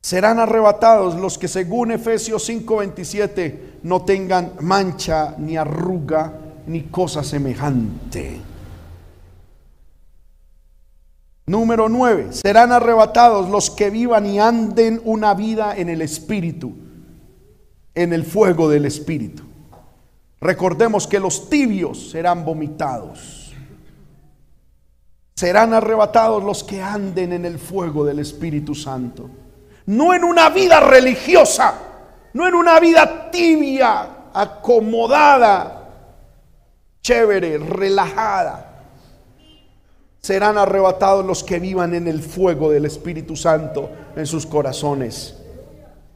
Serán 0.00 0.40
arrebatados 0.40 1.14
los 1.14 1.38
que 1.38 1.46
según 1.46 1.92
Efesios 1.92 2.48
5:27 2.48 3.78
no 3.84 4.02
tengan 4.02 4.54
mancha 4.60 5.36
ni 5.38 5.56
arruga 5.56 6.32
ni 6.66 6.82
cosa 6.82 7.22
semejante. 7.22 8.51
Número 11.46 11.88
9. 11.88 12.28
Serán 12.32 12.70
arrebatados 12.70 13.48
los 13.48 13.70
que 13.70 13.90
vivan 13.90 14.26
y 14.26 14.38
anden 14.38 15.00
una 15.04 15.34
vida 15.34 15.76
en 15.76 15.88
el 15.88 16.00
Espíritu, 16.00 16.72
en 17.94 18.12
el 18.12 18.24
fuego 18.24 18.68
del 18.68 18.84
Espíritu. 18.84 19.42
Recordemos 20.40 21.06
que 21.06 21.18
los 21.18 21.50
tibios 21.50 22.10
serán 22.10 22.44
vomitados. 22.44 23.54
Serán 25.34 25.74
arrebatados 25.74 26.44
los 26.44 26.62
que 26.62 26.80
anden 26.80 27.32
en 27.32 27.44
el 27.44 27.58
fuego 27.58 28.04
del 28.04 28.20
Espíritu 28.20 28.74
Santo. 28.74 29.28
No 29.86 30.14
en 30.14 30.22
una 30.22 30.48
vida 30.50 30.78
religiosa, 30.78 31.74
no 32.34 32.46
en 32.46 32.54
una 32.54 32.78
vida 32.78 33.30
tibia, 33.32 34.28
acomodada, 34.32 35.88
chévere, 37.02 37.58
relajada 37.58 38.71
serán 40.24 40.56
arrebatados 40.56 41.26
los 41.26 41.42
que 41.42 41.58
vivan 41.58 41.94
en 41.94 42.06
el 42.06 42.22
fuego 42.22 42.70
del 42.70 42.84
Espíritu 42.84 43.34
Santo 43.34 43.90
en 44.14 44.24
sus 44.24 44.46
corazones. 44.46 45.36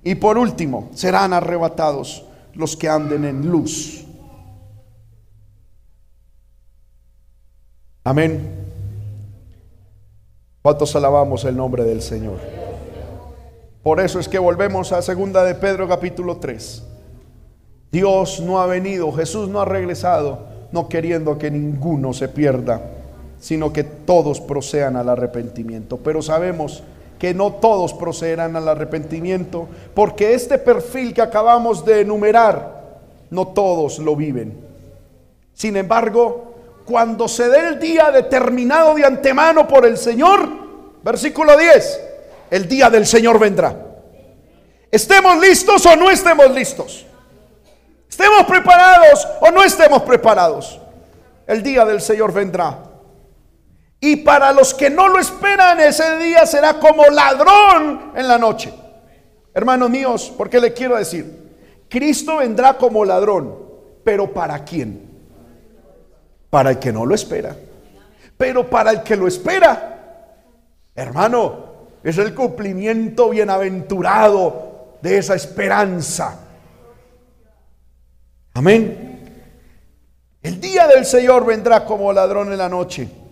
Y 0.04 0.14
por 0.14 0.38
último, 0.38 0.90
serán 0.94 1.32
arrebatados 1.32 2.24
los 2.54 2.76
que 2.76 2.88
anden 2.88 3.24
en 3.24 3.50
luz. 3.50 4.04
Amén. 8.04 8.48
¿Cuántos 10.62 10.94
alabamos 10.94 11.44
el 11.44 11.56
nombre 11.56 11.82
del 11.82 12.00
Señor? 12.00 12.38
Por 13.82 13.98
eso 13.98 14.20
es 14.20 14.28
que 14.28 14.38
volvemos 14.38 14.92
a 14.92 15.02
segunda 15.02 15.42
de 15.42 15.56
Pedro 15.56 15.88
capítulo 15.88 16.36
3. 16.36 16.84
Dios 17.90 18.38
no 18.38 18.60
ha 18.60 18.66
venido, 18.66 19.10
Jesús 19.10 19.48
no 19.48 19.60
ha 19.60 19.64
regresado, 19.64 20.46
no 20.70 20.88
queriendo 20.88 21.38
que 21.38 21.50
ninguno 21.50 22.12
se 22.12 22.28
pierda 22.28 22.95
sino 23.46 23.72
que 23.72 23.84
todos 23.84 24.40
procedan 24.40 24.96
al 24.96 25.08
arrepentimiento. 25.08 25.98
Pero 25.98 26.20
sabemos 26.20 26.82
que 27.16 27.32
no 27.32 27.52
todos 27.52 27.94
procederán 27.94 28.56
al 28.56 28.68
arrepentimiento, 28.68 29.68
porque 29.94 30.34
este 30.34 30.58
perfil 30.58 31.14
que 31.14 31.22
acabamos 31.22 31.84
de 31.84 32.00
enumerar, 32.00 32.98
no 33.30 33.46
todos 33.46 34.00
lo 34.00 34.16
viven. 34.16 34.58
Sin 35.54 35.76
embargo, 35.76 36.54
cuando 36.84 37.28
se 37.28 37.48
dé 37.48 37.68
el 37.68 37.78
día 37.78 38.10
determinado 38.10 38.96
de 38.96 39.04
antemano 39.04 39.68
por 39.68 39.86
el 39.86 39.96
Señor, 39.96 40.48
versículo 41.04 41.56
10, 41.56 42.00
el 42.50 42.66
día 42.66 42.90
del 42.90 43.06
Señor 43.06 43.38
vendrá. 43.38 43.76
Estemos 44.90 45.38
listos 45.38 45.86
o 45.86 45.94
no 45.94 46.10
estemos 46.10 46.50
listos. 46.50 47.06
Estemos 48.10 48.44
preparados 48.44 49.28
o 49.40 49.52
no 49.52 49.62
estemos 49.62 50.02
preparados. 50.02 50.80
El 51.46 51.62
día 51.62 51.84
del 51.84 52.00
Señor 52.00 52.32
vendrá. 52.32 52.85
Y 54.06 54.14
para 54.14 54.52
los 54.52 54.72
que 54.72 54.88
no 54.88 55.08
lo 55.08 55.18
esperan, 55.18 55.80
ese 55.80 56.16
día 56.18 56.46
será 56.46 56.78
como 56.78 57.06
ladrón 57.06 58.12
en 58.14 58.28
la 58.28 58.38
noche. 58.38 58.72
Hermanos 59.52 59.90
míos, 59.90 60.32
¿por 60.38 60.48
qué 60.48 60.60
le 60.60 60.72
quiero 60.72 60.94
decir? 60.94 61.56
Cristo 61.88 62.36
vendrá 62.36 62.74
como 62.74 63.04
ladrón, 63.04 63.58
pero 64.04 64.32
¿para 64.32 64.62
quién? 64.64 65.10
Para 66.48 66.70
el 66.70 66.78
que 66.78 66.92
no 66.92 67.04
lo 67.04 67.16
espera. 67.16 67.56
Pero 68.38 68.70
para 68.70 68.92
el 68.92 69.02
que 69.02 69.16
lo 69.16 69.26
espera, 69.26 70.36
hermano, 70.94 71.64
es 72.04 72.16
el 72.18 72.32
cumplimiento 72.32 73.30
bienaventurado 73.30 74.98
de 75.02 75.18
esa 75.18 75.34
esperanza. 75.34 76.42
Amén. 78.54 79.50
El 80.40 80.60
día 80.60 80.86
del 80.86 81.04
Señor 81.04 81.44
vendrá 81.44 81.84
como 81.84 82.12
ladrón 82.12 82.52
en 82.52 82.58
la 82.58 82.68
noche 82.68 83.25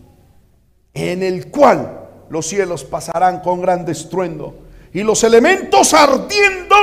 en 0.94 1.22
el 1.22 1.50
cual 1.50 2.00
los 2.30 2.46
cielos 2.46 2.84
pasarán 2.84 3.40
con 3.40 3.60
gran 3.60 3.88
estruendo 3.88 4.54
y 4.92 5.02
los 5.02 5.22
elementos 5.24 5.92
ardiendo 5.92 6.76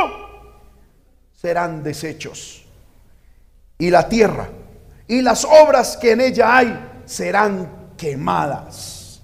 serán 1.34 1.82
deshechos. 1.82 2.64
Y 3.80 3.90
la 3.90 4.08
tierra 4.08 4.50
y 5.08 5.22
las 5.22 5.46
obras 5.46 5.98
que 5.98 6.12
en 6.12 6.22
ella 6.22 6.58
hay 6.58 6.90
serán 7.06 7.94
quemadas. 7.98 9.22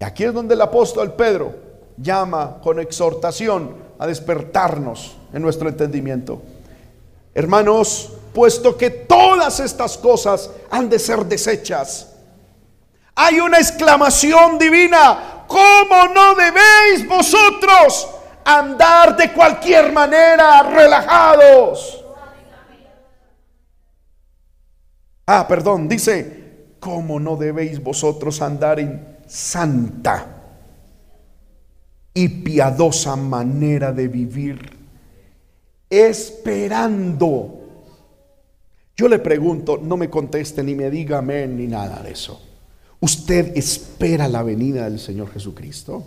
Y 0.00 0.04
aquí 0.04 0.24
es 0.24 0.34
donde 0.34 0.54
el 0.54 0.60
apóstol 0.60 1.14
Pedro 1.14 1.54
llama 1.96 2.58
con 2.62 2.80
exhortación 2.80 3.76
a 3.98 4.06
despertarnos 4.06 5.16
en 5.32 5.42
nuestro 5.42 5.68
entendimiento. 5.68 6.42
Hermanos, 7.34 8.12
puesto 8.34 8.76
que 8.76 8.90
todas 8.90 9.60
estas 9.60 9.98
cosas 9.98 10.50
han 10.70 10.88
de 10.88 10.98
ser 10.98 11.24
desechas, 11.26 12.17
hay 13.20 13.40
una 13.40 13.58
exclamación 13.58 14.60
divina, 14.60 15.42
¿cómo 15.48 16.06
no 16.14 16.36
debéis 16.36 17.04
vosotros 17.08 18.08
andar 18.44 19.16
de 19.16 19.32
cualquier 19.32 19.90
manera 19.92 20.62
relajados? 20.62 22.04
Ah, 25.26 25.48
perdón, 25.48 25.88
dice, 25.88 26.76
¿cómo 26.78 27.18
no 27.18 27.34
debéis 27.34 27.82
vosotros 27.82 28.40
andar 28.40 28.78
en 28.78 29.18
santa 29.26 30.24
y 32.14 32.28
piadosa 32.28 33.16
manera 33.16 33.90
de 33.90 34.06
vivir? 34.06 34.78
Esperando. 35.90 37.54
Yo 38.96 39.08
le 39.08 39.18
pregunto, 39.18 39.76
no 39.76 39.96
me 39.96 40.08
conteste 40.08 40.62
ni 40.62 40.76
me 40.76 40.88
diga 40.88 41.18
amén 41.18 41.56
ni 41.56 41.66
nada 41.66 42.00
de 42.00 42.12
eso. 42.12 42.47
¿Usted 43.00 43.56
espera 43.56 44.28
la 44.28 44.42
venida 44.42 44.84
del 44.84 44.98
Señor 44.98 45.32
Jesucristo? 45.32 46.04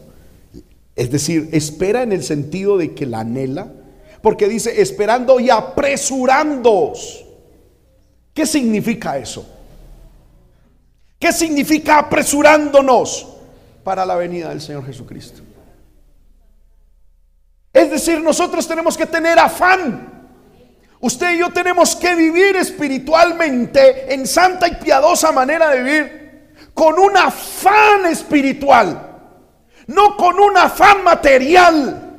Es 0.96 1.10
decir, 1.10 1.50
espera 1.54 2.04
en 2.04 2.12
el 2.12 2.24
sentido 2.24 2.78
de 2.78 2.94
que 2.94 3.06
la 3.06 3.22
anhela, 3.22 3.72
porque 4.22 4.48
dice 4.48 4.82
esperando 4.82 5.40
y 5.40 5.50
apresurándoos. 5.50 7.26
¿Qué 8.34 8.46
significa 8.46 9.18
eso? 9.18 9.48
¿Qué 11.18 11.32
significa 11.32 12.00
apresurándonos 12.00 13.28
para 13.84 14.06
la 14.06 14.16
venida 14.16 14.50
del 14.50 14.62
Señor 14.62 14.86
Jesucristo? 14.86 15.42
Es 17.74 17.90
decir, 17.90 18.22
nosotros 18.22 18.68
tenemos 18.68 18.98
que 18.98 19.06
tener 19.06 19.40
afán. 19.40 20.30
Usted 21.00 21.36
y 21.36 21.40
yo 21.40 21.52
tenemos 21.52 21.96
que 21.96 22.16
vivir 22.16 22.58
espiritualmente 22.58 24.14
en 24.14 24.28
santa 24.28 24.68
y 24.68 24.76
piadosa 24.76 25.32
manera 25.32 25.70
de 25.70 25.84
vivir 25.84 26.21
con 26.74 26.98
un 26.98 27.16
afán 27.18 28.06
espiritual, 28.06 29.10
no 29.88 30.16
con 30.18 30.40
un 30.40 30.58
afán 30.58 31.04
material, 31.04 32.12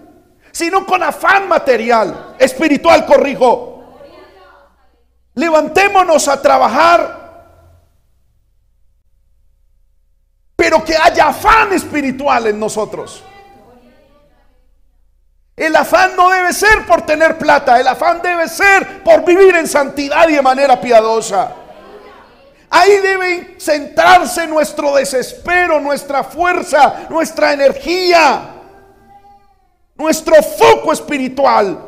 sino 0.52 0.84
con 0.86 1.02
afán 1.02 1.48
material, 1.48 2.36
espiritual, 2.38 3.06
corrijo. 3.06 3.68
Levantémonos 5.34 6.28
a 6.28 6.40
trabajar, 6.42 7.22
pero 10.54 10.84
que 10.84 10.96
haya 10.96 11.28
afán 11.28 11.72
espiritual 11.72 12.46
en 12.46 12.60
nosotros. 12.60 13.24
El 15.56 15.76
afán 15.76 16.16
no 16.16 16.30
debe 16.30 16.52
ser 16.52 16.86
por 16.86 17.02
tener 17.02 17.38
plata, 17.38 17.80
el 17.80 17.86
afán 17.86 18.20
debe 18.22 18.48
ser 18.48 19.02
por 19.02 19.24
vivir 19.24 19.54
en 19.56 19.66
santidad 19.66 20.28
y 20.28 20.34
de 20.34 20.42
manera 20.42 20.80
piadosa. 20.80 21.61
Ahí 22.74 22.96
debe 23.02 23.56
centrarse 23.60 24.46
nuestro 24.46 24.96
desespero, 24.96 25.78
nuestra 25.78 26.24
fuerza, 26.24 27.06
nuestra 27.10 27.52
energía, 27.52 28.62
nuestro 29.94 30.36
foco 30.42 30.90
espiritual. 30.90 31.78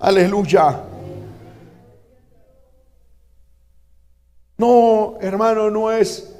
Aleluya. 0.00 0.80
No, 4.56 5.18
hermano, 5.20 5.68
no 5.68 5.92
es 5.92 6.34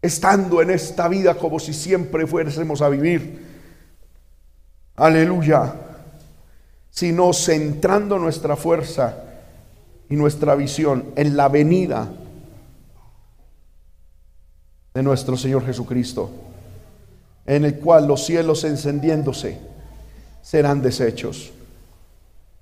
estando 0.00 0.62
en 0.62 0.70
esta 0.70 1.08
vida 1.08 1.34
como 1.34 1.58
si 1.58 1.74
siempre 1.74 2.26
fuésemos 2.26 2.80
a 2.80 2.88
vivir. 2.88 3.46
Aleluya. 4.96 5.74
Sino 6.88 7.34
centrando 7.34 8.18
nuestra 8.18 8.56
fuerza 8.56 9.33
y 10.08 10.16
nuestra 10.16 10.54
visión 10.54 11.06
en 11.16 11.36
la 11.36 11.48
venida 11.48 12.10
de 14.92 15.02
nuestro 15.02 15.36
Señor 15.36 15.64
Jesucristo, 15.66 16.30
en 17.46 17.64
el 17.64 17.78
cual 17.78 18.06
los 18.06 18.24
cielos 18.24 18.64
encendiéndose 18.64 19.58
serán 20.42 20.82
deshechos 20.82 21.52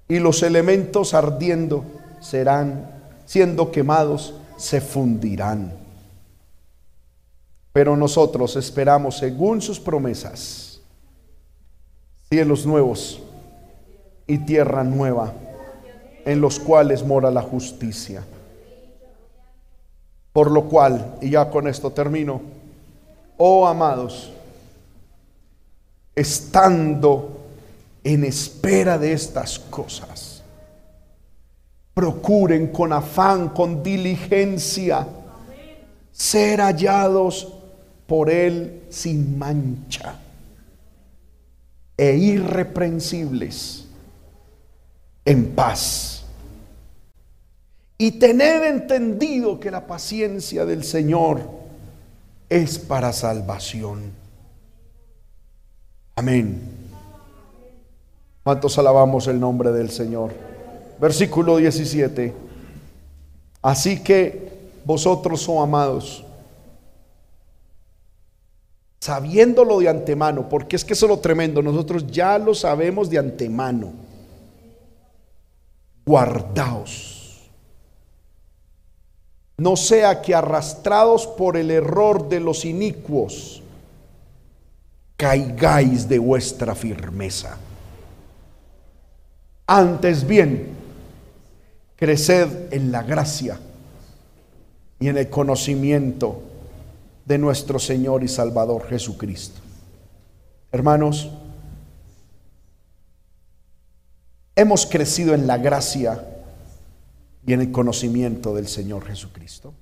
y 0.09 0.19
los 0.19 0.43
elementos 0.43 1.15
ardiendo 1.15 1.85
serán 2.21 2.91
siendo 3.27 3.71
quemados, 3.71 4.35
se 4.57 4.81
fundirán. 4.81 5.73
Pero 7.73 7.97
nosotros 7.97 8.57
esperamos, 8.57 9.19
según 9.19 9.63
sus 9.63 9.81
promesas, 9.81 10.81
cielos 12.29 12.67
nuevos 12.67 13.23
y 14.27 14.39
tierra 14.39 14.85
nueva, 14.85 15.33
en 16.25 16.41
los 16.41 16.59
cuales 16.59 17.05
mora 17.05 17.31
la 17.31 17.43
justicia. 17.43 18.25
Por 20.33 20.51
lo 20.51 20.65
cual, 20.69 21.17
y 21.21 21.31
ya 21.31 21.51
con 21.51 21.69
esto 21.69 21.91
termino, 21.91 22.41
oh 23.37 23.67
amados, 23.67 24.33
estando 26.15 27.41
en 28.05 28.25
espera 28.25 28.99
de 28.99 29.13
estas 29.13 29.59
cosas, 29.59 30.43
procuren 31.95 32.69
con 32.69 32.93
afán, 32.93 33.51
con 33.51 33.83
diligencia, 33.83 35.07
ser 36.11 36.61
hallados 36.61 37.53
por 38.07 38.31
Él 38.31 38.83
sin 38.91 39.39
mancha 39.39 40.17
e 41.97 42.17
irreprensibles 42.17 43.87
en 45.25 45.55
paz. 45.55 46.12
Y 48.03 48.11
tener 48.11 48.65
entendido 48.65 49.61
que 49.61 49.71
la 49.71 49.87
paciencia 49.87 50.65
del 50.65 50.83
Señor 50.83 51.41
es 52.49 52.77
para 52.77 53.13
salvación. 53.13 54.11
Amén. 56.17 56.63
¿Cuántos 58.43 58.77
alabamos 58.77 59.29
el 59.29 59.39
nombre 59.39 59.71
del 59.71 59.89
Señor? 59.89 60.33
Versículo 61.01 61.59
17. 61.59 62.35
Así 63.63 64.03
que 64.03 64.51
vosotros, 64.85 65.49
oh 65.49 65.63
amados, 65.63 66.25
sabiéndolo 68.99 69.79
de 69.79 69.91
antemano, 69.91 70.49
porque 70.49 70.75
es 70.75 70.85
que 70.85 70.95
eso 70.95 71.07
es 71.07 71.11
lo 71.11 71.21
tremendo, 71.21 71.63
nosotros 71.63 72.05
ya 72.09 72.37
lo 72.37 72.53
sabemos 72.53 73.09
de 73.09 73.19
antemano, 73.19 73.93
guardaos. 76.05 77.12
No 79.57 79.77
sea 79.77 80.23
que 80.23 80.35
arrastrados 80.35 81.27
por 81.27 81.57
el 81.57 81.71
error 81.71 82.29
de 82.29 82.41
los 82.41 82.65
inicuos, 82.65 83.63
caigáis 85.17 86.09
de 86.09 86.19
vuestra 86.19 86.75
firmeza. 86.75 87.57
Antes 89.67 90.27
bien, 90.27 90.83
Creced 91.97 92.73
en 92.73 92.91
la 92.91 93.05
gracia 93.05 93.61
y 94.99 95.07
en 95.07 95.19
el 95.19 95.31
conocimiento 95.31 96.43
de 97.25 97.39
nuestro 97.39 97.79
Señor 97.79 98.25
y 98.25 98.29
Salvador 98.29 98.89
Jesucristo. 98.89 99.61
Hermanos, 100.73 101.31
hemos 104.57 104.85
crecido 104.85 105.33
en 105.35 105.47
la 105.47 105.59
gracia 105.59 106.27
y 107.47 107.53
en 107.53 107.61
el 107.61 107.73
conocimiento 107.73 108.55
del 108.55 108.69
Señor 108.69 109.05
Jesucristo. 109.05 109.75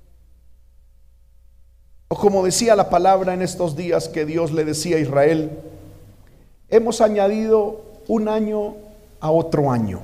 O 2.09 2.17
como 2.17 2.45
decía 2.45 2.75
la 2.75 2.91
palabra 2.91 3.35
en 3.35 3.43
estos 3.43 3.77
días 3.77 4.09
que 4.09 4.27
Dios 4.27 4.53
le 4.53 4.65
decía 4.65 4.97
a 4.97 5.01
Israel, 5.01 5.51
hemos 6.69 7.01
añadido 7.01 7.83
un 8.09 8.29
año 8.29 8.75
a 9.21 9.31
otro 9.31 9.71
año. 9.71 10.01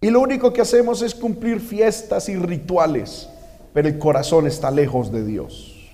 Y 0.00 0.10
lo 0.10 0.20
único 0.20 0.52
que 0.52 0.60
hacemos 0.60 1.00
es 1.02 1.14
cumplir 1.14 1.60
fiestas 1.60 2.28
y 2.28 2.36
rituales, 2.36 3.28
pero 3.72 3.86
el 3.86 3.98
corazón 3.98 4.48
está 4.48 4.70
lejos 4.72 5.12
de 5.12 5.24
Dios. 5.24 5.92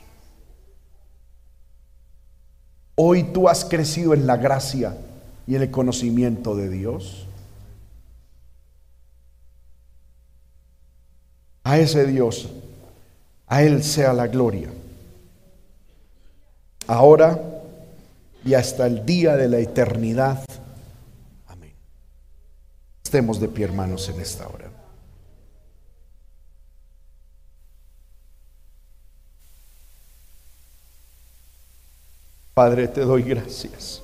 Hoy 2.94 3.24
tú 3.24 3.48
has 3.48 3.64
crecido 3.64 4.14
en 4.14 4.26
la 4.26 4.38
gracia 4.38 4.96
y 5.46 5.54
en 5.54 5.62
el 5.62 5.70
conocimiento 5.70 6.56
de 6.56 6.70
Dios. 6.70 7.27
A 11.68 11.78
ese 11.78 12.06
Dios, 12.06 12.48
a 13.46 13.62
Él 13.62 13.84
sea 13.84 14.14
la 14.14 14.26
gloria. 14.26 14.70
Ahora 16.86 17.38
y 18.42 18.54
hasta 18.54 18.86
el 18.86 19.04
día 19.04 19.36
de 19.36 19.48
la 19.48 19.58
eternidad. 19.58 20.42
Estemos 23.04 23.38
de 23.38 23.48
pie, 23.48 23.66
hermanos, 23.66 24.08
en 24.08 24.18
esta 24.18 24.48
hora. 24.48 24.70
Padre, 32.54 32.88
te 32.88 33.02
doy 33.02 33.24
gracias. 33.24 34.00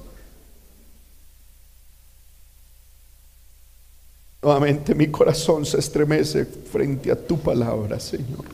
Nuevamente 4.45 4.95
mi 4.95 5.07
corazón 5.07 5.65
se 5.65 5.79
estremece 5.79 6.45
frente 6.45 7.11
a 7.11 7.17
tu 7.17 7.39
palabra, 7.39 7.99
Señor. 7.99 8.45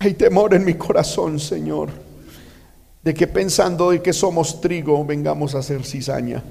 Hay 0.00 0.14
temor 0.14 0.54
en 0.54 0.64
mi 0.64 0.74
corazón, 0.74 1.38
Señor, 1.38 1.90
de 3.00 3.14
que 3.14 3.28
pensando 3.28 3.92
de 3.92 4.02
que 4.02 4.12
somos 4.12 4.60
trigo, 4.60 5.04
vengamos 5.04 5.54
a 5.54 5.62
ser 5.62 5.84
cizaña. 5.84 6.42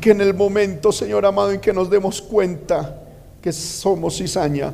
Que 0.00 0.10
en 0.10 0.20
el 0.20 0.34
momento, 0.34 0.92
Señor 0.92 1.26
amado, 1.26 1.52
en 1.52 1.60
que 1.60 1.72
nos 1.72 1.90
demos 1.90 2.22
cuenta 2.22 3.02
que 3.42 3.52
somos 3.52 4.16
cizaña, 4.16 4.72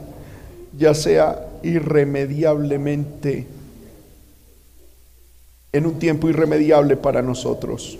ya 0.76 0.94
sea 0.94 1.48
irremediablemente, 1.62 3.46
en 5.72 5.86
un 5.86 5.98
tiempo 5.98 6.28
irremediable 6.28 6.96
para 6.96 7.20
nosotros. 7.20 7.98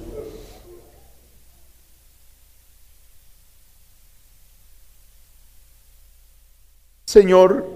Señor, 7.05 7.67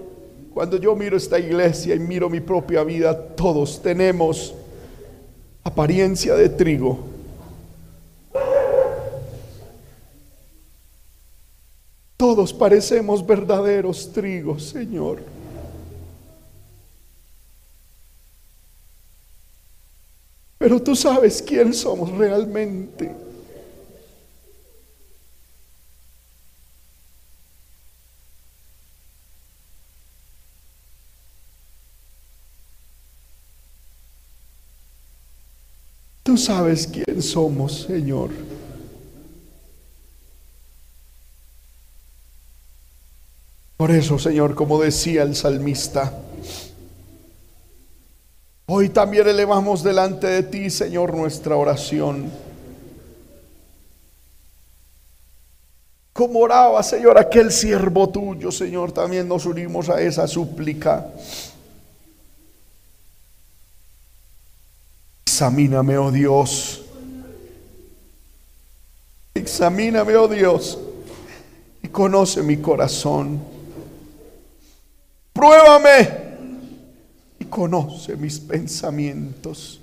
cuando 0.53 0.77
yo 0.77 0.95
miro 0.95 1.17
esta 1.17 1.39
iglesia 1.39 1.95
y 1.95 1.99
miro 1.99 2.29
mi 2.29 2.41
propia 2.41 2.83
vida, 2.83 3.35
todos 3.35 3.81
tenemos 3.81 4.53
apariencia 5.63 6.35
de 6.35 6.49
trigo. 6.49 7.10
Todos 12.21 12.53
parecemos 12.53 13.25
verdaderos 13.25 14.13
trigos, 14.13 14.65
Señor. 14.65 15.23
Pero 20.59 20.79
tú 20.79 20.95
sabes 20.95 21.41
quién 21.41 21.73
somos 21.73 22.11
realmente. 22.11 23.11
Tú 36.21 36.37
sabes 36.37 36.85
quién 36.85 37.19
somos, 37.23 37.81
Señor. 37.87 38.50
Por 43.81 43.89
eso, 43.89 44.19
Señor, 44.19 44.53
como 44.53 44.79
decía 44.79 45.23
el 45.23 45.35
salmista, 45.35 46.13
hoy 48.67 48.89
también 48.89 49.27
elevamos 49.27 49.81
delante 49.81 50.27
de 50.27 50.43
ti, 50.43 50.69
Señor, 50.69 51.15
nuestra 51.15 51.55
oración. 51.55 52.31
Como 56.13 56.41
oraba, 56.41 56.83
Señor, 56.83 57.17
aquel 57.17 57.51
siervo 57.51 58.07
tuyo, 58.09 58.51
Señor, 58.51 58.91
también 58.91 59.27
nos 59.27 59.47
unimos 59.47 59.89
a 59.89 59.99
esa 59.99 60.27
súplica. 60.27 61.07
Examíname, 65.25 65.97
oh 65.97 66.11
Dios. 66.11 66.83
Examíname, 69.33 70.15
oh 70.17 70.27
Dios, 70.27 70.77
y 71.81 71.87
conoce 71.87 72.43
mi 72.43 72.57
corazón. 72.57 73.50
Pruébame 75.41 76.07
y 77.39 77.45
conoce 77.45 78.15
mis 78.15 78.39
pensamientos. 78.39 79.81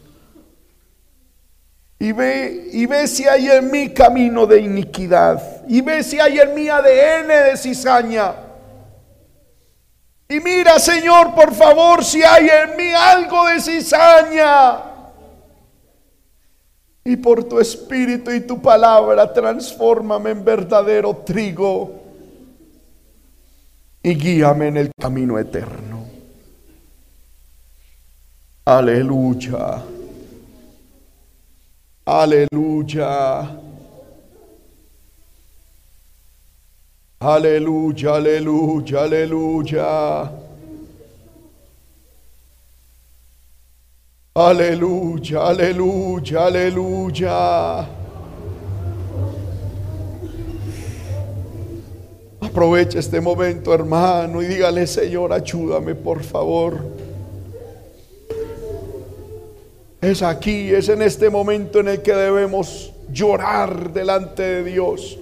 Y 1.98 2.12
ve, 2.12 2.68
y 2.70 2.86
ve 2.86 3.08
si 3.08 3.26
hay 3.26 3.50
en 3.50 3.68
mí 3.68 3.92
camino 3.92 4.46
de 4.46 4.60
iniquidad. 4.60 5.64
Y 5.66 5.80
ve 5.80 6.04
si 6.04 6.20
hay 6.20 6.38
en 6.38 6.54
mí 6.54 6.68
ADN 6.68 7.26
de 7.26 7.56
cizaña. 7.56 8.36
Y 10.28 10.38
mira, 10.38 10.78
Señor, 10.78 11.34
por 11.34 11.52
favor, 11.52 12.04
si 12.04 12.22
hay 12.22 12.48
en 12.48 12.76
mí 12.76 12.92
algo 12.92 13.48
de 13.48 13.60
cizaña 13.60 14.80
y 17.02 17.16
por 17.16 17.42
tu 17.42 17.58
espíritu 17.58 18.30
y 18.30 18.42
tu 18.42 18.62
palabra 18.62 19.32
transfórmame 19.32 20.30
en 20.30 20.44
verdadero 20.44 21.16
trigo 21.16 21.97
y 24.08 24.14
guíame 24.14 24.68
en 24.68 24.76
el 24.78 24.90
camino 24.98 25.38
eterno. 25.38 26.06
Aleluya. 28.64 29.82
Aleluya. 32.06 33.50
Aleluya, 37.20 38.14
aleluya, 38.14 39.02
aleluya. 39.02 40.30
Aleluya, 44.34 45.38
aleluya, 45.48 46.46
aleluya. 46.46 47.97
Aprovecha 52.48 52.98
este 52.98 53.20
momento, 53.20 53.74
hermano, 53.74 54.40
y 54.40 54.46
dígale, 54.46 54.86
Señor, 54.86 55.34
ayúdame, 55.34 55.94
por 55.94 56.22
favor. 56.24 56.78
Es 60.00 60.22
aquí, 60.22 60.72
es 60.72 60.88
en 60.88 61.02
este 61.02 61.28
momento 61.28 61.80
en 61.80 61.88
el 61.88 62.00
que 62.00 62.14
debemos 62.14 62.94
llorar 63.12 63.92
delante 63.92 64.42
de 64.42 64.64
Dios. 64.64 65.18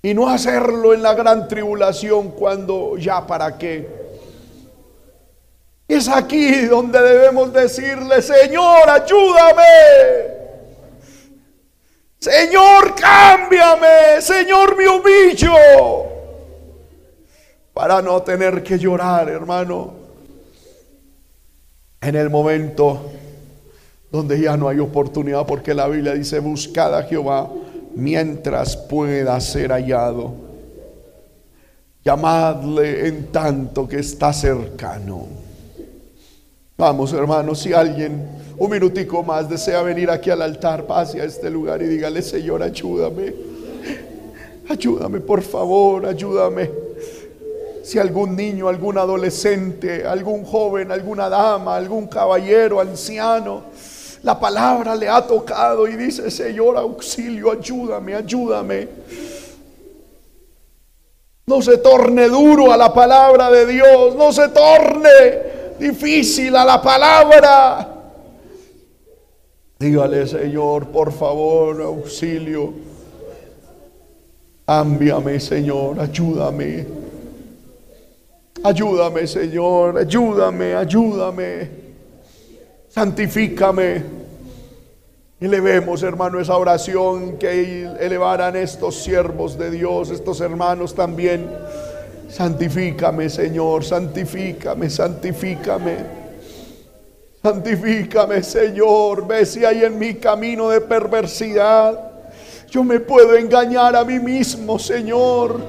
Y 0.00 0.14
no 0.14 0.28
hacerlo 0.28 0.94
en 0.94 1.02
la 1.02 1.14
gran 1.14 1.48
tribulación 1.48 2.30
cuando 2.30 2.96
ya 2.96 3.26
para 3.26 3.58
qué. 3.58 3.88
Es 5.88 6.08
aquí 6.08 6.66
donde 6.66 7.02
debemos 7.02 7.52
decirle, 7.52 8.22
Señor, 8.22 8.88
ayúdame. 8.88 10.41
Señor, 12.22 12.94
cámbiame. 12.94 14.20
Señor, 14.20 14.76
me 14.76 14.88
humillo. 14.88 15.52
Para 17.74 18.00
no 18.00 18.22
tener 18.22 18.62
que 18.62 18.78
llorar, 18.78 19.28
hermano. 19.28 19.94
En 22.00 22.14
el 22.14 22.30
momento 22.30 23.10
donde 24.12 24.40
ya 24.40 24.56
no 24.56 24.68
hay 24.68 24.78
oportunidad, 24.78 25.44
porque 25.46 25.74
la 25.74 25.88
Biblia 25.88 26.14
dice, 26.14 26.38
buscad 26.38 26.96
a 26.96 27.02
Jehová 27.02 27.50
mientras 27.96 28.76
pueda 28.76 29.40
ser 29.40 29.72
hallado. 29.72 30.32
Llamadle 32.04 33.08
en 33.08 33.32
tanto 33.32 33.88
que 33.88 33.98
está 33.98 34.32
cercano. 34.32 35.26
Vamos, 36.78 37.12
hermanos, 37.14 37.58
si 37.58 37.72
alguien 37.72 38.41
un 38.62 38.70
minutico 38.70 39.24
más 39.24 39.48
desea 39.48 39.82
venir 39.82 40.08
aquí 40.08 40.30
al 40.30 40.40
altar, 40.40 40.86
pase 40.86 41.20
a 41.20 41.24
este 41.24 41.50
lugar 41.50 41.82
y 41.82 41.86
dígale, 41.86 42.22
Señor, 42.22 42.62
ayúdame. 42.62 43.34
Ayúdame, 44.68 45.18
por 45.18 45.42
favor, 45.42 46.06
ayúdame. 46.06 46.70
Si 47.82 47.98
algún 47.98 48.36
niño, 48.36 48.68
algún 48.68 48.98
adolescente, 48.98 50.06
algún 50.06 50.44
joven, 50.44 50.92
alguna 50.92 51.28
dama, 51.28 51.74
algún 51.74 52.06
caballero, 52.06 52.80
anciano, 52.80 53.64
la 54.22 54.38
palabra 54.38 54.94
le 54.94 55.08
ha 55.08 55.26
tocado 55.26 55.88
y 55.88 55.96
dice, 55.96 56.30
Señor, 56.30 56.76
auxilio, 56.76 57.50
ayúdame, 57.50 58.14
ayúdame. 58.14 58.88
No 61.46 61.60
se 61.60 61.78
torne 61.78 62.28
duro 62.28 62.72
a 62.72 62.76
la 62.76 62.94
palabra 62.94 63.50
de 63.50 63.66
Dios, 63.66 64.14
no 64.14 64.32
se 64.32 64.50
torne 64.50 65.78
difícil 65.80 66.54
a 66.54 66.64
la 66.64 66.80
palabra. 66.80 67.91
Dígale, 69.82 70.28
Señor, 70.28 70.86
por 70.86 71.10
favor, 71.10 71.82
auxilio. 71.82 72.72
Ámbiame, 74.64 75.40
Señor, 75.40 75.98
ayúdame. 75.98 76.86
Ayúdame, 78.62 79.26
Señor, 79.26 79.98
ayúdame, 79.98 80.76
ayúdame. 80.76 81.70
Santifícame. 82.88 84.04
Elevemos, 85.40 86.04
hermano, 86.04 86.38
esa 86.38 86.56
oración 86.56 87.36
que 87.36 87.82
elevaran 87.98 88.54
estos 88.54 89.02
siervos 89.02 89.58
de 89.58 89.72
Dios, 89.72 90.10
estos 90.10 90.40
hermanos 90.40 90.94
también 90.94 91.50
Santifícame, 92.28 93.28
Señor, 93.28 93.84
santifícame, 93.84 94.88
santifícame. 94.88 96.21
Santifícame, 97.42 98.42
Señor. 98.42 99.26
Ve 99.26 99.44
si 99.44 99.64
hay 99.64 99.84
en 99.84 99.98
mi 99.98 100.14
camino 100.14 100.68
de 100.70 100.80
perversidad. 100.80 102.12
Yo 102.70 102.84
me 102.84 103.00
puedo 103.00 103.36
engañar 103.36 103.96
a 103.96 104.04
mí 104.04 104.18
mismo, 104.18 104.78
Señor. 104.78 105.60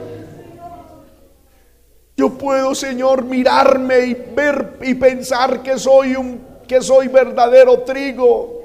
Yo 2.15 2.30
puedo, 2.30 2.76
Señor, 2.76 3.24
mirarme 3.24 3.99
y 4.01 4.13
ver 4.13 4.78
y 4.82 4.93
pensar 4.93 5.63
que 5.63 5.80
soy 5.80 6.15
un 6.15 6.53
que 6.67 6.82
soy 6.82 7.07
verdadero 7.07 7.80
trigo. 7.80 8.61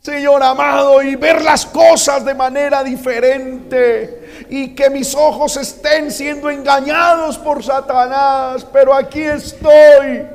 Señor 0.00 0.42
amado, 0.42 1.00
y 1.02 1.14
ver 1.14 1.42
las 1.42 1.64
cosas 1.66 2.24
de 2.24 2.34
manera 2.34 2.82
diferente 2.82 4.46
y 4.48 4.74
que 4.74 4.90
mis 4.90 5.14
ojos 5.14 5.56
estén 5.56 6.10
siendo 6.10 6.50
engañados 6.50 7.38
por 7.38 7.62
Satanás, 7.62 8.66
pero 8.72 8.92
aquí 8.94 9.22
estoy 9.22 10.26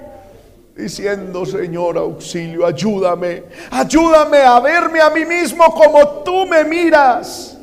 diciendo, 0.78 1.46
Señor, 1.46 1.98
auxilio, 1.98 2.66
ayúdame, 2.66 3.44
ayúdame 3.72 4.38
a 4.38 4.60
verme 4.60 5.02
a 5.02 5.10
mí 5.10 5.26
mismo 5.26 5.66
como 5.74 6.08
tú 6.24 6.46
me 6.46 6.64
miras. 6.64 7.58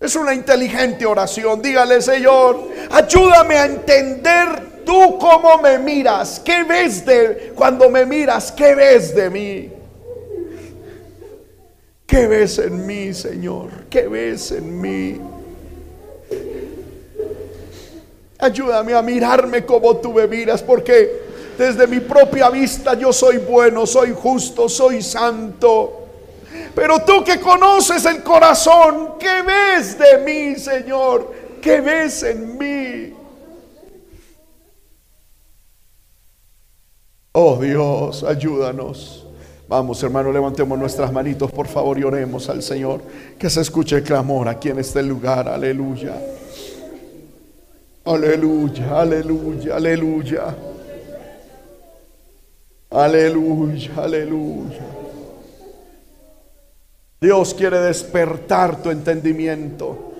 Es 0.00 0.16
una 0.16 0.34
inteligente 0.34 1.06
oración. 1.06 1.62
Dígale, 1.62 2.02
Señor, 2.02 2.68
ayúdame 2.90 3.56
a 3.56 3.66
entender 3.66 4.82
tú 4.84 5.16
cómo 5.18 5.58
me 5.58 5.78
miras. 5.78 6.40
¿Qué 6.44 6.64
ves 6.64 7.06
de 7.06 7.52
cuando 7.54 7.88
me 7.88 8.04
miras? 8.04 8.50
¿Qué 8.50 8.74
ves 8.74 9.14
de 9.14 9.30
mí? 9.30 9.70
¿Qué 12.04 12.26
ves 12.26 12.58
en 12.58 12.84
mí, 12.84 13.14
Señor? 13.14 13.70
¿Qué 13.88 14.08
ves 14.08 14.50
en 14.50 14.80
mí? 14.80 15.20
Ayúdame 18.40 18.94
a 18.94 19.02
mirarme 19.02 19.64
como 19.64 19.98
tú 19.98 20.12
me 20.12 20.26
miras, 20.26 20.64
porque 20.64 21.21
desde 21.58 21.86
mi 21.86 22.00
propia 22.00 22.50
vista 22.50 22.94
yo 22.94 23.12
soy 23.12 23.38
bueno, 23.38 23.86
soy 23.86 24.12
justo, 24.12 24.68
soy 24.68 25.02
santo. 25.02 25.98
Pero 26.74 27.00
tú 27.04 27.22
que 27.24 27.38
conoces 27.40 28.04
el 28.06 28.22
corazón, 28.22 29.14
¿qué 29.18 29.42
ves 29.42 29.98
de 29.98 30.18
mí, 30.18 30.58
Señor? 30.58 31.32
¿Qué 31.60 31.80
ves 31.80 32.22
en 32.22 32.58
mí? 32.58 33.14
Oh 37.32 37.56
Dios, 37.56 38.24
ayúdanos. 38.24 39.26
Vamos, 39.68 40.02
hermano, 40.02 40.30
levantemos 40.30 40.78
nuestras 40.78 41.10
manitos, 41.10 41.50
por 41.50 41.66
favor, 41.66 41.98
y 41.98 42.04
oremos 42.04 42.48
al 42.50 42.62
Señor. 42.62 43.00
Que 43.38 43.48
se 43.48 43.62
escuche 43.62 43.96
el 43.96 44.02
clamor 44.02 44.48
aquí 44.48 44.68
en 44.68 44.78
este 44.78 45.02
lugar. 45.02 45.48
Aleluya. 45.48 46.14
Aleluya, 48.04 49.00
aleluya, 49.00 49.76
aleluya. 49.76 50.56
Aleluya, 52.92 53.90
aleluya. 53.96 54.86
Dios 57.20 57.54
quiere 57.54 57.78
despertar 57.78 58.82
tu 58.82 58.90
entendimiento. 58.90 60.12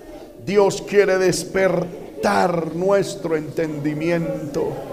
Dios 0.46 0.80
quiere 0.82 1.18
despertar 1.18 2.74
nuestro 2.74 3.36
entendimiento. 3.36 4.91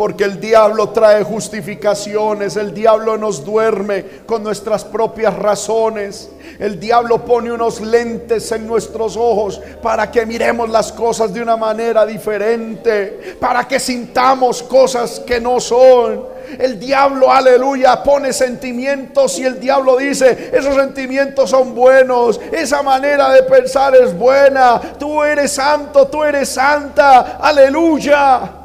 Porque 0.00 0.24
el 0.24 0.40
diablo 0.40 0.88
trae 0.88 1.22
justificaciones, 1.22 2.56
el 2.56 2.72
diablo 2.72 3.18
nos 3.18 3.44
duerme 3.44 4.02
con 4.24 4.42
nuestras 4.42 4.82
propias 4.82 5.36
razones. 5.36 6.30
El 6.58 6.80
diablo 6.80 7.22
pone 7.26 7.52
unos 7.52 7.82
lentes 7.82 8.50
en 8.50 8.66
nuestros 8.66 9.14
ojos 9.18 9.60
para 9.82 10.10
que 10.10 10.24
miremos 10.24 10.70
las 10.70 10.90
cosas 10.90 11.34
de 11.34 11.42
una 11.42 11.58
manera 11.58 12.06
diferente, 12.06 13.36
para 13.38 13.68
que 13.68 13.78
sintamos 13.78 14.62
cosas 14.62 15.20
que 15.20 15.38
no 15.38 15.60
son. 15.60 16.24
El 16.58 16.80
diablo, 16.80 17.30
aleluya, 17.30 18.02
pone 18.02 18.32
sentimientos 18.32 19.38
y 19.38 19.44
el 19.44 19.60
diablo 19.60 19.98
dice, 19.98 20.50
esos 20.50 20.76
sentimientos 20.76 21.50
son 21.50 21.74
buenos, 21.74 22.40
esa 22.52 22.82
manera 22.82 23.30
de 23.34 23.42
pensar 23.42 23.94
es 23.94 24.16
buena, 24.16 24.80
tú 24.98 25.22
eres 25.22 25.52
santo, 25.52 26.06
tú 26.06 26.24
eres 26.24 26.48
santa, 26.48 27.36
aleluya. 27.38 28.59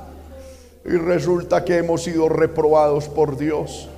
Y 0.86 0.98
resulta 0.98 1.66
que 1.66 1.78
hemos 1.78 2.04
sido 2.04 2.30
reprobados 2.30 3.10
por 3.10 3.36
Dios. 3.38 3.90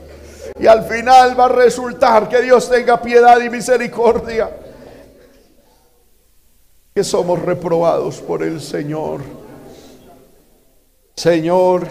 Y 0.57 0.67
al 0.67 0.85
final 0.85 1.37
va 1.37 1.45
a 1.45 1.49
resultar 1.49 2.29
que 2.29 2.41
Dios 2.41 2.69
tenga 2.69 3.01
piedad 3.01 3.39
y 3.41 3.49
misericordia. 3.49 4.49
Que 6.95 7.03
somos 7.03 7.41
reprobados 7.41 8.21
por 8.21 8.41
el 8.41 8.61
Señor. 8.61 9.19
Señor, 11.15 11.87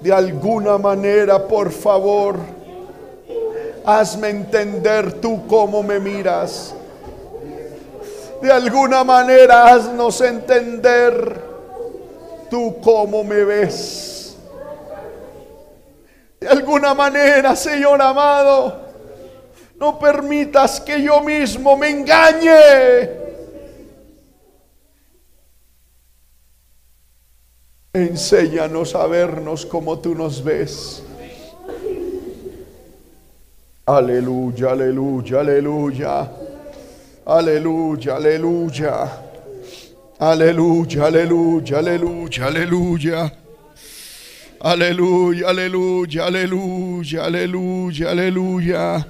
de 0.00 0.12
alguna 0.12 0.78
manera, 0.78 1.48
por 1.48 1.72
favor, 1.72 2.36
hazme 3.84 4.28
entender 4.28 5.14
tú 5.14 5.46
cómo 5.48 5.82
me 5.82 5.98
miras. 5.98 6.72
De 8.40 8.52
alguna 8.52 9.02
manera, 9.02 9.66
haznos 9.72 10.20
entender 10.20 11.55
tú 12.48 12.80
cómo 12.80 13.24
me 13.24 13.44
ves. 13.44 14.36
De 16.40 16.48
alguna 16.48 16.94
manera, 16.94 17.56
Señor 17.56 18.00
amado, 18.00 18.86
no 19.76 19.98
permitas 19.98 20.80
que 20.80 21.02
yo 21.02 21.22
mismo 21.22 21.76
me 21.76 21.90
engañe. 21.90 23.10
Enséñanos 27.92 28.94
a 28.94 29.06
vernos 29.06 29.64
como 29.64 29.98
tú 29.98 30.14
nos 30.14 30.44
ves. 30.44 31.02
Aleluya, 33.86 34.72
aleluya, 34.72 35.40
aleluya. 35.40 36.30
Aleluya, 37.24 38.16
aleluya. 38.16 39.25
Aleluya, 40.18 41.06
aleluya, 41.06 41.78
aleluya, 41.78 42.46
aleluya. 42.46 43.32
Aleluya, 44.60 45.48
aleluya, 45.48 46.24
aleluya, 46.24 47.24
aleluya, 47.24 48.10
aleluya. 48.10 49.06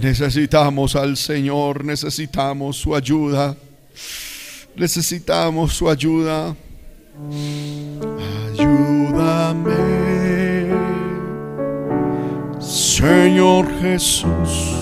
Necesitamos 0.00 0.96
al 0.96 1.18
Señor, 1.18 1.84
necesitamos 1.84 2.78
su 2.78 2.96
ayuda. 2.96 3.54
Necesitamos 4.74 5.74
su 5.74 5.90
ayuda. 5.90 6.56
Ayúdame, 8.56 9.76
Señor 12.58 13.68
Jesús 13.82 14.79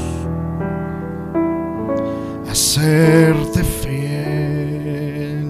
serte 2.59 3.63
fiel. 3.63 5.47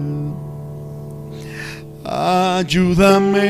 Ayúdame, 2.05 3.49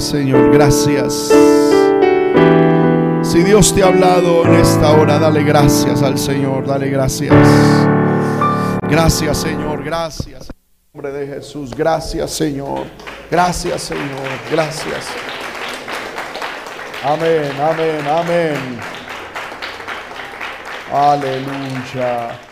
Señor, 0.00 0.50
gracias. 0.50 1.30
Si 3.22 3.42
Dios 3.42 3.74
te 3.74 3.82
ha 3.82 3.86
hablado 3.86 4.44
en 4.46 4.54
esta 4.54 4.92
hora, 4.92 5.18
dale 5.18 5.42
gracias 5.44 6.02
al 6.02 6.18
Señor, 6.18 6.66
dale 6.66 6.88
gracias. 6.88 7.34
Gracias, 8.82 9.38
Señor, 9.38 9.84
gracias. 9.84 10.48
En 10.48 11.02
nombre 11.02 11.12
de 11.12 11.26
Jesús, 11.34 11.70
gracias, 11.76 12.30
Señor. 12.30 12.86
Gracias, 13.30 13.82
Señor, 13.82 14.28
gracias. 14.50 15.06
Amén, 17.04 17.52
amén, 17.60 18.08
amén. 18.08 18.80
Aleluya. 20.92 22.49